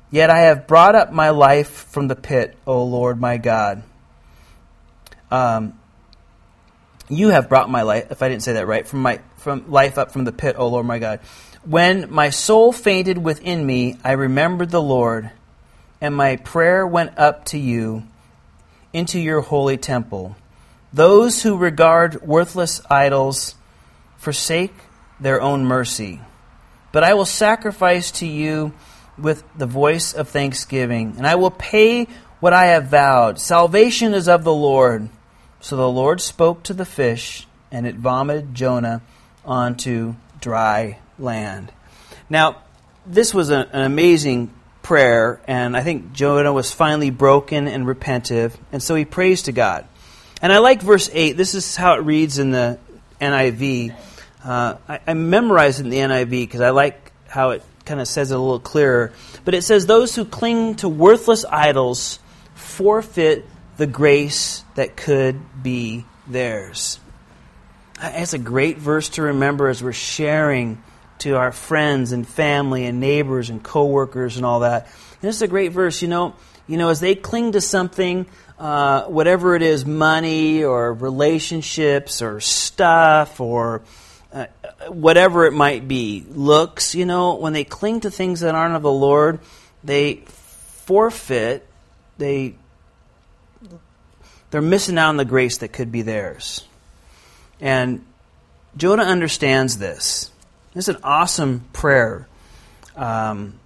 Yet 0.09 0.29
I 0.29 0.39
have 0.39 0.67
brought 0.67 0.95
up 0.95 1.11
my 1.11 1.31
life 1.31 1.69
from 1.69 2.07
the 2.07 2.15
pit, 2.15 2.55
O 2.65 2.85
Lord 2.85 3.19
my 3.19 3.35
God. 3.35 3.83
Um, 5.33 5.79
you 7.09 7.29
have 7.29 7.49
brought 7.49 7.67
my 7.67 7.81
life, 7.81 8.11
if 8.11 8.21
I 8.21 8.29
didn't 8.29 8.43
say 8.43 8.53
that 8.53 8.67
right, 8.67 8.85
from 8.87 9.01
my 9.01 9.19
from 9.37 9.71
life 9.71 9.97
up 9.97 10.11
from 10.11 10.25
the 10.25 10.31
pit, 10.31 10.57
O 10.59 10.67
Lord 10.67 10.85
my 10.85 10.99
God. 10.99 11.21
When 11.65 12.11
my 12.13 12.29
soul 12.29 12.71
fainted 12.71 13.17
within 13.17 13.65
me, 13.65 13.97
I 14.03 14.11
remembered 14.11 14.69
the 14.69 14.81
Lord, 14.81 15.31
and 15.99 16.15
my 16.15 16.35
prayer 16.35 16.85
went 16.85 17.17
up 17.17 17.45
to 17.45 17.57
you 17.57 18.03
into 18.93 19.19
your 19.19 19.41
holy 19.41 19.75
temple. 19.75 20.35
Those 20.93 21.41
who 21.41 21.57
regard 21.57 22.21
worthless 22.21 22.79
idols 22.87 23.55
forsake 24.17 24.75
their 25.19 25.41
own 25.41 25.65
mercy. 25.65 26.21
But 26.91 27.03
I 27.03 27.15
will 27.15 27.25
sacrifice 27.25 28.11
to 28.11 28.27
you 28.27 28.71
with 29.17 29.43
the 29.57 29.65
voice 29.65 30.13
of 30.13 30.29
thanksgiving, 30.29 31.15
and 31.17 31.25
I 31.25 31.35
will 31.35 31.49
pay 31.49 32.07
what 32.39 32.53
I 32.53 32.67
have 32.67 32.85
vowed. 32.85 33.39
Salvation 33.39 34.13
is 34.13 34.29
of 34.29 34.43
the 34.43 34.53
Lord. 34.53 35.09
So 35.63 35.77
the 35.77 35.89
Lord 35.89 36.19
spoke 36.19 36.63
to 36.63 36.73
the 36.73 36.83
fish, 36.83 37.47
and 37.71 37.87
it 37.87 37.95
vomited 37.95 38.53
Jonah 38.53 39.01
onto 39.45 40.15
dry 40.41 40.97
land. 41.17 41.71
Now, 42.29 42.57
this 43.05 43.33
was 43.33 43.49
an 43.49 43.67
amazing 43.71 44.53
prayer, 44.81 45.39
and 45.47 45.77
I 45.77 45.81
think 45.81 46.11
Jonah 46.11 46.51
was 46.51 46.73
finally 46.73 47.11
broken 47.11 47.69
and 47.69 47.85
repentive, 47.85 48.57
and 48.73 48.83
so 48.83 48.93
he 48.95 49.05
prays 49.05 49.43
to 49.43 49.53
God. 49.53 49.85
And 50.41 50.51
I 50.51 50.57
like 50.57 50.81
verse 50.81 51.09
8. 51.13 51.37
This 51.37 51.55
is 51.55 51.77
how 51.77 51.93
it 51.93 52.01
reads 52.01 52.39
in 52.39 52.51
the 52.51 52.77
NIV. 53.21 53.95
Uh, 54.43 54.75
I, 54.89 54.99
I 55.07 55.13
memorized 55.13 55.79
it 55.79 55.85
in 55.85 55.91
the 55.91 55.99
NIV 55.99 56.29
because 56.29 56.59
I 56.59 56.71
like 56.71 57.13
how 57.29 57.51
it 57.51 57.63
kind 57.85 58.01
of 58.01 58.09
says 58.09 58.31
it 58.31 58.35
a 58.35 58.37
little 58.37 58.59
clearer. 58.59 59.13
But 59.45 59.53
it 59.53 59.61
says, 59.61 59.85
Those 59.85 60.13
who 60.13 60.25
cling 60.25 60.75
to 60.75 60.89
worthless 60.89 61.45
idols 61.45 62.19
forfeit 62.53 63.45
the 63.77 63.87
grace 63.87 64.63
that 64.75 64.95
could 64.95 65.39
be 65.63 66.05
theirs. 66.27 66.99
It's 68.01 68.33
a 68.33 68.39
great 68.39 68.77
verse 68.77 69.09
to 69.09 69.23
remember 69.23 69.69
as 69.69 69.81
we're 69.81 69.93
sharing 69.93 70.83
to 71.19 71.37
our 71.37 71.51
friends 71.51 72.11
and 72.11 72.27
family 72.27 72.85
and 72.85 72.99
neighbors 72.99 73.49
and 73.49 73.63
coworkers 73.63 74.37
and 74.37 74.45
all 74.45 74.61
that. 74.61 74.85
And 74.85 75.21
this 75.21 75.37
is 75.37 75.41
a 75.41 75.47
great 75.47 75.71
verse. 75.71 76.01
You 76.01 76.07
know, 76.09 76.35
you 76.67 76.77
know, 76.77 76.89
as 76.89 76.99
they 76.99 77.15
cling 77.15 77.53
to 77.53 77.61
something, 77.61 78.25
uh, 78.59 79.05
whatever 79.05 79.55
it 79.55 79.61
is, 79.61 79.85
money 79.85 80.63
or 80.63 80.93
relationships 80.93 82.21
or 82.21 82.39
stuff 82.39 83.39
or 83.39 83.81
uh, 84.33 84.47
whatever 84.87 85.45
it 85.45 85.53
might 85.53 85.87
be, 85.87 86.25
looks, 86.29 86.95
you 86.95 87.05
know, 87.05 87.35
when 87.35 87.53
they 87.53 87.63
cling 87.63 88.01
to 88.01 88.11
things 88.11 88.41
that 88.41 88.55
aren't 88.55 88.75
of 88.75 88.81
the 88.81 88.91
Lord, 88.91 89.39
they 89.83 90.15
forfeit, 90.25 91.67
they 92.17 92.55
they're 94.53 94.61
missing 94.61 94.99
out 94.99 95.09
on 95.09 95.17
the 95.17 95.25
grace 95.25 95.57
that 95.57 95.69
could 95.69 95.91
be 95.91 96.03
theirs. 96.03 96.63
And 97.59 98.05
Jonah 98.77 99.01
understands 99.01 99.79
this. 99.79 100.29
This 100.75 100.87
is 100.87 100.95
an 100.95 101.01
awesome 101.03 101.65
prayer 101.73 102.27
um, 102.95 103.59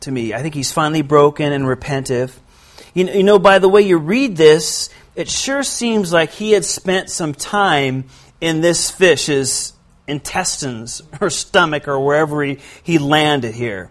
to 0.00 0.10
me. 0.10 0.32
I 0.32 0.40
think 0.40 0.54
he's 0.54 0.72
finally 0.72 1.02
broken 1.02 1.52
and 1.52 1.64
repentive. 1.64 2.32
You 2.94 3.04
know, 3.04 3.12
you 3.12 3.22
know, 3.22 3.38
by 3.38 3.58
the 3.58 3.68
way 3.68 3.82
you 3.82 3.98
read 3.98 4.38
this, 4.38 4.88
it 5.14 5.28
sure 5.28 5.62
seems 5.62 6.10
like 6.10 6.30
he 6.30 6.52
had 6.52 6.64
spent 6.64 7.10
some 7.10 7.34
time 7.34 8.04
in 8.40 8.62
this 8.62 8.90
fish's 8.90 9.74
intestines 10.06 11.02
or 11.20 11.28
stomach 11.28 11.86
or 11.86 12.00
wherever 12.00 12.42
he, 12.42 12.60
he 12.82 12.96
landed 12.96 13.54
here. 13.54 13.90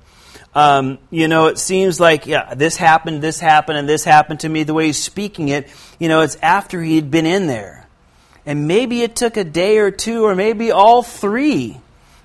Um, 0.56 0.98
you 1.12 1.28
know, 1.28 1.46
it 1.46 1.60
seems 1.60 2.00
like, 2.00 2.26
yeah, 2.26 2.54
this 2.56 2.76
happened, 2.76 3.22
this 3.22 3.40
happened, 3.40 3.78
and 3.78 3.88
this 3.88 4.04
happened 4.04 4.40
to 4.42 4.50
me. 4.50 4.64
The 4.64 4.74
way 4.74 4.88
he's 4.88 5.02
speaking 5.02 5.50
it, 5.50 5.70
you 6.00 6.10
know, 6.10 6.22
it's 6.22 6.38
after 6.38 6.82
he'd 6.82 7.12
been 7.12 7.26
in 7.26 7.48
there. 7.48 7.88
And 8.46 8.68
maybe 8.68 9.02
it 9.02 9.16
took 9.16 9.38
a 9.38 9.44
day 9.44 9.78
or 9.78 9.92
two, 9.92 10.26
or 10.26 10.34
maybe 10.34 10.72
all 10.72 11.04
three, 11.04 11.80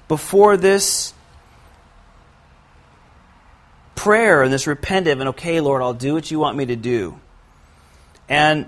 before 0.09 0.57
this 0.57 1.13
prayer 3.95 4.43
and 4.43 4.53
this 4.53 4.67
repentive 4.67 5.21
and, 5.21 5.31
okay, 5.31 5.61
Lord, 5.61 5.83
I'll 5.83 5.95
do 5.95 6.15
what 6.15 6.31
you 6.31 6.39
want 6.39 6.57
me 6.57 6.67
to 6.67 6.77
do. 6.77 7.19
And 8.29 8.67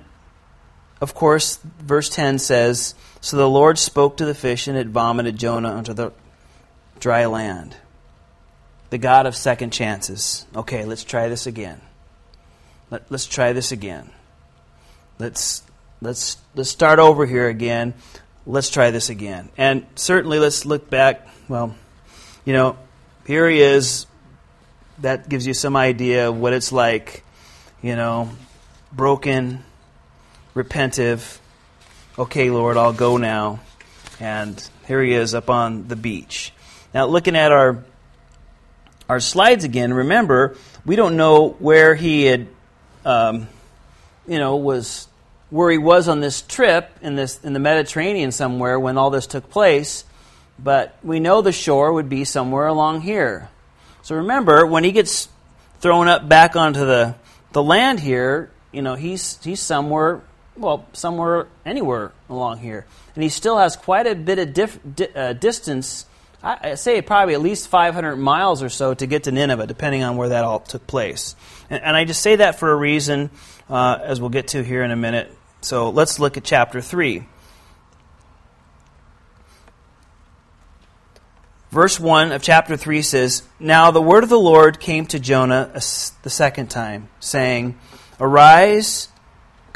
of 1.01 1.15
course, 1.15 1.59
verse 1.79 2.09
10 2.09 2.39
says, 2.39 2.95
So 3.21 3.37
the 3.37 3.49
Lord 3.49 3.79
spoke 3.79 4.17
to 4.19 4.25
the 4.25 4.35
fish, 4.35 4.67
and 4.67 4.79
it 4.79 4.87
vomited 4.87 5.39
Jonah 5.39 5.71
onto 5.71 5.93
the 5.93 6.13
dry 7.01 7.27
land. 7.27 7.77
The 8.91 8.99
God 8.99 9.27
of 9.27 9.35
second 9.35 9.73
chances. 9.73 10.47
Okay, 10.55 10.85
let's 10.85 11.05
try 11.05 11.29
this 11.29 11.47
again. 11.47 11.81
Let, 12.91 13.11
us 13.11 13.27
try 13.27 13.53
this 13.53 13.73
again. 13.73 14.11
Let's, 15.19 15.63
let's, 16.01 16.37
let's 16.55 16.71
start 16.71 16.99
over 16.99 17.27
here 17.27 17.49
again. 17.49 17.95
Let's 18.47 18.71
try 18.71 18.93
this 18.93 19.11
again. 19.11 19.49
And 19.57 19.87
certainly, 19.97 20.39
let's 20.39 20.65
look 20.65 20.89
back. 20.89 21.27
Well, 21.49 21.75
you 22.45 22.53
know, 22.53 22.79
here 23.27 23.49
he 23.49 23.61
is. 23.61 24.07
That 24.99 25.29
gives 25.29 25.47
you 25.47 25.53
some 25.53 25.77
idea 25.77 26.29
of 26.29 26.39
what 26.39 26.53
it's 26.53 26.71
like, 26.71 27.25
you 27.83 27.97
know, 27.97 28.31
broken, 28.93 29.65
repentive. 30.55 31.39
Okay, 32.19 32.51
Lord, 32.51 32.77
I'll 32.77 32.93
go 32.93 33.17
now. 33.17 33.61
And 34.21 34.63
here 34.87 35.03
he 35.03 35.13
is 35.13 35.35
up 35.35 35.51
on 35.51 35.89
the 35.89 35.97
beach. 35.97 36.53
Now, 36.95 37.07
looking 37.07 37.37
at 37.37 37.53
our 37.53 37.85
our 39.09 39.21
slides 39.21 39.65
again, 39.65 39.93
remember 39.93 40.57
we 40.85 40.97
don't 40.97 41.17
know 41.17 41.51
where 41.59 41.95
he 41.95 42.25
had, 42.25 42.49
um, 43.05 43.49
you 44.27 44.39
know, 44.39 44.57
was 44.57 45.09
where 45.51 45.71
he 45.71 45.79
was 45.79 46.09
on 46.09 46.21
this 46.21 46.43
trip 46.43 46.91
in 47.03 47.15
this 47.15 47.43
in 47.45 47.53
the 47.53 47.61
Mediterranean 47.61 48.33
somewhere 48.33 48.79
when 48.79 48.99
all 48.99 49.11
this 49.11 49.27
took 49.27 49.49
place, 49.51 50.05
but 50.59 50.97
we 51.03 51.21
know 51.21 51.43
the 51.43 51.53
shore 51.53 51.93
would 51.93 52.09
be 52.09 52.25
somewhere 52.25 52.67
along 52.67 53.03
here. 53.03 53.49
So 54.03 54.17
remember, 54.17 54.67
when 54.67 54.85
he 54.85 54.93
gets 54.93 55.29
thrown 55.81 56.09
up 56.09 56.29
back 56.29 56.57
onto 56.57 56.81
the 56.81 57.15
the 57.53 57.63
land 57.63 58.01
here, 58.01 58.51
you 58.73 58.83
know, 58.83 58.95
he's 58.95 59.43
he's 59.45 59.61
somewhere 59.61 60.23
well, 60.57 60.87
somewhere, 60.93 61.47
anywhere 61.65 62.13
along 62.29 62.59
here. 62.59 62.87
And 63.15 63.23
he 63.23 63.29
still 63.29 63.59
has 63.59 63.77
quite 63.77 64.07
a 64.07 64.15
bit 64.15 64.39
of 64.39 64.53
dif- 64.53 64.81
di- 64.95 65.09
uh, 65.15 65.33
distance, 65.35 66.07
I, 66.47 66.75
say 66.77 67.03
probably 67.03 67.35
at 67.35 67.41
least 67.41 67.69
500 67.69 68.17
miles 68.17 68.63
or 68.63 68.69
so 68.69 68.95
to 68.95 69.07
get 69.07 69.25
to 69.25 69.33
Nineveh, 69.33 69.67
depending 69.67 70.03
on 70.03 70.17
where 70.17 70.29
that 70.29 70.45
all 70.45 70.61
took 70.61 70.87
place. 70.87 71.35
And, 71.71 71.83
and 71.83 71.97
I 71.97 72.05
just 72.05 72.23
say 72.23 72.37
that 72.37 72.59
for 72.59 72.71
a 72.71 72.77
reason, 72.77 73.31
uh, 73.69 73.99
as 74.03 74.21
we'll 74.21 74.31
get 74.31 74.49
to 74.49 74.63
here 74.63 74.83
in 74.83 74.91
a 74.91 74.97
minute. 74.97 75.35
So 75.61 75.91
let's 75.91 76.19
look 76.19 76.37
at 76.37 76.45
chapter 76.45 76.81
3. 76.81 77.27
Verse 81.71 81.99
1 81.99 82.33
of 82.33 82.43
chapter 82.43 82.77
3 82.77 83.03
says, 83.03 83.43
Now 83.59 83.91
the 83.91 84.01
word 84.01 84.23
of 84.23 84.31
the 84.31 84.39
Lord 84.39 84.79
came 84.79 85.07
to 85.07 85.19
Jonah 85.19 85.71
the 85.75 86.31
second 86.31 86.69
time, 86.69 87.09
saying, 87.19 87.79
Arise 88.21 89.09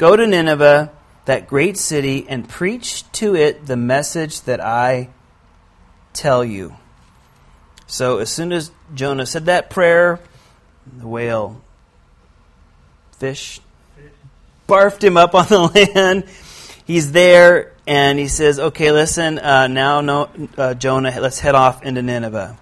Go 0.01 0.15
to 0.15 0.25
Nineveh, 0.25 0.91
that 1.25 1.45
great 1.45 1.77
city, 1.77 2.25
and 2.27 2.49
preach 2.49 3.03
to 3.11 3.35
it 3.35 3.67
the 3.67 3.77
message 3.77 4.41
that 4.41 4.59
I 4.59 5.09
tell 6.13 6.43
you. 6.43 6.75
So 7.87 8.19
as 8.19 8.29
soon 8.29 8.51
as 8.51 8.71
Jonah 8.93 9.25
said 9.25 9.45
that 9.45 9.69
prayer, 9.69 10.19
the 10.97 11.07
whale 11.07 11.61
fish 13.17 13.59
barfed 14.67 15.03
him 15.03 15.17
up 15.17 15.35
on 15.35 15.47
the 15.47 15.59
land. 15.95 16.25
He's 16.85 17.11
there, 17.11 17.73
and 17.85 18.17
he 18.17 18.27
says, 18.27 18.59
"Okay, 18.59 18.91
listen. 18.91 19.39
Uh, 19.39 19.67
now, 19.67 20.01
no, 20.01 20.29
uh, 20.57 20.73
Jonah, 20.73 21.19
let's 21.19 21.39
head 21.39 21.55
off 21.55 21.83
into 21.83 22.01
Nineveh." 22.01 22.57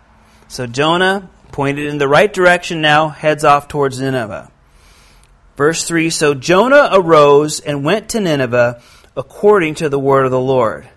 So 0.47 0.65
Jonah, 0.65 1.29
pointed 1.51 1.85
in 1.87 1.97
the 1.97 2.07
right 2.07 2.31
direction, 2.31 2.81
now 2.81 3.09
heads 3.09 3.43
off 3.43 3.67
towards 3.67 3.99
Nineveh. 3.99 4.51
Verse 5.55 5.83
3 5.83 6.09
So 6.09 6.33
Jonah 6.33 6.89
arose 6.91 7.59
and 7.59 7.83
went 7.83 8.09
to 8.09 8.19
Nineveh 8.19 8.81
according 9.15 9.75
to 9.75 9.89
the 9.89 9.99
word 9.99 10.25
of 10.25 10.31
the 10.31 10.39
Lord. 10.39 10.89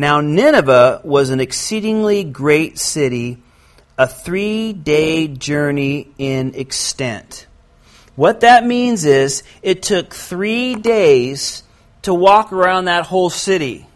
Now, 0.00 0.22
Nineveh 0.22 1.02
was 1.04 1.28
an 1.28 1.40
exceedingly 1.40 2.24
great 2.24 2.78
city, 2.78 3.36
a 3.98 4.06
three 4.06 4.72
day 4.72 5.28
journey 5.28 6.08
in 6.16 6.54
extent. 6.54 7.46
What 8.16 8.40
that 8.40 8.64
means 8.64 9.04
is 9.04 9.42
it 9.60 9.82
took 9.82 10.14
three 10.14 10.74
days 10.74 11.64
to 12.00 12.14
walk 12.14 12.50
around 12.50 12.86
that 12.86 13.04
whole 13.04 13.28
city. 13.28 13.86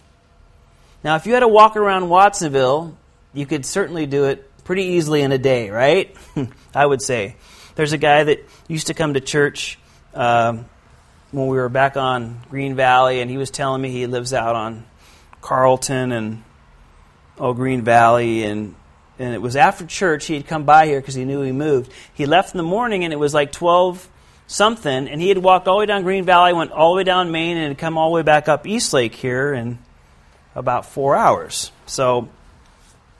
Now, 1.02 1.16
if 1.16 1.24
you 1.24 1.32
had 1.32 1.40
to 1.40 1.48
walk 1.48 1.74
around 1.74 2.10
Watsonville, 2.10 2.94
you 3.32 3.46
could 3.46 3.64
certainly 3.64 4.04
do 4.04 4.26
it 4.26 4.46
pretty 4.64 4.82
easily 4.82 5.22
in 5.22 5.32
a 5.32 5.38
day, 5.38 5.70
right? 5.70 6.14
I 6.74 6.84
would 6.84 7.00
say. 7.00 7.36
There's 7.76 7.94
a 7.94 7.98
guy 7.98 8.24
that 8.24 8.44
used 8.68 8.88
to 8.88 8.94
come 8.94 9.14
to 9.14 9.20
church 9.20 9.78
um, 10.12 10.66
when 11.30 11.46
we 11.46 11.56
were 11.56 11.70
back 11.70 11.96
on 11.96 12.42
Green 12.50 12.76
Valley, 12.76 13.22
and 13.22 13.30
he 13.30 13.38
was 13.38 13.50
telling 13.50 13.80
me 13.80 13.90
he 13.90 14.06
lives 14.06 14.34
out 14.34 14.54
on 14.54 14.84
Carlton 15.44 16.10
and 16.10 16.42
oh 17.38 17.52
Green 17.52 17.82
Valley, 17.82 18.44
and 18.44 18.74
and 19.18 19.34
it 19.34 19.42
was 19.42 19.56
after 19.56 19.84
church 19.84 20.24
he 20.24 20.34
had 20.34 20.46
come 20.46 20.64
by 20.64 20.86
here 20.86 21.00
because 21.00 21.14
he 21.14 21.26
knew 21.26 21.42
he 21.42 21.52
moved. 21.52 21.92
He 22.14 22.24
left 22.24 22.54
in 22.54 22.56
the 22.56 22.64
morning, 22.64 23.04
and 23.04 23.12
it 23.12 23.18
was 23.18 23.34
like 23.34 23.52
twelve 23.52 24.08
something, 24.46 25.06
and 25.06 25.20
he 25.20 25.28
had 25.28 25.36
walked 25.36 25.68
all 25.68 25.76
the 25.76 25.80
way 25.80 25.86
down 25.86 26.02
Green 26.02 26.24
Valley, 26.24 26.54
went 26.54 26.72
all 26.72 26.94
the 26.94 26.96
way 26.96 27.04
down 27.04 27.30
Main, 27.30 27.58
and 27.58 27.68
had 27.68 27.78
come 27.78 27.98
all 27.98 28.08
the 28.08 28.14
way 28.14 28.22
back 28.22 28.48
up 28.48 28.66
East 28.66 28.94
Lake 28.94 29.14
here 29.14 29.52
in 29.52 29.78
about 30.54 30.86
four 30.86 31.14
hours. 31.14 31.70
So 31.84 32.30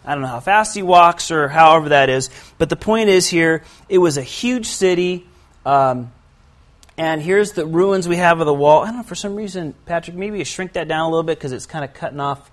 I 0.03 0.15
don't 0.15 0.23
know 0.23 0.29
how 0.29 0.41
fast 0.41 0.75
he 0.75 0.83
walks 0.83 1.31
or 1.31 1.49
however 1.49 1.91
that 1.91 2.09
is, 2.09 2.31
but 2.57 2.71
the 2.71 2.77
point 2.77 3.11
is 3.11 3.29
here, 3.29 3.65
it 3.91 3.99
was 3.99 4.17
a 4.17 4.23
huge 4.23 4.67
city. 4.67 5.27
Um, 5.67 6.11
and 6.97 7.21
here's 7.21 7.53
the 7.53 7.67
ruins 7.67 8.07
we 8.09 8.17
have 8.17 8.41
of 8.41 8.47
the 8.47 8.55
wall. 8.55 8.83
I 8.83 8.87
don't 8.87 8.99
know, 8.99 9.03
for 9.03 9.15
some 9.15 9.35
reason, 9.35 9.75
Patrick, 9.87 10.17
maybe 10.17 10.39
you 10.39 10.45
shrink 10.45 10.75
that 10.75 10.89
down 10.89 11.01
a 11.01 11.09
little 11.09 11.23
bit 11.23 11.39
because 11.39 11.53
it's 11.53 11.67
kind 11.67 11.85
of 11.85 11.95
cutting 11.95 12.21
off 12.21 12.51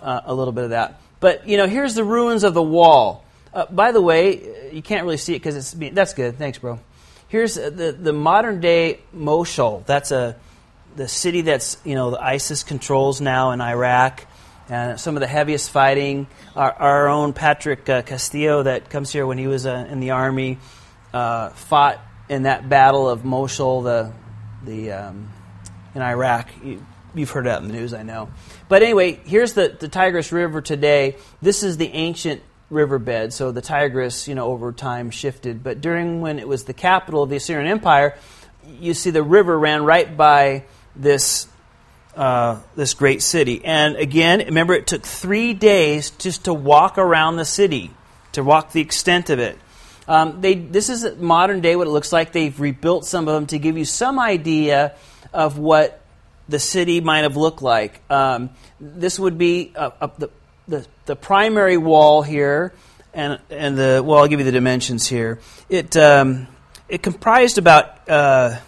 uh, 0.00 0.20
a 0.24 0.34
little 0.34 0.52
bit 0.52 0.64
of 0.64 0.70
that. 0.70 1.00
But, 1.20 1.48
you 1.48 1.56
know, 1.56 1.66
here's 1.66 1.94
the 1.94 2.04
ruins 2.04 2.44
of 2.44 2.54
the 2.54 2.62
wall. 2.62 3.24
Uh, 3.54 3.66
by 3.66 3.92
the 3.92 4.00
way, 4.00 4.70
you 4.72 4.82
can't 4.82 5.04
really 5.04 5.18
see 5.18 5.34
it 5.34 5.38
because 5.38 5.56
it's. 5.56 5.94
That's 5.94 6.14
good. 6.14 6.38
Thanks, 6.38 6.58
bro. 6.58 6.80
Here's 7.28 7.54
the, 7.54 7.96
the 7.98 8.12
modern 8.12 8.60
day 8.60 9.00
Mosul. 9.12 9.84
That's 9.86 10.10
a 10.10 10.36
the 10.96 11.08
city 11.08 11.42
that's 11.42 11.78
you 11.84 11.94
know 11.94 12.10
the 12.10 12.22
ISIS 12.22 12.62
controls 12.62 13.20
now 13.20 13.52
in 13.52 13.60
Iraq 13.60 14.26
and 14.68 14.98
some 14.98 15.16
of 15.16 15.20
the 15.20 15.26
heaviest 15.26 15.70
fighting. 15.70 16.26
Our, 16.56 16.72
our 16.72 17.08
own 17.08 17.32
Patrick 17.32 17.88
uh, 17.88 18.02
Castillo, 18.02 18.62
that 18.62 18.90
comes 18.90 19.12
here 19.12 19.26
when 19.26 19.38
he 19.38 19.46
was 19.46 19.66
uh, 19.66 19.86
in 19.90 20.00
the 20.00 20.10
army, 20.10 20.58
uh, 21.12 21.50
fought 21.50 22.00
in 22.28 22.44
that 22.44 22.68
battle 22.68 23.08
of 23.08 23.24
Mosul, 23.24 23.82
the 23.82 24.12
the 24.64 24.92
um, 24.92 25.30
in 25.94 26.02
Iraq. 26.02 26.48
You, 26.62 26.84
have 27.16 27.30
heard 27.30 27.46
that 27.46 27.60
in 27.62 27.68
the 27.68 27.74
news, 27.74 27.92
I 27.92 28.02
know. 28.02 28.30
But 28.68 28.82
anyway, 28.82 29.20
here's 29.24 29.52
the, 29.52 29.76
the 29.78 29.88
Tigris 29.88 30.32
River 30.32 30.62
today. 30.62 31.16
This 31.42 31.62
is 31.62 31.76
the 31.76 31.88
ancient 31.88 32.42
riverbed. 32.70 33.32
So 33.34 33.52
the 33.52 33.60
Tigris, 33.60 34.26
you 34.26 34.34
know, 34.34 34.46
over 34.46 34.72
time 34.72 35.10
shifted. 35.10 35.62
But 35.62 35.80
during 35.80 36.22
when 36.22 36.38
it 36.38 36.48
was 36.48 36.64
the 36.64 36.72
capital 36.72 37.22
of 37.22 37.28
the 37.28 37.36
Assyrian 37.36 37.70
Empire, 37.70 38.16
you 38.80 38.94
see 38.94 39.10
the 39.10 39.22
river 39.22 39.58
ran 39.58 39.84
right 39.84 40.16
by 40.16 40.64
this 40.96 41.46
uh, 42.16 42.60
this 42.76 42.94
great 42.94 43.22
city. 43.22 43.64
And 43.64 43.96
again, 43.96 44.40
remember, 44.40 44.74
it 44.74 44.86
took 44.86 45.02
three 45.02 45.54
days 45.54 46.10
just 46.10 46.44
to 46.44 46.52
walk 46.52 46.98
around 46.98 47.36
the 47.36 47.44
city, 47.44 47.90
to 48.32 48.42
walk 48.42 48.72
the 48.72 48.80
extent 48.80 49.30
of 49.30 49.38
it. 49.38 49.58
Um, 50.12 50.42
they, 50.42 50.56
this 50.56 50.90
is 50.90 51.16
modern 51.16 51.62
day 51.62 51.74
what 51.74 51.86
it 51.86 51.90
looks 51.90 52.12
like. 52.12 52.32
They've 52.32 52.60
rebuilt 52.60 53.06
some 53.06 53.26
of 53.28 53.34
them 53.34 53.46
to 53.46 53.58
give 53.58 53.78
you 53.78 53.86
some 53.86 54.18
idea 54.18 54.94
of 55.32 55.56
what 55.56 56.02
the 56.46 56.58
city 56.58 57.00
might 57.00 57.20
have 57.20 57.38
looked 57.38 57.62
like. 57.62 58.02
Um, 58.10 58.50
this 58.78 59.18
would 59.18 59.38
be 59.38 59.72
uh, 59.74 59.88
uh, 60.02 60.08
the, 60.18 60.28
the, 60.68 60.86
the, 61.06 61.16
primary 61.16 61.78
wall 61.78 62.20
here, 62.20 62.74
and, 63.14 63.40
and 63.48 63.78
the, 63.78 64.02
well, 64.04 64.18
I'll 64.18 64.28
give 64.28 64.38
you 64.38 64.44
the 64.44 64.52
dimensions 64.52 65.06
here. 65.06 65.40
It, 65.70 65.96
um, 65.96 66.46
it 66.90 67.02
comprised 67.02 67.56
about, 67.56 68.06
uh, 68.06 68.58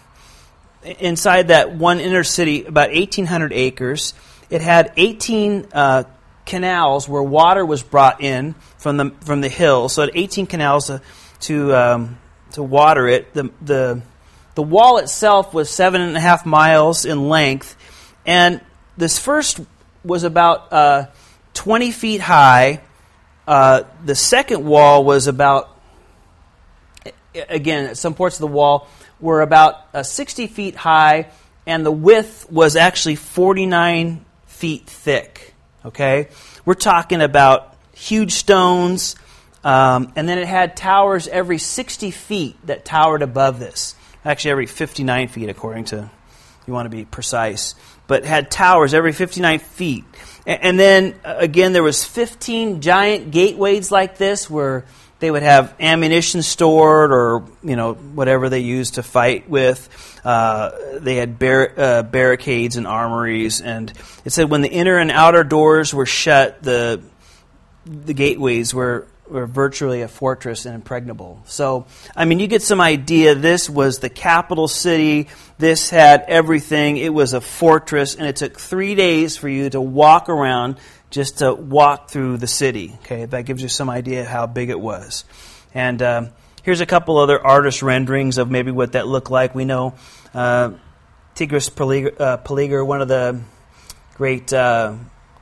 inside 0.97 1.49
that 1.49 1.75
one 1.75 1.99
inner 1.99 2.23
city, 2.23 2.65
about 2.65 2.89
1,800 2.89 3.53
acres. 3.53 4.15
It 4.49 4.61
had 4.61 4.93
18 4.97 5.67
uh, 5.73 6.03
canals 6.47 7.07
where 7.07 7.21
water 7.21 7.63
was 7.63 7.83
brought 7.83 8.23
in 8.23 8.55
from 8.79 8.97
the, 8.97 9.11
from 9.21 9.41
the 9.41 9.49
hill. 9.49 9.89
So 9.89 10.01
it 10.01 10.15
had 10.15 10.17
18 10.23 10.47
canals 10.47 10.89
to, 11.45 11.75
um, 11.75 12.17
to 12.51 12.63
water 12.63 13.07
it. 13.07 13.33
The, 13.33 13.51
the, 13.61 14.01
the 14.55 14.63
wall 14.63 14.97
itself 14.97 15.53
was 15.53 15.69
seven 15.69 16.01
and 16.01 16.15
a 16.15 16.19
half 16.19 16.45
miles 16.45 17.05
in 17.05 17.29
length, 17.29 17.75
and 18.25 18.61
this 18.97 19.19
first 19.19 19.59
was 20.03 20.23
about 20.23 20.71
uh, 20.71 21.07
20 21.53 21.91
feet 21.91 22.21
high. 22.21 22.81
Uh, 23.47 23.83
the 24.03 24.15
second 24.15 24.65
wall 24.65 25.03
was 25.03 25.27
about, 25.27 25.69
again, 27.49 27.95
some 27.95 28.13
parts 28.13 28.37
of 28.37 28.41
the 28.41 28.47
wall 28.47 28.87
were 29.19 29.41
about 29.41 29.75
uh, 29.93 30.03
60 30.03 30.47
feet 30.47 30.75
high, 30.75 31.27
and 31.65 31.85
the 31.85 31.91
width 31.91 32.49
was 32.49 32.75
actually 32.75 33.15
49 33.15 34.25
feet 34.47 34.87
thick. 34.87 35.53
Okay? 35.83 36.29
We're 36.63 36.73
talking 36.73 37.21
about 37.21 37.75
huge 37.93 38.31
stones, 38.33 39.15
um, 39.65 40.13
and 40.15 40.29
then 40.29 40.37
it 40.37 40.47
had 40.47 40.77
towers 40.77 41.27
every 41.27 41.57
60 41.57 42.11
feet 42.11 42.55
that 42.67 42.85
towered 42.85 43.23
above 43.23 43.59
this. 43.59 43.95
Actually, 44.23 44.51
every 44.51 44.65
59 44.67 45.27
feet, 45.27 45.49
according 45.49 45.85
to, 45.85 46.09
you 46.67 46.73
want 46.73 46.85
to 46.85 46.95
be 46.95 47.03
precise. 47.03 47.73
But 48.05 48.25
had 48.25 48.51
towers 48.51 48.93
every 48.93 49.11
59 49.11 49.57
feet. 49.57 50.03
And, 50.45 50.61
and 50.61 50.79
then, 50.79 51.15
uh, 51.25 51.37
again, 51.39 51.73
there 51.73 51.81
was 51.81 52.05
15 52.05 52.81
giant 52.81 53.31
gateways 53.31 53.91
like 53.91 54.19
this 54.19 54.47
where 54.47 54.85
they 55.17 55.31
would 55.31 55.41
have 55.41 55.73
ammunition 55.79 56.43
stored 56.43 57.11
or 57.11 57.45
you 57.63 57.75
know 57.75 57.93
whatever 57.93 58.49
they 58.49 58.59
used 58.59 58.95
to 58.95 59.03
fight 59.03 59.49
with. 59.49 59.89
Uh, 60.23 60.99
they 60.99 61.15
had 61.15 61.39
bar- 61.39 61.73
uh, 61.75 62.03
barricades 62.03 62.75
and 62.75 62.85
armories, 62.85 63.61
and 63.61 63.91
it 64.25 64.31
said 64.31 64.51
when 64.51 64.61
the 64.61 64.69
inner 64.69 64.97
and 64.97 65.09
outer 65.09 65.43
doors 65.43 65.93
were 65.93 66.05
shut, 66.05 66.61
the 66.61 67.01
the 67.85 68.13
gateways 68.13 68.73
were 68.73 69.07
were 69.29 69.45
virtually 69.45 70.01
a 70.01 70.07
fortress 70.07 70.65
and 70.65 70.75
impregnable. 70.75 71.41
So, 71.45 71.87
I 72.15 72.25
mean, 72.25 72.39
you 72.39 72.47
get 72.47 72.61
some 72.61 72.81
idea. 72.81 73.35
This 73.35 73.69
was 73.69 73.99
the 73.99 74.09
capital 74.09 74.67
city. 74.67 75.27
This 75.57 75.89
had 75.89 76.25
everything. 76.27 76.97
It 76.97 77.13
was 77.13 77.33
a 77.33 77.41
fortress, 77.41 78.15
and 78.15 78.27
it 78.27 78.35
took 78.35 78.59
three 78.59 78.95
days 78.95 79.37
for 79.37 79.49
you 79.49 79.69
to 79.69 79.81
walk 79.81 80.29
around 80.29 80.77
just 81.09 81.39
to 81.39 81.53
walk 81.53 82.09
through 82.09 82.37
the 82.37 82.47
city. 82.47 82.93
Okay, 83.01 83.25
that 83.25 83.45
gives 83.45 83.61
you 83.61 83.69
some 83.69 83.89
idea 83.89 84.25
how 84.25 84.47
big 84.47 84.69
it 84.69 84.79
was. 84.79 85.25
And 85.73 86.01
um, 86.01 86.29
here's 86.63 86.81
a 86.81 86.85
couple 86.85 87.17
other 87.17 87.39
artist 87.39 87.81
renderings 87.81 88.37
of 88.37 88.51
maybe 88.51 88.71
what 88.71 88.93
that 88.93 89.07
looked 89.07 89.31
like. 89.31 89.55
We 89.55 89.65
know 89.65 89.95
uh, 90.33 90.71
Tiglath-Pileser, 91.35 92.81
uh, 92.81 92.85
one 92.85 93.01
of 93.01 93.07
the 93.07 93.41
great 94.15 94.53
uh, 94.53 94.95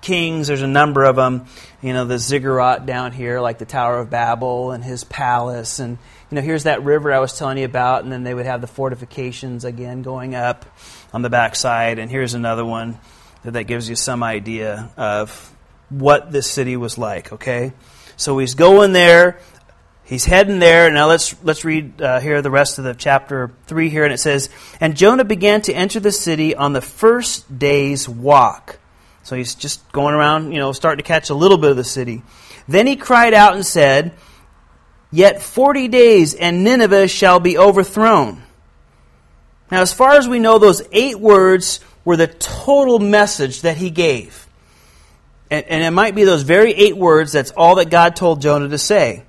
kings. 0.03 0.47
There's 0.47 0.61
a 0.61 0.67
number 0.67 1.03
of 1.03 1.15
them. 1.15 1.47
You 1.81 1.93
know, 1.93 2.05
the 2.05 2.19
ziggurat 2.19 2.85
down 2.85 3.11
here, 3.11 3.39
like 3.39 3.57
the 3.57 3.65
Tower 3.65 3.99
of 3.99 4.11
Babel 4.11 4.71
and 4.71 4.83
his 4.83 5.03
palace, 5.03 5.79
and 5.79 5.97
you 6.29 6.35
know, 6.35 6.41
here's 6.41 6.63
that 6.63 6.83
river 6.83 7.11
I 7.11 7.19
was 7.19 7.37
telling 7.37 7.57
you 7.57 7.65
about, 7.65 8.03
and 8.03 8.11
then 8.11 8.23
they 8.23 8.33
would 8.33 8.45
have 8.45 8.61
the 8.61 8.67
fortifications 8.67 9.65
again 9.65 10.01
going 10.01 10.35
up 10.35 10.65
on 11.11 11.21
the 11.21 11.29
backside, 11.29 11.99
and 11.99 12.11
here's 12.11 12.33
another 12.33 12.65
one 12.65 12.99
that, 13.43 13.51
that 13.51 13.63
gives 13.63 13.89
you 13.89 13.95
some 13.95 14.23
idea 14.23 14.91
of 14.97 15.55
what 15.89 16.31
this 16.31 16.49
city 16.49 16.77
was 16.77 16.97
like, 16.97 17.33
okay? 17.33 17.73
So 18.17 18.37
he's 18.37 18.55
going 18.55 18.93
there. 18.93 19.39
He's 20.05 20.25
heading 20.25 20.59
there. 20.59 20.91
Now 20.91 21.07
let's 21.07 21.35
let's 21.43 21.63
read 21.63 22.01
uh, 22.01 22.19
here 22.19 22.41
the 22.41 22.51
rest 22.51 22.77
of 22.77 22.83
the 22.83 22.93
chapter 22.93 23.51
three 23.67 23.89
here, 23.89 24.03
and 24.03 24.13
it 24.13 24.19
says, 24.19 24.49
"And 24.81 24.97
Jonah 24.97 25.23
began 25.23 25.61
to 25.63 25.73
enter 25.73 25.99
the 25.99 26.11
city 26.11 26.55
on 26.55 26.73
the 26.73 26.81
first 26.81 27.57
day's 27.57 28.07
walk." 28.07 28.79
So 29.23 29.35
he's 29.35 29.55
just 29.55 29.89
going 29.91 30.13
around, 30.13 30.51
you 30.51 30.59
know, 30.59 30.71
starting 30.71 31.03
to 31.03 31.07
catch 31.07 31.29
a 31.29 31.35
little 31.35 31.57
bit 31.57 31.71
of 31.71 31.77
the 31.77 31.83
city. 31.83 32.23
Then 32.67 32.87
he 32.87 32.95
cried 32.95 33.33
out 33.33 33.55
and 33.55 33.65
said, 33.65 34.13
"Yet 35.11 35.41
forty 35.41 35.87
days, 35.87 36.33
and 36.33 36.63
Nineveh 36.63 37.07
shall 37.07 37.39
be 37.39 37.57
overthrown." 37.57 38.43
Now, 39.71 39.81
as 39.81 39.93
far 39.93 40.11
as 40.13 40.27
we 40.27 40.39
know, 40.39 40.59
those 40.59 40.81
eight 40.91 41.19
words 41.19 41.79
were 42.05 42.17
the 42.17 42.27
total 42.27 42.99
message 42.99 43.61
that 43.61 43.77
he 43.77 43.89
gave. 43.89 44.47
And, 45.49 45.65
and 45.67 45.83
it 45.83 45.91
might 45.91 46.15
be 46.15 46.23
those 46.23 46.43
very 46.43 46.73
eight 46.73 46.97
words, 46.97 47.31
that's 47.31 47.51
all 47.51 47.75
that 47.75 47.89
God 47.89 48.15
told 48.15 48.41
Jonah 48.41 48.69
to 48.69 48.77
say. 48.77 49.23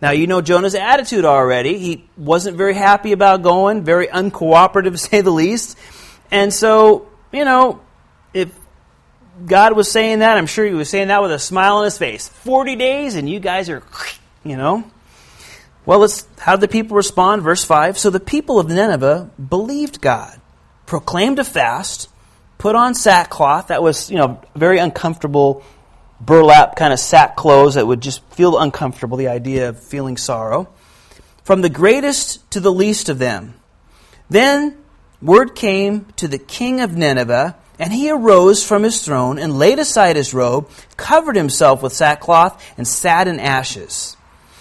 Now, 0.00 0.10
you 0.10 0.26
know 0.26 0.42
Jonah's 0.42 0.74
attitude 0.74 1.24
already. 1.24 1.78
He 1.78 2.04
wasn't 2.16 2.56
very 2.56 2.74
happy 2.74 3.12
about 3.12 3.42
going, 3.42 3.84
very 3.84 4.06
uncooperative, 4.08 4.92
to 4.92 4.98
say 4.98 5.20
the 5.20 5.30
least. 5.30 5.78
And 6.30 6.52
so, 6.52 7.08
you 7.32 7.44
know, 7.44 7.80
if 8.34 8.50
God 9.44 9.76
was 9.76 9.90
saying 9.90 10.20
that, 10.20 10.38
I'm 10.38 10.46
sure 10.46 10.64
he 10.64 10.72
was 10.72 10.88
saying 10.88 11.08
that 11.08 11.20
with 11.20 11.32
a 11.32 11.38
smile 11.38 11.76
on 11.78 11.84
his 11.84 11.98
face. 11.98 12.28
40 12.28 12.76
days, 12.76 13.16
and 13.16 13.28
you 13.28 13.40
guys 13.40 13.68
are, 13.68 13.82
you 14.44 14.56
know. 14.56 14.90
Well, 15.84 16.00
let's, 16.00 16.26
how 16.38 16.56
did 16.56 16.62
the 16.62 16.68
people 16.68 16.96
respond? 16.96 17.42
Verse 17.42 17.64
5 17.64 17.98
So 17.98 18.10
the 18.10 18.20
people 18.20 18.58
of 18.58 18.68
Nineveh 18.68 19.30
believed 19.48 20.00
God, 20.00 20.40
proclaimed 20.86 21.38
a 21.38 21.44
fast, 21.44 22.08
put 22.58 22.74
on 22.74 22.94
sackcloth. 22.94 23.68
That 23.68 23.82
was, 23.82 24.10
you 24.10 24.16
know, 24.16 24.42
very 24.54 24.78
uncomfortable 24.78 25.62
burlap 26.20 26.76
kind 26.76 26.92
of 26.92 26.98
sack 26.98 27.36
clothes 27.36 27.74
that 27.74 27.86
would 27.86 28.00
just 28.00 28.24
feel 28.30 28.58
uncomfortable, 28.58 29.16
the 29.16 29.28
idea 29.28 29.68
of 29.68 29.82
feeling 29.82 30.16
sorrow. 30.16 30.68
From 31.44 31.60
the 31.60 31.68
greatest 31.68 32.50
to 32.52 32.60
the 32.60 32.72
least 32.72 33.08
of 33.08 33.18
them. 33.18 33.54
Then 34.28 34.76
word 35.22 35.54
came 35.54 36.06
to 36.16 36.26
the 36.26 36.38
king 36.38 36.80
of 36.80 36.96
Nineveh, 36.96 37.56
and 37.78 37.92
he 37.92 38.10
arose 38.10 38.64
from 38.64 38.82
his 38.82 39.02
throne 39.02 39.38
and 39.38 39.58
laid 39.58 39.78
aside 39.78 40.16
his 40.16 40.32
robe, 40.32 40.68
covered 40.96 41.36
himself 41.36 41.82
with 41.82 41.92
sackcloth, 41.92 42.62
and 42.76 42.88
sat 42.88 43.28
in 43.28 43.38
ashes. 43.38 44.16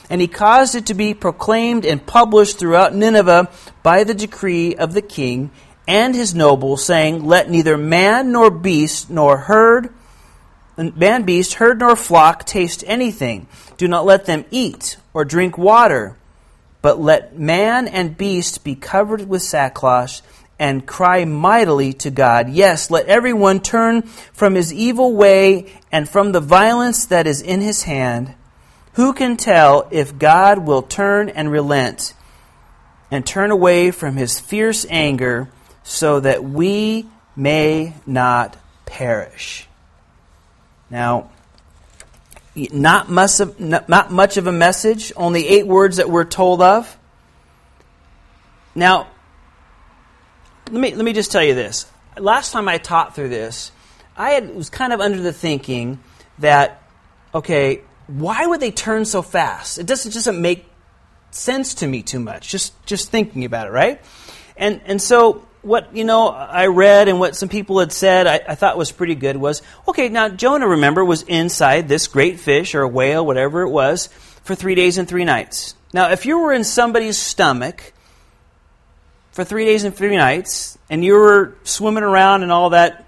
And 0.09 0.21
he 0.21 0.27
caused 0.27 0.75
it 0.75 0.87
to 0.87 0.93
be 0.93 1.13
proclaimed 1.13 1.85
and 1.85 2.05
published 2.05 2.59
throughout 2.59 2.93
Nineveh 2.93 3.49
by 3.81 4.03
the 4.03 4.13
decree 4.13 4.75
of 4.75 4.93
the 4.93 5.01
king 5.01 5.51
and 5.87 6.15
his 6.15 6.35
nobles, 6.35 6.85
saying, 6.85 7.25
Let 7.25 7.49
neither 7.49 7.77
man 7.77 8.31
nor 8.31 8.51
beast 8.51 9.09
nor 9.09 9.37
herd, 9.37 9.93
man, 10.77 11.23
beast, 11.23 11.55
herd, 11.55 11.79
nor 11.79 11.95
flock 11.95 12.45
taste 12.45 12.83
anything. 12.85 13.47
Do 13.77 13.87
not 13.87 14.05
let 14.05 14.25
them 14.25 14.45
eat 14.51 14.97
or 15.13 15.25
drink 15.25 15.57
water, 15.57 16.17
but 16.81 16.99
let 16.99 17.37
man 17.37 17.87
and 17.87 18.17
beast 18.17 18.63
be 18.63 18.75
covered 18.75 19.27
with 19.27 19.41
sackcloth 19.41 20.21
and 20.57 20.85
cry 20.85 21.25
mightily 21.25 21.93
to 21.93 22.09
God. 22.09 22.49
Yes, 22.49 22.89
let 22.89 23.07
everyone 23.07 23.59
turn 23.59 24.03
from 24.03 24.55
his 24.55 24.73
evil 24.73 25.13
way 25.13 25.73
and 25.91 26.07
from 26.07 26.31
the 26.31 26.39
violence 26.39 27.05
that 27.05 27.27
is 27.27 27.41
in 27.41 27.61
his 27.61 27.83
hand. 27.83 28.33
Who 28.93 29.13
can 29.13 29.35
tell 29.35 29.87
if 29.91 30.17
God 30.17 30.59
will 30.59 30.81
turn 30.81 31.29
and 31.29 31.51
relent 31.51 32.13
and 33.11 33.25
turn 33.25 33.51
away 33.51 33.91
from 33.91 34.15
his 34.15 34.39
fierce 34.39 34.85
anger 34.89 35.49
so 35.83 36.21
that 36.21 36.43
we 36.43 37.05
may 37.35 37.93
not 38.05 38.57
perish. 38.85 39.67
Now, 40.89 41.31
not 42.55 43.09
much, 43.09 43.39
of, 43.41 43.59
not 43.59 44.11
much 44.11 44.37
of 44.37 44.47
a 44.47 44.51
message, 44.51 45.11
only 45.17 45.47
eight 45.47 45.67
words 45.67 45.97
that 45.97 46.09
we're 46.09 46.23
told 46.23 46.61
of. 46.61 46.97
Now, 48.73 49.07
let 50.71 50.81
me, 50.81 50.95
let 50.95 51.05
me 51.05 51.13
just 51.13 51.31
tell 51.31 51.43
you 51.43 51.55
this. 51.55 51.85
Last 52.17 52.51
time 52.51 52.67
I 52.67 52.77
taught 52.77 53.15
through 53.15 53.29
this, 53.29 53.71
I 54.17 54.31
had, 54.31 54.55
was 54.55 54.69
kind 54.69 54.93
of 54.93 55.01
under 55.01 55.21
the 55.21 55.33
thinking 55.33 55.99
that, 56.39 56.81
okay, 57.33 57.81
why 58.07 58.45
would 58.45 58.59
they 58.59 58.71
turn 58.71 59.05
so 59.05 59.21
fast? 59.21 59.77
It 59.77 59.85
doesn't, 59.85 60.13
doesn't 60.13 60.41
make 60.41 60.65
sense 61.31 61.75
to 61.75 61.87
me 61.87 62.01
too 62.01 62.19
much, 62.19 62.47
just, 62.49 62.73
just 62.85 63.11
thinking 63.11 63.45
about 63.45 63.67
it, 63.67 63.71
right? 63.71 64.01
And, 64.55 64.81
and 64.85 65.01
so 65.01 65.45
what 65.65 65.95
you 65.95 66.03
know 66.03 66.29
I 66.29 66.67
read 66.67 67.07
and 67.07 67.19
what 67.19 67.35
some 67.35 67.49
people 67.49 67.79
had 67.79 67.91
said 67.91 68.27
I, 68.27 68.39
I, 68.49 68.55
thought 68.55 68.77
was 68.77 68.91
pretty 68.91 69.15
good 69.15 69.35
was 69.35 69.63
okay. 69.87 70.09
Now 70.09 70.29
Jonah, 70.29 70.67
remember, 70.67 71.03
was 71.03 71.23
inside 71.23 71.89
this 71.89 72.07
great 72.07 72.39
fish 72.39 72.75
or 72.75 72.83
a 72.83 72.87
whale, 72.87 73.25
whatever 73.25 73.63
it 73.63 73.69
was, 73.69 74.07
for 74.43 74.53
three 74.53 74.75
days 74.75 74.99
and 74.99 75.07
three 75.07 75.25
nights. 75.25 75.73
Now, 75.91 76.11
if 76.11 76.25
you 76.25 76.39
were 76.39 76.53
in 76.53 76.63
somebody's 76.63 77.17
stomach 77.17 77.93
for 79.35 79.43
three 79.43 79.65
days 79.65 79.83
and 79.83 79.93
three 79.93 80.15
nights, 80.15 80.77
and 80.89 81.03
you 81.03 81.13
were 81.13 81.55
swimming 81.63 82.03
around 82.03 82.43
in 82.43 82.51
all 82.51 82.71
that, 82.71 83.05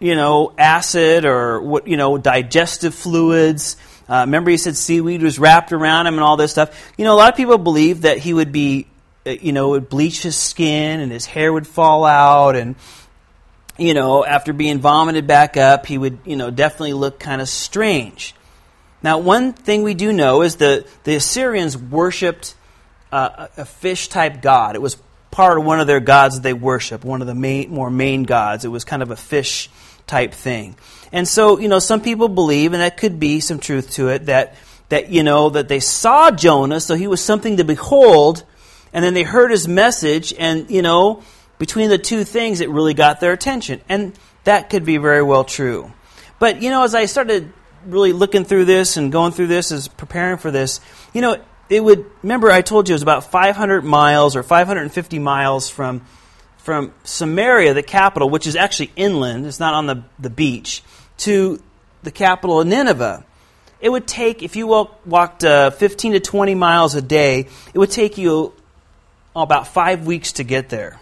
you 0.00 0.16
know, 0.16 0.52
acid 0.58 1.24
or 1.24 1.60
what 1.60 1.86
you 1.86 1.96
know, 1.96 2.18
digestive 2.18 2.94
fluids, 2.94 3.76
Uh, 4.10 4.26
remember, 4.26 4.50
he 4.50 4.56
said 4.56 4.76
seaweed 4.76 5.22
was 5.22 5.38
wrapped 5.38 5.72
around 5.72 6.08
him 6.08 6.14
and 6.14 6.24
all 6.24 6.36
this 6.36 6.50
stuff. 6.50 6.92
You 6.98 7.04
know, 7.04 7.14
a 7.14 7.18
lot 7.18 7.30
of 7.30 7.36
people 7.36 7.58
believe 7.58 8.02
that 8.02 8.18
he 8.18 8.34
would 8.34 8.50
be, 8.50 8.88
uh, 9.24 9.30
you 9.30 9.52
know, 9.52 9.68
would 9.70 9.88
bleach 9.88 10.24
his 10.24 10.34
skin 10.34 10.98
and 10.98 11.12
his 11.12 11.26
hair 11.26 11.52
would 11.52 11.66
fall 11.66 12.04
out 12.04 12.56
and 12.56 12.74
you 13.78 13.94
know, 13.94 14.24
after 14.26 14.52
being 14.52 14.80
vomited 14.80 15.26
back 15.26 15.56
up, 15.56 15.86
he 15.86 15.96
would, 15.96 16.18
you 16.26 16.36
know, 16.36 16.50
definitely 16.50 16.92
look 16.92 17.18
kind 17.18 17.40
of 17.40 17.48
strange. 17.48 18.34
Now, 19.00 19.18
one 19.18 19.54
thing 19.54 19.84
we 19.84 19.94
do 19.94 20.12
know 20.12 20.42
is 20.42 20.56
the, 20.56 20.84
the 21.04 21.14
Assyrians 21.14 21.78
worshipped 21.78 22.54
uh, 23.12 23.46
a 23.56 23.64
fish 23.64 24.08
type 24.08 24.42
god. 24.42 24.74
It 24.74 24.82
was 24.82 24.98
part 25.30 25.58
of 25.58 25.64
one 25.64 25.80
of 25.80 25.86
their 25.86 26.00
gods 26.00 26.36
that 26.36 26.42
they 26.42 26.52
worship, 26.52 27.04
one 27.04 27.20
of 27.20 27.26
the 27.26 27.34
main, 27.34 27.70
more 27.70 27.90
main 27.90 28.24
gods. 28.24 28.64
It 28.64 28.68
was 28.68 28.84
kind 28.84 29.02
of 29.02 29.10
a 29.10 29.16
fish 29.16 29.70
type 30.06 30.34
thing. 30.34 30.76
And 31.12 31.26
so, 31.26 31.58
you 31.58 31.68
know, 31.68 31.78
some 31.78 32.00
people 32.00 32.28
believe, 32.28 32.72
and 32.72 32.82
that 32.82 32.96
could 32.96 33.20
be 33.20 33.40
some 33.40 33.58
truth 33.58 33.92
to 33.92 34.08
it, 34.08 34.26
that, 34.26 34.54
that, 34.88 35.10
you 35.10 35.22
know, 35.22 35.50
that 35.50 35.68
they 35.68 35.80
saw 35.80 36.30
Jonah, 36.30 36.80
so 36.80 36.94
he 36.94 37.06
was 37.06 37.22
something 37.22 37.56
to 37.58 37.64
behold, 37.64 38.44
and 38.92 39.04
then 39.04 39.14
they 39.14 39.22
heard 39.22 39.50
his 39.50 39.68
message, 39.68 40.34
and, 40.36 40.70
you 40.70 40.82
know, 40.82 41.22
between 41.58 41.90
the 41.90 41.98
two 41.98 42.24
things, 42.24 42.60
it 42.60 42.70
really 42.70 42.94
got 42.94 43.20
their 43.20 43.32
attention. 43.32 43.80
And 43.88 44.18
that 44.44 44.70
could 44.70 44.84
be 44.84 44.96
very 44.96 45.22
well 45.22 45.44
true. 45.44 45.92
But, 46.38 46.62
you 46.62 46.70
know, 46.70 46.82
as 46.84 46.94
I 46.94 47.04
started 47.04 47.52
really 47.86 48.12
looking 48.12 48.44
through 48.44 48.64
this 48.64 48.96
and 48.96 49.12
going 49.12 49.32
through 49.32 49.48
this 49.48 49.70
as 49.70 49.86
preparing 49.86 50.38
for 50.38 50.50
this, 50.50 50.80
you 51.12 51.20
know, 51.20 51.36
it 51.70 51.82
would, 51.82 52.04
remember 52.22 52.50
I 52.50 52.60
told 52.62 52.88
you 52.88 52.92
it 52.92 52.96
was 52.96 53.02
about 53.02 53.30
500 53.30 53.84
miles 53.84 54.36
or 54.36 54.42
550 54.42 55.18
miles 55.18 55.70
from, 55.70 56.04
from 56.58 56.92
Samaria, 57.04 57.74
the 57.74 57.82
capital, 57.82 58.28
which 58.28 58.46
is 58.46 58.56
actually 58.56 58.90
inland, 58.96 59.46
it's 59.46 59.60
not 59.60 59.72
on 59.74 59.86
the, 59.86 60.02
the 60.18 60.30
beach, 60.30 60.82
to 61.18 61.62
the 62.02 62.10
capital 62.10 62.60
of 62.60 62.66
Nineveh. 62.66 63.24
It 63.80 63.88
would 63.88 64.06
take, 64.06 64.42
if 64.42 64.56
you 64.56 64.66
walked 64.66 65.44
uh, 65.44 65.70
15 65.70 66.12
to 66.12 66.20
20 66.20 66.54
miles 66.54 66.94
a 66.96 67.02
day, 67.02 67.48
it 67.72 67.78
would 67.78 67.90
take 67.90 68.18
you 68.18 68.52
about 69.34 69.68
five 69.68 70.04
weeks 70.04 70.32
to 70.32 70.44
get 70.44 70.68
there 70.68 71.00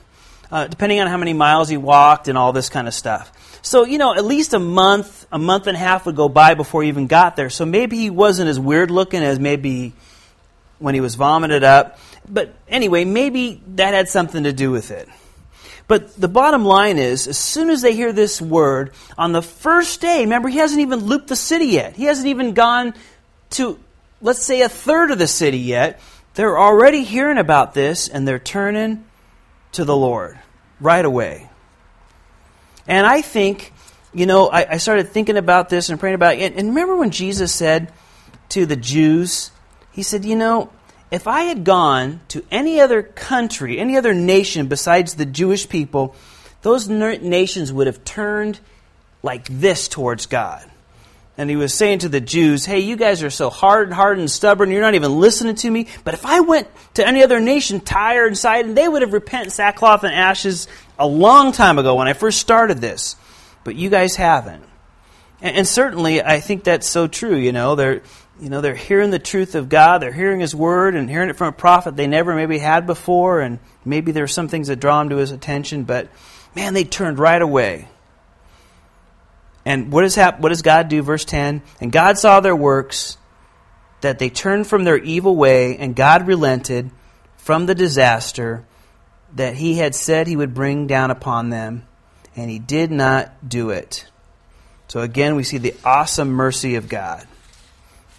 uh, 0.51 0.67
depending 0.67 1.01
on 1.01 1.07
how 1.07 1.17
many 1.17 1.33
miles 1.33 1.71
you 1.71 1.81
walked 1.81 2.29
and 2.29 2.39
all 2.39 2.53
this 2.53 2.69
kind 2.69 2.89
of 2.89 2.95
stuff. 2.95 3.33
So, 3.63 3.85
you 3.85 3.99
know, 3.99 4.15
at 4.15 4.25
least 4.25 4.55
a 4.55 4.59
month, 4.59 5.27
a 5.31 5.39
month 5.39 5.67
and 5.67 5.77
a 5.77 5.81
half 5.81 6.07
would 6.07 6.17
go 6.17 6.29
by 6.29 6.55
before 6.55 6.83
he 6.83 6.89
even 6.89 7.07
got 7.07 7.37
there. 7.37 7.51
So 7.51 7.67
maybe 7.67 7.99
he 7.99 8.11
wasn't 8.11 8.49
as 8.49 8.59
weird 8.59 8.91
looking 8.91 9.23
as 9.23 9.39
maybe 9.39 9.93
when 10.79 10.95
he 10.95 11.01
was 11.01 11.15
vomited 11.15 11.65
up. 11.65 11.99
But 12.29 12.55
anyway, 12.69 13.05
maybe 13.05 13.63
that 13.75 13.95
had 13.95 14.09
something 14.09 14.45
to 14.45 14.53
do 14.53 14.71
with 14.71 14.91
it. 14.91 15.09
But 15.87 16.15
the 16.21 16.29
bottom 16.29 16.65
line 16.67 16.99
is, 16.99 17.27
as 17.27 17.39
soon 17.39 17.71
as 17.71 17.81
they 17.81 17.95
hear 17.95 18.13
this 18.13 18.43
word, 18.43 18.93
on 19.17 19.33
the 19.33 19.41
first 19.41 20.03
day, 20.03 20.21
remember, 20.21 20.49
he 20.49 20.59
hasn't 20.59 20.83
even 20.83 21.07
looped 21.07 21.29
the 21.29 21.37
city 21.37 21.67
yet. 21.67 21.97
He 21.97 22.05
hasn't 22.05 22.29
even 22.29 22.53
gone 22.53 22.93
to, 23.51 23.79
let's 24.21 24.43
say, 24.43 24.61
a 24.61 24.69
third 24.69 25.11
of 25.11 25.19
the 25.19 25.27
city 25.27 25.59
yet. 25.59 25.99
They're 26.35 26.59
already 26.59 27.05
hearing 27.05 27.39
about 27.39 27.73
this 27.73 28.07
and 28.07 28.29
they're 28.29 28.39
turning 28.39 29.07
to 29.73 29.85
the 29.85 29.97
Lord 29.97 30.39
right 30.79 31.05
away. 31.05 31.49
And 32.87 33.07
I 33.07 33.23
think, 33.23 33.73
you 34.13 34.27
know, 34.27 34.49
I, 34.49 34.75
I 34.75 34.77
started 34.77 35.09
thinking 35.09 35.39
about 35.39 35.71
this 35.71 35.89
and 35.89 35.99
praying 35.99 36.15
about 36.15 36.37
it. 36.37 36.55
And 36.55 36.69
remember 36.69 36.97
when 36.97 37.11
Jesus 37.11 37.53
said 37.53 37.93
to 38.51 38.67
the 38.67 38.77
Jews, 38.77 39.51
He 39.99 40.05
said, 40.05 40.25
you 40.25 40.37
know, 40.37 40.71
if 41.11 41.27
I 41.27 41.43
had 41.43 41.65
gone 41.65 42.21
to 42.29 42.45
any 42.53 42.81
other 42.81 43.03
country, 43.03 43.81
any 43.81 43.97
other 43.97 44.15
nation 44.15 44.69
besides 44.69 45.17
the 45.17 45.27
Jewish 45.27 45.69
people, 45.69 46.15
those 46.63 46.89
nations 46.89 47.73
would 47.73 47.89
have 47.89 48.05
turned 48.05 48.61
like 49.25 49.49
this 49.49 49.89
towards 49.89 50.27
God 50.27 50.65
and 51.37 51.51
he 51.51 51.57
was 51.57 51.75
saying 51.75 52.01
to 52.01 52.09
the 52.09 52.21
Jews, 52.21 52.65
Hey, 52.65 52.79
you 52.79 52.95
guys 52.95 53.25
are 53.25 53.31
so 53.31 53.51
hard, 53.51 53.93
hard 53.93 54.21
and 54.21 54.31
stubborn, 54.31 54.71
you're 54.71 54.83
not 54.83 54.95
even 54.95 55.19
listening 55.19 55.57
to 55.57 55.69
me. 55.69 55.89
But 56.05 56.15
if 56.15 56.25
I 56.25 56.39
went 56.39 56.69
to 56.95 57.05
any 57.05 57.25
other 57.25 57.41
nation, 57.41 57.81
Tyre 57.81 58.29
and 58.29 58.39
Sidon, 58.39 58.77
they 58.77 58.87
would 58.87 59.03
have 59.03 59.13
repented 59.13 59.53
sackcloth 59.53 60.05
and 60.05 60.15
ashes 60.15 60.69
a 60.97 61.09
long 61.09 61.51
time 61.51 61.77
ago 61.81 61.97
when 61.97 62.07
I 62.07 62.13
first 62.13 62.39
started 62.39 62.79
this. 62.79 63.17
But 63.65 63.75
you 63.75 63.91
guys 63.91 64.15
haven't. 64.15 64.63
And, 65.41 65.57
and 65.57 65.67
certainly, 65.67 66.23
I 66.23 66.39
think 66.39 66.63
that's 66.63 66.89
so 66.89 67.09
true. 67.09 67.35
You 67.35 67.51
know, 67.51 67.75
they're, 67.75 68.03
you 68.41 68.51
know, 68.51 68.61
they're 68.61 68.75
hearing 68.75 69.11
the 69.11 69.19
truth 69.19 69.55
of 69.55 69.69
God, 69.69 69.99
they're 69.99 70.13
hearing 70.13 70.41
His 70.41 70.55
word, 70.55 70.95
and 70.95 71.11
hearing 71.11 71.31
it 71.31 71.37
from 71.37 71.49
a 71.49 71.53
prophet 71.53 71.97
they 71.97 72.07
never 72.07 72.35
maybe 72.35 72.59
had 72.59 72.87
before, 72.87 73.41
and 73.41 73.59
maybe 73.85 74.13
there 74.13 74.25
are 74.25 74.29
some 74.29 74.49
things 74.49 74.69
that 74.69 74.81
draw 74.81 74.99
them 75.01 75.11
to 75.11 75.17
His 75.17 75.31
attention, 75.31 75.85
but 75.85 76.09
man, 76.55 76.75
they 76.75 76.85
turned 76.85 77.19
right 77.19 77.41
away. 77.41 77.89
And 79.65 79.93
what, 79.93 80.05
is 80.05 80.15
hap- 80.15 80.41
what 80.41 80.49
does 80.49 80.63
God 80.63 80.89
do? 80.89 81.03
Verse 81.03 81.25
10 81.25 81.63
And 81.81 81.93
God 81.93 82.19
saw 82.19 82.41
their 82.41 82.57
works, 82.57 83.19
that 84.01 84.19
they 84.19 84.31
turned 84.31 84.67
from 84.67 84.85
their 84.85 84.99
evil 84.99 85.37
way, 85.37 85.77
and 85.77 85.97
God 85.97 86.27
relented 86.27 86.91
from 87.37 87.67
the 87.67 87.75
disaster 87.75 88.65
that 89.35 89.55
he 89.57 89.75
had 89.75 89.95
said 89.95 90.27
he 90.27 90.37
would 90.37 90.55
bring 90.55 90.87
down 90.87 91.11
upon 91.11 91.51
them, 91.51 91.87
and 92.37 92.51
he 92.51 92.59
did 92.59 92.91
not 92.91 93.49
do 93.49 93.71
it. 93.71 94.07
So 94.89 95.01
again, 95.01 95.37
we 95.37 95.43
see 95.43 95.59
the 95.59 95.75
awesome 95.85 96.31
mercy 96.31 96.77
of 96.77 96.89
God. 96.89 97.27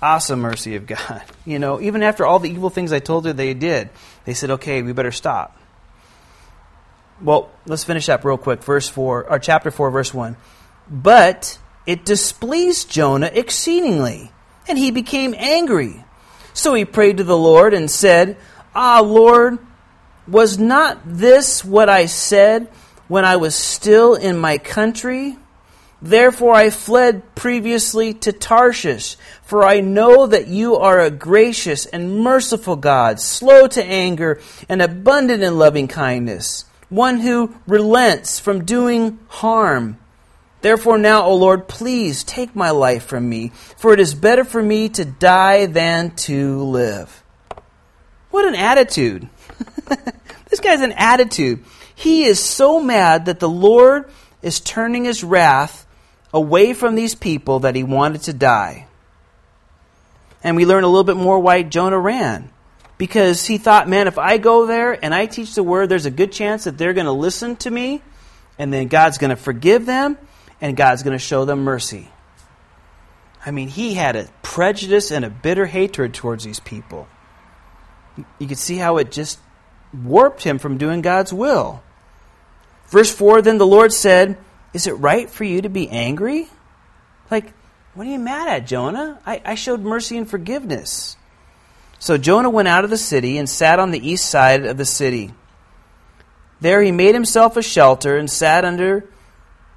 Awesome 0.02 0.39
mercy 0.39 0.76
of 0.76 0.88
God. 0.88 1.24
You 1.45 1.58
know, 1.58 1.82
even 1.82 2.04
after 2.04 2.28
all 2.28 2.38
the 2.38 2.52
evil 2.52 2.70
things 2.70 2.93
I 2.93 3.00
told 3.00 3.26
you 3.26 3.34
they 3.34 3.56
did, 3.56 3.89
they 4.26 4.36
said, 4.36 4.52
okay, 4.52 4.84
we 4.84 4.93
better 4.93 5.12
stop. 5.12 5.58
Well, 7.24 7.50
let's 7.66 7.84
finish 7.84 8.08
up 8.08 8.24
real 8.24 8.38
quick. 8.38 8.64
Verse 8.64 8.88
4, 8.88 9.32
or 9.32 9.39
chapter 9.39 9.72
4, 9.72 9.89
verse 9.89 10.14
1. 10.14 10.38
But 10.88 11.58
it 11.88 12.06
displeased 12.06 12.91
Jonah 12.91 13.32
exceedingly, 13.34 14.32
and 14.68 14.78
he 14.78 14.91
became 14.91 15.34
angry. 15.36 16.04
So 16.54 16.76
he 16.76 16.86
prayed 16.86 17.18
to 17.18 17.24
the 17.24 17.38
Lord 17.38 17.74
and 17.74 17.89
said, 17.89 18.38
Ah, 18.76 19.00
Lord, 19.00 19.58
was 20.28 20.60
not 20.60 21.00
this 21.04 21.66
what 21.66 21.89
I 21.89 22.06
said 22.06 22.68
when 23.08 23.26
I 23.26 23.38
was 23.38 23.56
still 23.56 24.14
in 24.14 24.38
my 24.38 24.60
country? 24.60 25.38
Therefore 26.02 26.54
I 26.54 26.70
fled 26.70 27.36
previously 27.36 28.14
to 28.16 28.32
Tarshish, 28.32 29.18
for 29.43 29.66
I 29.66 29.82
know 29.82 30.28
that 30.28 30.47
you 30.47 30.78
are 30.78 31.00
a 31.00 31.12
gracious 31.12 31.86
and 31.86 32.20
merciful 32.20 32.78
God, 32.78 33.20
slow 33.20 33.68
to 33.68 33.84
anger 33.84 34.39
and 34.70 34.82
abundant 34.82 35.43
in 35.43 35.58
loving 35.58 35.89
kindness, 35.89 36.64
one 36.88 37.20
who 37.20 37.54
relents 37.68 38.39
from 38.39 38.64
doing 38.64 39.20
harm. 39.28 39.97
Therefore, 40.62 40.97
now, 40.97 41.24
O 41.24 41.36
Lord, 41.36 41.68
please 41.68 42.24
take 42.24 42.56
my 42.56 42.70
life 42.70 43.06
from 43.06 43.28
me, 43.28 43.52
for 43.78 43.93
it 43.93 44.00
is 44.00 44.14
better 44.14 44.43
for 44.43 44.62
me 44.62 44.89
to 44.89 45.06
die 45.06 45.66
than 45.66 46.16
to 46.16 46.64
live. 46.64 47.24
What 48.30 48.45
an 48.45 48.56
attitude! 48.56 49.30
this 50.50 50.60
guy's 50.62 50.82
an 50.82 50.93
attitude. 50.93 51.64
He 51.93 52.24
is 52.24 52.41
so 52.41 52.80
mad 52.80 53.26
that 53.26 53.39
the 53.39 53.50
Lord 53.50 54.10
is 54.41 54.62
turning 54.62 55.04
his 55.04 55.24
wrath 55.24 55.78
away 56.34 56.73
from 56.73 56.95
these 56.95 57.15
people 57.15 57.59
that 57.59 57.75
he 57.75 57.84
wanted 57.84 58.23
to 58.23 58.34
die. 58.34 58.88
And 60.43 60.55
we 60.55 60.65
learn 60.65 60.84
a 60.84 60.88
little 60.88 61.03
bit 61.03 61.17
more 61.17 61.39
why 61.39 61.63
Jonah 61.63 61.99
ran. 61.99 62.49
Because 62.97 63.45
he 63.45 63.57
thought, 63.57 63.88
man, 63.88 64.07
if 64.07 64.17
I 64.17 64.38
go 64.38 64.65
there 64.65 64.93
and 65.03 65.13
I 65.13 65.25
teach 65.25 65.55
the 65.55 65.63
word, 65.63 65.88
there's 65.88 66.05
a 66.05 66.11
good 66.11 66.32
chance 66.32 66.65
that 66.65 66.77
they're 66.77 66.93
going 66.93 67.05
to 67.05 67.11
listen 67.11 67.55
to 67.57 67.71
me, 67.71 68.01
and 68.57 68.73
then 68.73 68.88
God's 68.88 69.17
going 69.17 69.30
to 69.30 69.38
forgive 69.38 69.86
them, 69.86 70.17
and 70.59 70.75
God's 70.75 71.03
going 71.03 71.17
to 71.17 71.23
show 71.23 71.45
them 71.45 71.63
mercy. 71.63 72.09
I 73.45 73.51
mean, 73.51 73.69
he 73.69 73.93
had 73.93 74.17
a 74.17 74.27
prejudice 74.41 75.11
and 75.11 75.23
a 75.23 75.30
bitter 75.30 75.65
hatred 75.65 76.13
towards 76.13 76.43
these 76.43 76.59
people. 76.59 77.07
You 78.38 78.47
could 78.47 78.57
see 78.57 78.75
how 78.75 78.97
it 78.97 79.11
just 79.11 79.39
warped 79.93 80.43
him 80.43 80.59
from 80.59 80.77
doing 80.77 81.01
God's 81.01 81.32
will. 81.32 81.82
Verse 82.88 83.13
4 83.13 83.41
Then 83.41 83.57
the 83.57 83.65
Lord 83.65 83.93
said, 83.93 84.38
Is 84.74 84.88
it 84.88 84.93
right 84.93 85.30
for 85.30 85.43
you 85.43 85.61
to 85.61 85.70
be 85.70 85.89
angry? 85.89 86.47
Like, 87.32 87.53
what 87.93 88.07
are 88.07 88.09
you 88.11 88.20
mad 88.20 88.47
at, 88.47 88.67
Jonah? 88.67 89.20
I, 89.26 89.41
I 89.43 89.55
showed 89.55 89.82
mercy 89.82 90.17
and 90.17 90.30
forgiveness. 90.30 91.17
So 91.97 92.17
Jonah 92.17 92.49
went 92.49 92.67
out 92.67 92.84
of 92.84 92.89
the 92.89 92.97
city 92.97 93.38
and 93.38 93.49
sat 93.49 93.80
on 93.80 93.91
the 93.91 94.09
east 94.09 94.30
side 94.30 94.65
of 94.65 94.78
the 94.78 94.86
city. 94.86 95.34
There 96.61 96.82
he 96.82 96.91
made 96.91 97.13
himself 97.13 97.57
a 97.57 97.61
shelter 97.61 98.17
and 98.17 98.30
sat 98.30 98.63
under 98.63 99.05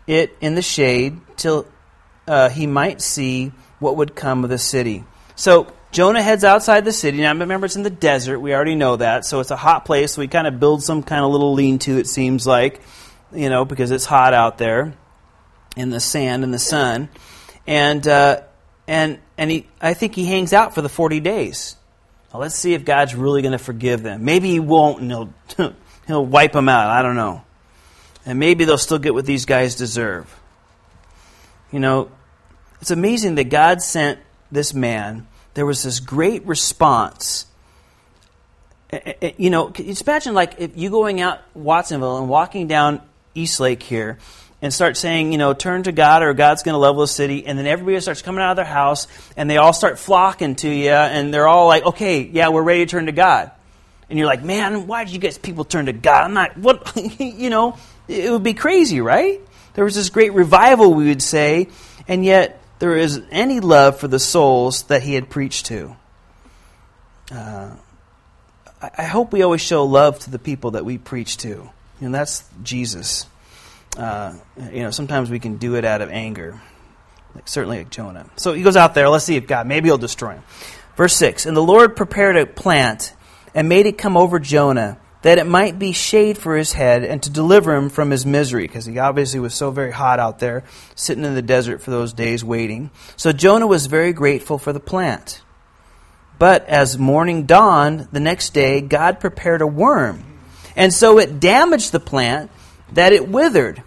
it 0.06 0.36
in 0.40 0.54
the 0.54 0.62
shade 0.62 1.20
till 1.36 1.66
uh, 2.26 2.48
he 2.48 2.66
might 2.66 3.00
see 3.00 3.52
what 3.78 3.96
would 3.96 4.14
come 4.14 4.44
of 4.44 4.50
the 4.50 4.58
city. 4.58 5.04
So 5.34 5.72
Jonah 5.90 6.22
heads 6.22 6.44
outside 6.44 6.84
the 6.84 6.92
city. 6.92 7.18
Now 7.18 7.34
remember, 7.34 7.66
it's 7.66 7.76
in 7.76 7.82
the 7.82 7.90
desert. 7.90 8.38
We 8.40 8.54
already 8.54 8.74
know 8.74 8.96
that. 8.96 9.24
So 9.24 9.40
it's 9.40 9.50
a 9.50 9.56
hot 9.56 9.84
place. 9.84 10.12
So 10.12 10.22
he 10.22 10.28
kind 10.28 10.46
of 10.46 10.60
builds 10.60 10.84
some 10.84 11.02
kind 11.02 11.24
of 11.24 11.30
little 11.30 11.54
lean 11.54 11.78
to, 11.80 11.98
it 11.98 12.06
seems 12.06 12.46
like, 12.46 12.80
you 13.34 13.48
know, 13.48 13.64
because 13.64 13.90
it's 13.90 14.04
hot 14.04 14.34
out 14.34 14.58
there 14.58 14.94
in 15.76 15.90
the 15.90 16.00
sand 16.00 16.44
and 16.44 16.52
the 16.52 16.58
sun. 16.58 17.08
And, 17.66 18.06
uh, 18.06 18.42
and, 18.86 19.18
and 19.38 19.50
he, 19.50 19.66
I 19.80 19.94
think 19.94 20.14
he 20.14 20.24
hangs 20.26 20.52
out 20.52 20.74
for 20.74 20.82
the 20.82 20.88
40 20.88 21.20
days. 21.20 21.76
Let's 22.34 22.54
see 22.54 22.72
if 22.74 22.84
God's 22.84 23.14
really 23.14 23.42
going 23.42 23.52
to 23.52 23.58
forgive 23.58 24.02
them. 24.02 24.24
Maybe 24.24 24.50
he 24.50 24.60
won't 24.60 25.02
and 25.02 25.10
he'll, 25.10 25.34
he'll 26.06 26.24
wipe 26.24 26.52
them 26.52 26.68
out. 26.68 26.88
I 26.88 27.02
don't 27.02 27.16
know. 27.16 27.44
And 28.24 28.38
maybe 28.38 28.64
they'll 28.64 28.78
still 28.78 28.98
get 28.98 29.12
what 29.12 29.26
these 29.26 29.44
guys 29.44 29.74
deserve. 29.74 30.34
You 31.70 31.80
know, 31.80 32.10
it's 32.80 32.90
amazing 32.90 33.34
that 33.36 33.44
God 33.44 33.82
sent 33.82 34.18
this 34.50 34.74
man, 34.74 35.26
there 35.54 35.66
was 35.66 35.82
this 35.82 36.00
great 36.00 36.46
response. 36.46 37.46
You 39.38 39.48
know, 39.48 39.70
just 39.70 40.02
imagine 40.02 40.34
like 40.34 40.56
if 40.58 40.76
you 40.76 40.90
going 40.90 41.20
out 41.20 41.40
Watsonville 41.54 42.18
and 42.18 42.28
walking 42.28 42.66
down 42.66 43.00
East 43.34 43.60
Lake 43.60 43.82
here 43.82 44.18
and 44.62 44.72
start 44.72 44.96
saying, 44.96 45.32
you 45.32 45.38
know, 45.38 45.52
turn 45.52 45.82
to 45.82 45.92
God 45.92 46.22
or 46.22 46.32
God's 46.34 46.62
going 46.62 46.74
to 46.74 46.78
level 46.78 47.00
the 47.00 47.08
city, 47.08 47.44
and 47.44 47.58
then 47.58 47.66
everybody 47.66 48.00
starts 48.00 48.22
coming 48.22 48.40
out 48.40 48.52
of 48.52 48.56
their 48.56 48.64
house 48.64 49.08
and 49.36 49.50
they 49.50 49.56
all 49.56 49.72
start 49.72 49.98
flocking 49.98 50.54
to 50.56 50.68
you 50.68 50.90
and 50.90 51.34
they're 51.34 51.48
all 51.48 51.66
like, 51.66 51.84
okay, 51.84 52.22
yeah, 52.22 52.48
we're 52.48 52.62
ready 52.62 52.86
to 52.86 52.90
turn 52.90 53.06
to 53.06 53.12
God. 53.12 53.50
And 54.08 54.18
you're 54.18 54.28
like, 54.28 54.44
man, 54.44 54.86
why 54.86 55.04
did 55.04 55.12
you 55.12 55.18
guys 55.18 55.36
people 55.36 55.64
turn 55.64 55.86
to 55.86 55.92
God? 55.92 56.24
I'm 56.24 56.34
not, 56.34 56.56
what, 56.56 56.92
you 57.18 57.50
know, 57.50 57.76
it 58.08 58.30
would 58.30 58.42
be 58.42 58.54
crazy, 58.54 59.00
right? 59.00 59.40
There 59.74 59.84
was 59.84 59.94
this 59.94 60.10
great 60.10 60.32
revival, 60.32 60.94
we 60.94 61.08
would 61.08 61.22
say, 61.22 61.68
and 62.06 62.24
yet 62.24 62.60
there 62.78 62.96
is 62.96 63.20
any 63.30 63.60
love 63.60 63.98
for 63.98 64.08
the 64.08 64.18
souls 64.18 64.84
that 64.84 65.02
he 65.02 65.14
had 65.14 65.30
preached 65.30 65.66
to. 65.66 65.96
Uh, 67.30 67.70
I 68.98 69.04
hope 69.04 69.32
we 69.32 69.42
always 69.42 69.60
show 69.60 69.84
love 69.84 70.18
to 70.20 70.30
the 70.30 70.38
people 70.38 70.72
that 70.72 70.84
we 70.84 70.98
preach 70.98 71.36
to. 71.38 71.70
And 72.02 72.14
that's 72.14 72.44
Jesus. 72.62 73.26
Uh, 73.96 74.34
you 74.72 74.82
know, 74.82 74.90
sometimes 74.90 75.30
we 75.30 75.38
can 75.38 75.56
do 75.56 75.76
it 75.76 75.84
out 75.84 76.00
of 76.00 76.10
anger, 76.10 76.60
like, 77.34 77.46
certainly 77.46 77.78
like 77.78 77.90
Jonah. 77.90 78.28
So 78.36 78.54
he 78.54 78.62
goes 78.62 78.76
out 78.76 78.94
there. 78.94 79.08
Let's 79.08 79.24
see 79.24 79.36
if 79.36 79.46
God, 79.46 79.66
maybe 79.66 79.88
he'll 79.88 79.98
destroy 79.98 80.32
him. 80.32 80.42
Verse 80.96 81.14
6 81.16 81.46
And 81.46 81.56
the 81.56 81.62
Lord 81.62 81.96
prepared 81.96 82.36
a 82.36 82.46
plant 82.46 83.14
and 83.54 83.68
made 83.68 83.86
it 83.86 83.98
come 83.98 84.16
over 84.16 84.38
Jonah, 84.38 84.98
that 85.22 85.38
it 85.38 85.46
might 85.46 85.78
be 85.78 85.92
shade 85.92 86.38
for 86.38 86.56
his 86.56 86.72
head 86.72 87.04
and 87.04 87.22
to 87.22 87.30
deliver 87.30 87.76
him 87.76 87.90
from 87.90 88.10
his 88.10 88.24
misery, 88.24 88.66
because 88.66 88.86
he 88.86 88.98
obviously 88.98 89.40
was 89.40 89.54
so 89.54 89.70
very 89.70 89.92
hot 89.92 90.18
out 90.18 90.38
there, 90.38 90.64
sitting 90.94 91.24
in 91.24 91.34
the 91.34 91.42
desert 91.42 91.82
for 91.82 91.90
those 91.90 92.12
days 92.12 92.42
waiting. 92.42 92.90
So 93.16 93.32
Jonah 93.32 93.66
was 93.66 93.86
very 93.86 94.12
grateful 94.12 94.58
for 94.58 94.72
the 94.72 94.80
plant. 94.80 95.42
But 96.38 96.66
as 96.66 96.98
morning 96.98 97.44
dawned 97.44 98.08
the 98.10 98.20
next 98.20 98.54
day, 98.54 98.80
God 98.80 99.20
prepared 99.20 99.60
a 99.60 99.66
worm. 99.66 100.31
And 100.76 100.92
so 100.92 101.18
it 101.18 101.40
damaged 101.40 101.92
the 101.92 102.00
plant 102.00 102.50
that 102.92 103.12
it 103.12 103.28
withered. 103.28 103.82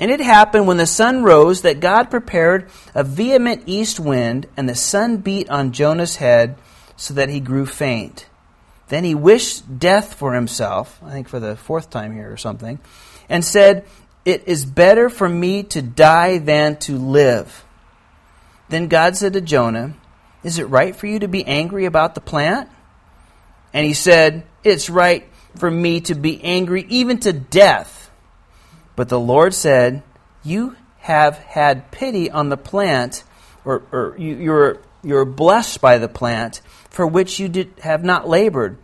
And 0.00 0.10
it 0.10 0.20
happened 0.20 0.66
when 0.66 0.76
the 0.76 0.86
sun 0.86 1.22
rose 1.22 1.62
that 1.62 1.80
God 1.80 2.10
prepared 2.10 2.68
a 2.94 3.04
vehement 3.04 3.62
east 3.66 4.00
wind, 4.00 4.46
and 4.56 4.68
the 4.68 4.74
sun 4.74 5.18
beat 5.18 5.48
on 5.48 5.72
Jonah's 5.72 6.16
head 6.16 6.56
so 6.96 7.14
that 7.14 7.28
he 7.28 7.40
grew 7.40 7.66
faint. 7.66 8.26
Then 8.88 9.04
he 9.04 9.14
wished 9.14 9.78
death 9.78 10.14
for 10.14 10.34
himself, 10.34 11.00
I 11.02 11.10
think 11.10 11.28
for 11.28 11.40
the 11.40 11.56
fourth 11.56 11.90
time 11.90 12.12
here 12.12 12.30
or 12.30 12.36
something, 12.36 12.80
and 13.28 13.44
said, 13.44 13.86
It 14.24 14.46
is 14.46 14.64
better 14.64 15.08
for 15.08 15.28
me 15.28 15.62
to 15.64 15.80
die 15.80 16.38
than 16.38 16.76
to 16.80 16.98
live. 16.98 17.64
Then 18.68 18.88
God 18.88 19.16
said 19.16 19.34
to 19.34 19.40
Jonah, 19.40 19.94
is 20.44 20.58
it 20.58 20.64
right 20.64 20.94
for 20.94 21.06
you 21.06 21.18
to 21.20 21.28
be 21.28 21.44
angry 21.44 21.86
about 21.86 22.14
the 22.14 22.20
plant? 22.20 22.68
And 23.72 23.84
he 23.84 23.94
said, 23.94 24.44
It's 24.62 24.90
right 24.90 25.26
for 25.56 25.70
me 25.70 26.00
to 26.02 26.14
be 26.14 26.42
angry 26.42 26.86
even 26.88 27.18
to 27.20 27.32
death. 27.32 28.10
But 28.96 29.08
the 29.08 29.20
Lord 29.20 29.54
said, 29.54 30.02
You 30.42 30.76
have 30.98 31.38
had 31.38 31.90
pity 31.90 32.30
on 32.30 32.48
the 32.48 32.56
plant, 32.56 33.24
or, 33.64 33.82
or 33.92 34.14
you, 34.18 34.36
you're, 34.36 34.78
you're 35.02 35.24
blessed 35.24 35.80
by 35.80 35.98
the 35.98 36.08
plant, 36.08 36.60
for 36.90 37.06
which 37.06 37.38
you 37.38 37.48
did, 37.48 37.72
have 37.82 38.04
not 38.04 38.28
labored, 38.28 38.78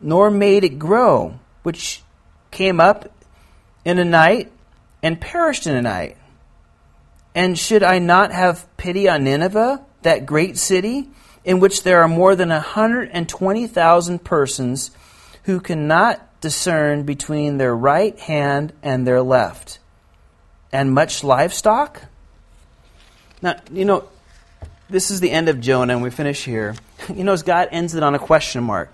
nor 0.00 0.30
made 0.30 0.64
it 0.64 0.78
grow, 0.78 1.38
which 1.62 2.02
came 2.50 2.80
up 2.80 3.12
in 3.84 3.98
a 3.98 4.04
night 4.04 4.52
and 5.02 5.20
perished 5.20 5.66
in 5.66 5.74
a 5.74 5.82
night. 5.82 6.16
And 7.34 7.58
should 7.58 7.82
I 7.82 7.98
not 7.98 8.32
have 8.32 8.66
pity 8.76 9.08
on 9.08 9.24
Nineveh? 9.24 9.84
that 10.06 10.24
great 10.24 10.56
city 10.56 11.08
in 11.44 11.58
which 11.58 11.82
there 11.82 12.00
are 12.00 12.08
more 12.08 12.36
than 12.36 12.48
120,000 12.48 14.24
persons 14.24 14.90
who 15.46 15.60
cannot 15.60 16.40
discern 16.40 17.04
between 17.04 17.56
their 17.56 17.74
right 17.74 18.18
hand 18.18 18.72
and 18.82 19.06
their 19.06 19.22
left, 19.22 19.78
and 20.72 20.92
much 20.92 21.24
livestock? 21.24 22.02
Now, 23.40 23.56
you 23.72 23.84
know, 23.84 24.08
this 24.90 25.10
is 25.10 25.20
the 25.20 25.30
end 25.30 25.48
of 25.48 25.60
Jonah, 25.60 25.94
and 25.94 26.02
we 26.02 26.10
finish 26.10 26.44
here. 26.44 26.74
You 27.14 27.22
know, 27.22 27.32
as 27.34 27.44
God 27.44 27.68
ends 27.70 27.94
it 27.94 28.02
on 28.02 28.16
a 28.16 28.18
question 28.18 28.64
mark. 28.64 28.92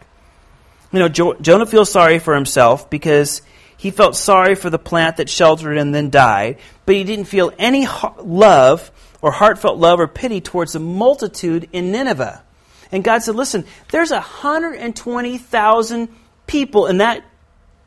You 0.92 0.98
know, 0.98 1.08
jo- 1.08 1.34
Jonah 1.40 1.64
feels 1.64 1.90
sorry 1.90 2.18
for 2.18 2.34
himself 2.34 2.90
because 2.90 3.40
he 3.78 3.90
felt 3.90 4.16
sorry 4.16 4.54
for 4.54 4.68
the 4.68 4.78
plant 4.78 5.16
that 5.16 5.30
sheltered 5.30 5.78
and 5.78 5.94
then 5.94 6.10
died, 6.10 6.58
but 6.84 6.94
he 6.94 7.04
didn't 7.04 7.24
feel 7.24 7.52
any 7.58 7.86
love 8.18 8.90
or 9.22 9.30
heartfelt 9.30 9.78
love 9.78 9.98
or 9.98 10.08
pity 10.08 10.42
towards 10.42 10.74
the 10.74 10.80
multitude 10.80 11.70
in 11.72 11.90
Nineveh. 11.90 12.42
And 12.90 13.02
God 13.02 13.22
said, 13.22 13.34
Listen, 13.34 13.64
there's 13.90 14.10
120,000 14.10 16.08
people 16.52 16.86
in 16.86 16.98
that 16.98 17.24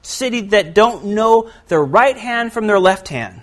city 0.02 0.42
that 0.42 0.74
don't 0.74 1.06
know 1.06 1.52
their 1.68 1.84
right 1.84 2.18
hand 2.18 2.52
from 2.52 2.66
their 2.66 2.80
left 2.80 3.08
hand. 3.08 3.42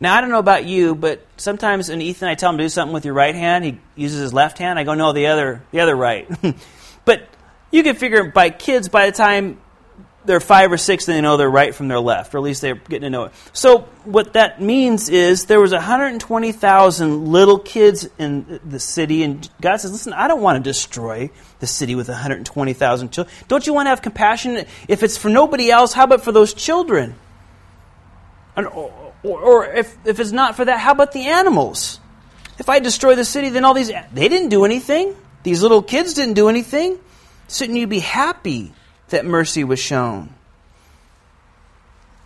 Now, 0.00 0.14
I 0.14 0.20
don't 0.20 0.30
know 0.30 0.38
about 0.38 0.66
you, 0.66 0.94
but 0.94 1.24
sometimes 1.38 1.88
when 1.88 2.02
Ethan 2.02 2.28
I 2.28 2.34
tell 2.34 2.50
him 2.50 2.58
to 2.58 2.64
do 2.64 2.68
something 2.68 2.92
with 2.92 3.06
your 3.06 3.14
right 3.14 3.34
hand, 3.34 3.64
he 3.64 3.80
uses 3.96 4.20
his 4.20 4.34
left 4.34 4.58
hand. 4.58 4.78
I 4.78 4.84
go, 4.84 4.92
no, 4.92 5.14
the 5.14 5.28
other, 5.28 5.62
the 5.70 5.80
other 5.80 5.96
right. 5.96 6.28
but 7.06 7.26
you 7.70 7.82
can 7.82 7.96
figure 7.96 8.30
by 8.30 8.50
kids, 8.50 8.90
by 8.90 9.06
the 9.06 9.16
time 9.16 9.58
they're 10.24 10.40
five 10.40 10.72
or 10.72 10.76
six, 10.76 11.06
and 11.06 11.16
they 11.16 11.20
know 11.20 11.36
their 11.36 11.50
right 11.50 11.74
from 11.74 11.88
their 11.88 12.00
left, 12.00 12.34
or 12.34 12.38
at 12.38 12.44
least 12.44 12.62
they're 12.62 12.74
getting 12.74 13.02
to 13.02 13.10
know 13.10 13.24
it. 13.24 13.32
So 13.52 13.80
what 14.04 14.32
that 14.34 14.60
means 14.60 15.08
is 15.08 15.46
there 15.46 15.60
was 15.60 15.72
120,000 15.72 17.26
little 17.26 17.58
kids 17.58 18.08
in 18.18 18.60
the 18.64 18.80
city, 18.80 19.22
and 19.22 19.48
God 19.60 19.76
says, 19.76 19.92
"Listen, 19.92 20.12
I 20.12 20.28
don't 20.28 20.40
want 20.40 20.62
to 20.62 20.62
destroy 20.62 21.30
the 21.60 21.66
city 21.66 21.94
with 21.94 22.08
120,000 22.08 23.10
children. 23.10 23.34
Don't 23.48 23.66
you 23.66 23.74
want 23.74 23.86
to 23.86 23.90
have 23.90 24.02
compassion? 24.02 24.64
If 24.88 25.02
it's 25.02 25.16
for 25.16 25.28
nobody 25.28 25.70
else, 25.70 25.92
how 25.92 26.04
about 26.04 26.22
for 26.22 26.32
those 26.32 26.54
children? 26.54 27.14
or, 28.56 28.92
or, 29.22 29.40
or 29.40 29.66
if 29.66 29.96
if 30.04 30.20
it's 30.20 30.32
not 30.32 30.56
for 30.56 30.64
that, 30.64 30.78
how 30.78 30.92
about 30.92 31.12
the 31.12 31.26
animals? 31.26 32.00
If 32.58 32.68
I 32.68 32.78
destroy 32.78 33.16
the 33.16 33.24
city, 33.24 33.48
then 33.48 33.64
all 33.64 33.74
these 33.74 33.90
they 34.12 34.28
didn't 34.28 34.50
do 34.50 34.64
anything. 34.64 35.16
These 35.42 35.62
little 35.62 35.82
kids 35.82 36.14
didn't 36.14 36.34
do 36.34 36.48
anything. 36.48 36.98
Shouldn't 37.48 37.78
you 37.78 37.86
be 37.86 37.98
happy?" 37.98 38.72
That 39.08 39.24
mercy 39.24 39.64
was 39.64 39.78
shown. 39.78 40.34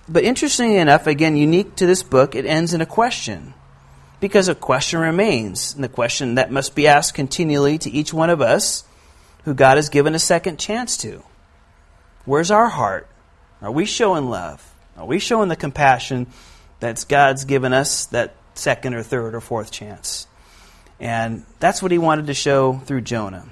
But 0.09 0.25
interestingly 0.25 0.79
enough, 0.79 1.07
again, 1.07 1.37
unique 1.37 1.77
to 1.77 1.87
this 1.87 2.03
book, 2.03 2.35
it 2.35 2.47
ends 2.47 2.73
in 2.73 2.81
a 2.81 2.87
question. 2.87 3.55
Because 4.21 4.49
a 4.49 4.55
question 4.55 5.01
remains, 5.01 5.75
and 5.75 5.85
the 5.85 5.89
question 5.89 6.37
that 6.37 6.51
must 6.51 6.75
be 6.75 6.89
asked 6.89 7.15
continually 7.15 7.79
to 7.79 7.91
each 7.91 8.13
one 8.13 8.31
of 8.31 8.41
us 8.41 8.85
who 9.45 9.55
God 9.55 9.77
has 9.77 9.89
given 9.89 10.15
a 10.15 10.19
second 10.19 10.59
chance 10.59 10.97
to. 10.99 11.23
Where's 12.25 12.51
our 12.51 12.69
heart? 12.69 13.09
Are 13.63 13.71
we 13.71 13.85
showing 13.85 14.29
love? 14.29 14.65
Are 14.97 15.07
we 15.07 15.19
showing 15.19 15.49
the 15.49 15.57
compassion 15.57 16.27
that 16.81 17.05
God's 17.09 17.45
given 17.45 17.73
us 17.73 18.07
that 18.07 18.35
second 18.55 18.95
or 18.95 19.03
third 19.03 19.35
or 19.35 19.41
fourth 19.41 19.71
chance? 19.71 20.27
And 21.01 21.45
that's 21.61 21.83
what 21.83 21.93
he 21.93 21.99
wanted 21.99 22.27
to 22.27 22.35
show 22.35 22.75
through 22.75 23.03
Jonah. 23.03 23.47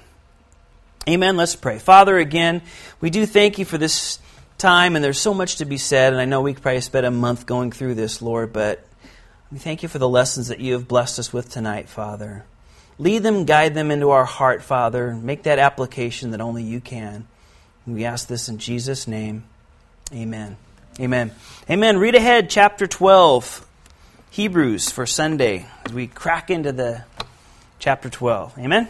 Amen. 1.07 1.37
Let's 1.37 1.55
pray. 1.55 1.79
Father, 1.79 2.17
again, 2.17 2.61
we 2.99 3.09
do 3.09 3.25
thank 3.25 3.59
you 3.59 3.63
for 3.63 3.77
this 3.77 4.19
time, 4.57 4.95
and 4.97 5.05
there's 5.05 5.19
so 5.19 5.33
much 5.33 5.57
to 5.57 5.65
be 5.65 5.77
said, 5.77 6.11
and 6.11 6.21
I 6.21 6.25
know 6.25 6.41
we 6.41 6.53
could 6.53 6.61
probably 6.61 6.81
spend 6.81 7.05
a 7.05 7.11
month 7.11 7.45
going 7.45 7.71
through 7.71 7.95
this, 7.95 8.21
Lord, 8.21 8.51
but 8.51 8.85
we 9.49 9.57
thank 9.57 9.83
you 9.83 9.89
for 9.89 9.99
the 9.99 10.09
lessons 10.09 10.49
that 10.49 10.59
you 10.59 10.73
have 10.73 10.85
blessed 10.85 11.17
us 11.17 11.31
with 11.31 11.49
tonight, 11.49 11.87
Father. 11.87 12.43
Lead 12.99 13.23
them, 13.23 13.45
guide 13.45 13.73
them 13.73 13.89
into 13.89 14.09
our 14.09 14.25
heart, 14.25 14.61
Father. 14.61 15.15
Make 15.15 15.43
that 15.43 15.59
application 15.59 16.31
that 16.31 16.41
only 16.41 16.63
you 16.63 16.81
can. 16.81 17.25
And 17.85 17.95
we 17.95 18.03
ask 18.03 18.27
this 18.27 18.49
in 18.49 18.57
Jesus' 18.57 19.07
name. 19.07 19.45
Amen. 20.11 20.57
Amen. 20.99 21.31
Amen. 21.69 21.99
Read 21.99 22.15
ahead, 22.15 22.49
chapter 22.49 22.85
12, 22.85 23.65
Hebrews 24.31 24.91
for 24.91 25.05
Sunday, 25.05 25.67
as 25.85 25.93
we 25.93 26.07
crack 26.07 26.49
into 26.49 26.73
the 26.73 27.05
chapter 27.79 28.09
12. 28.09 28.57
Amen. 28.59 28.89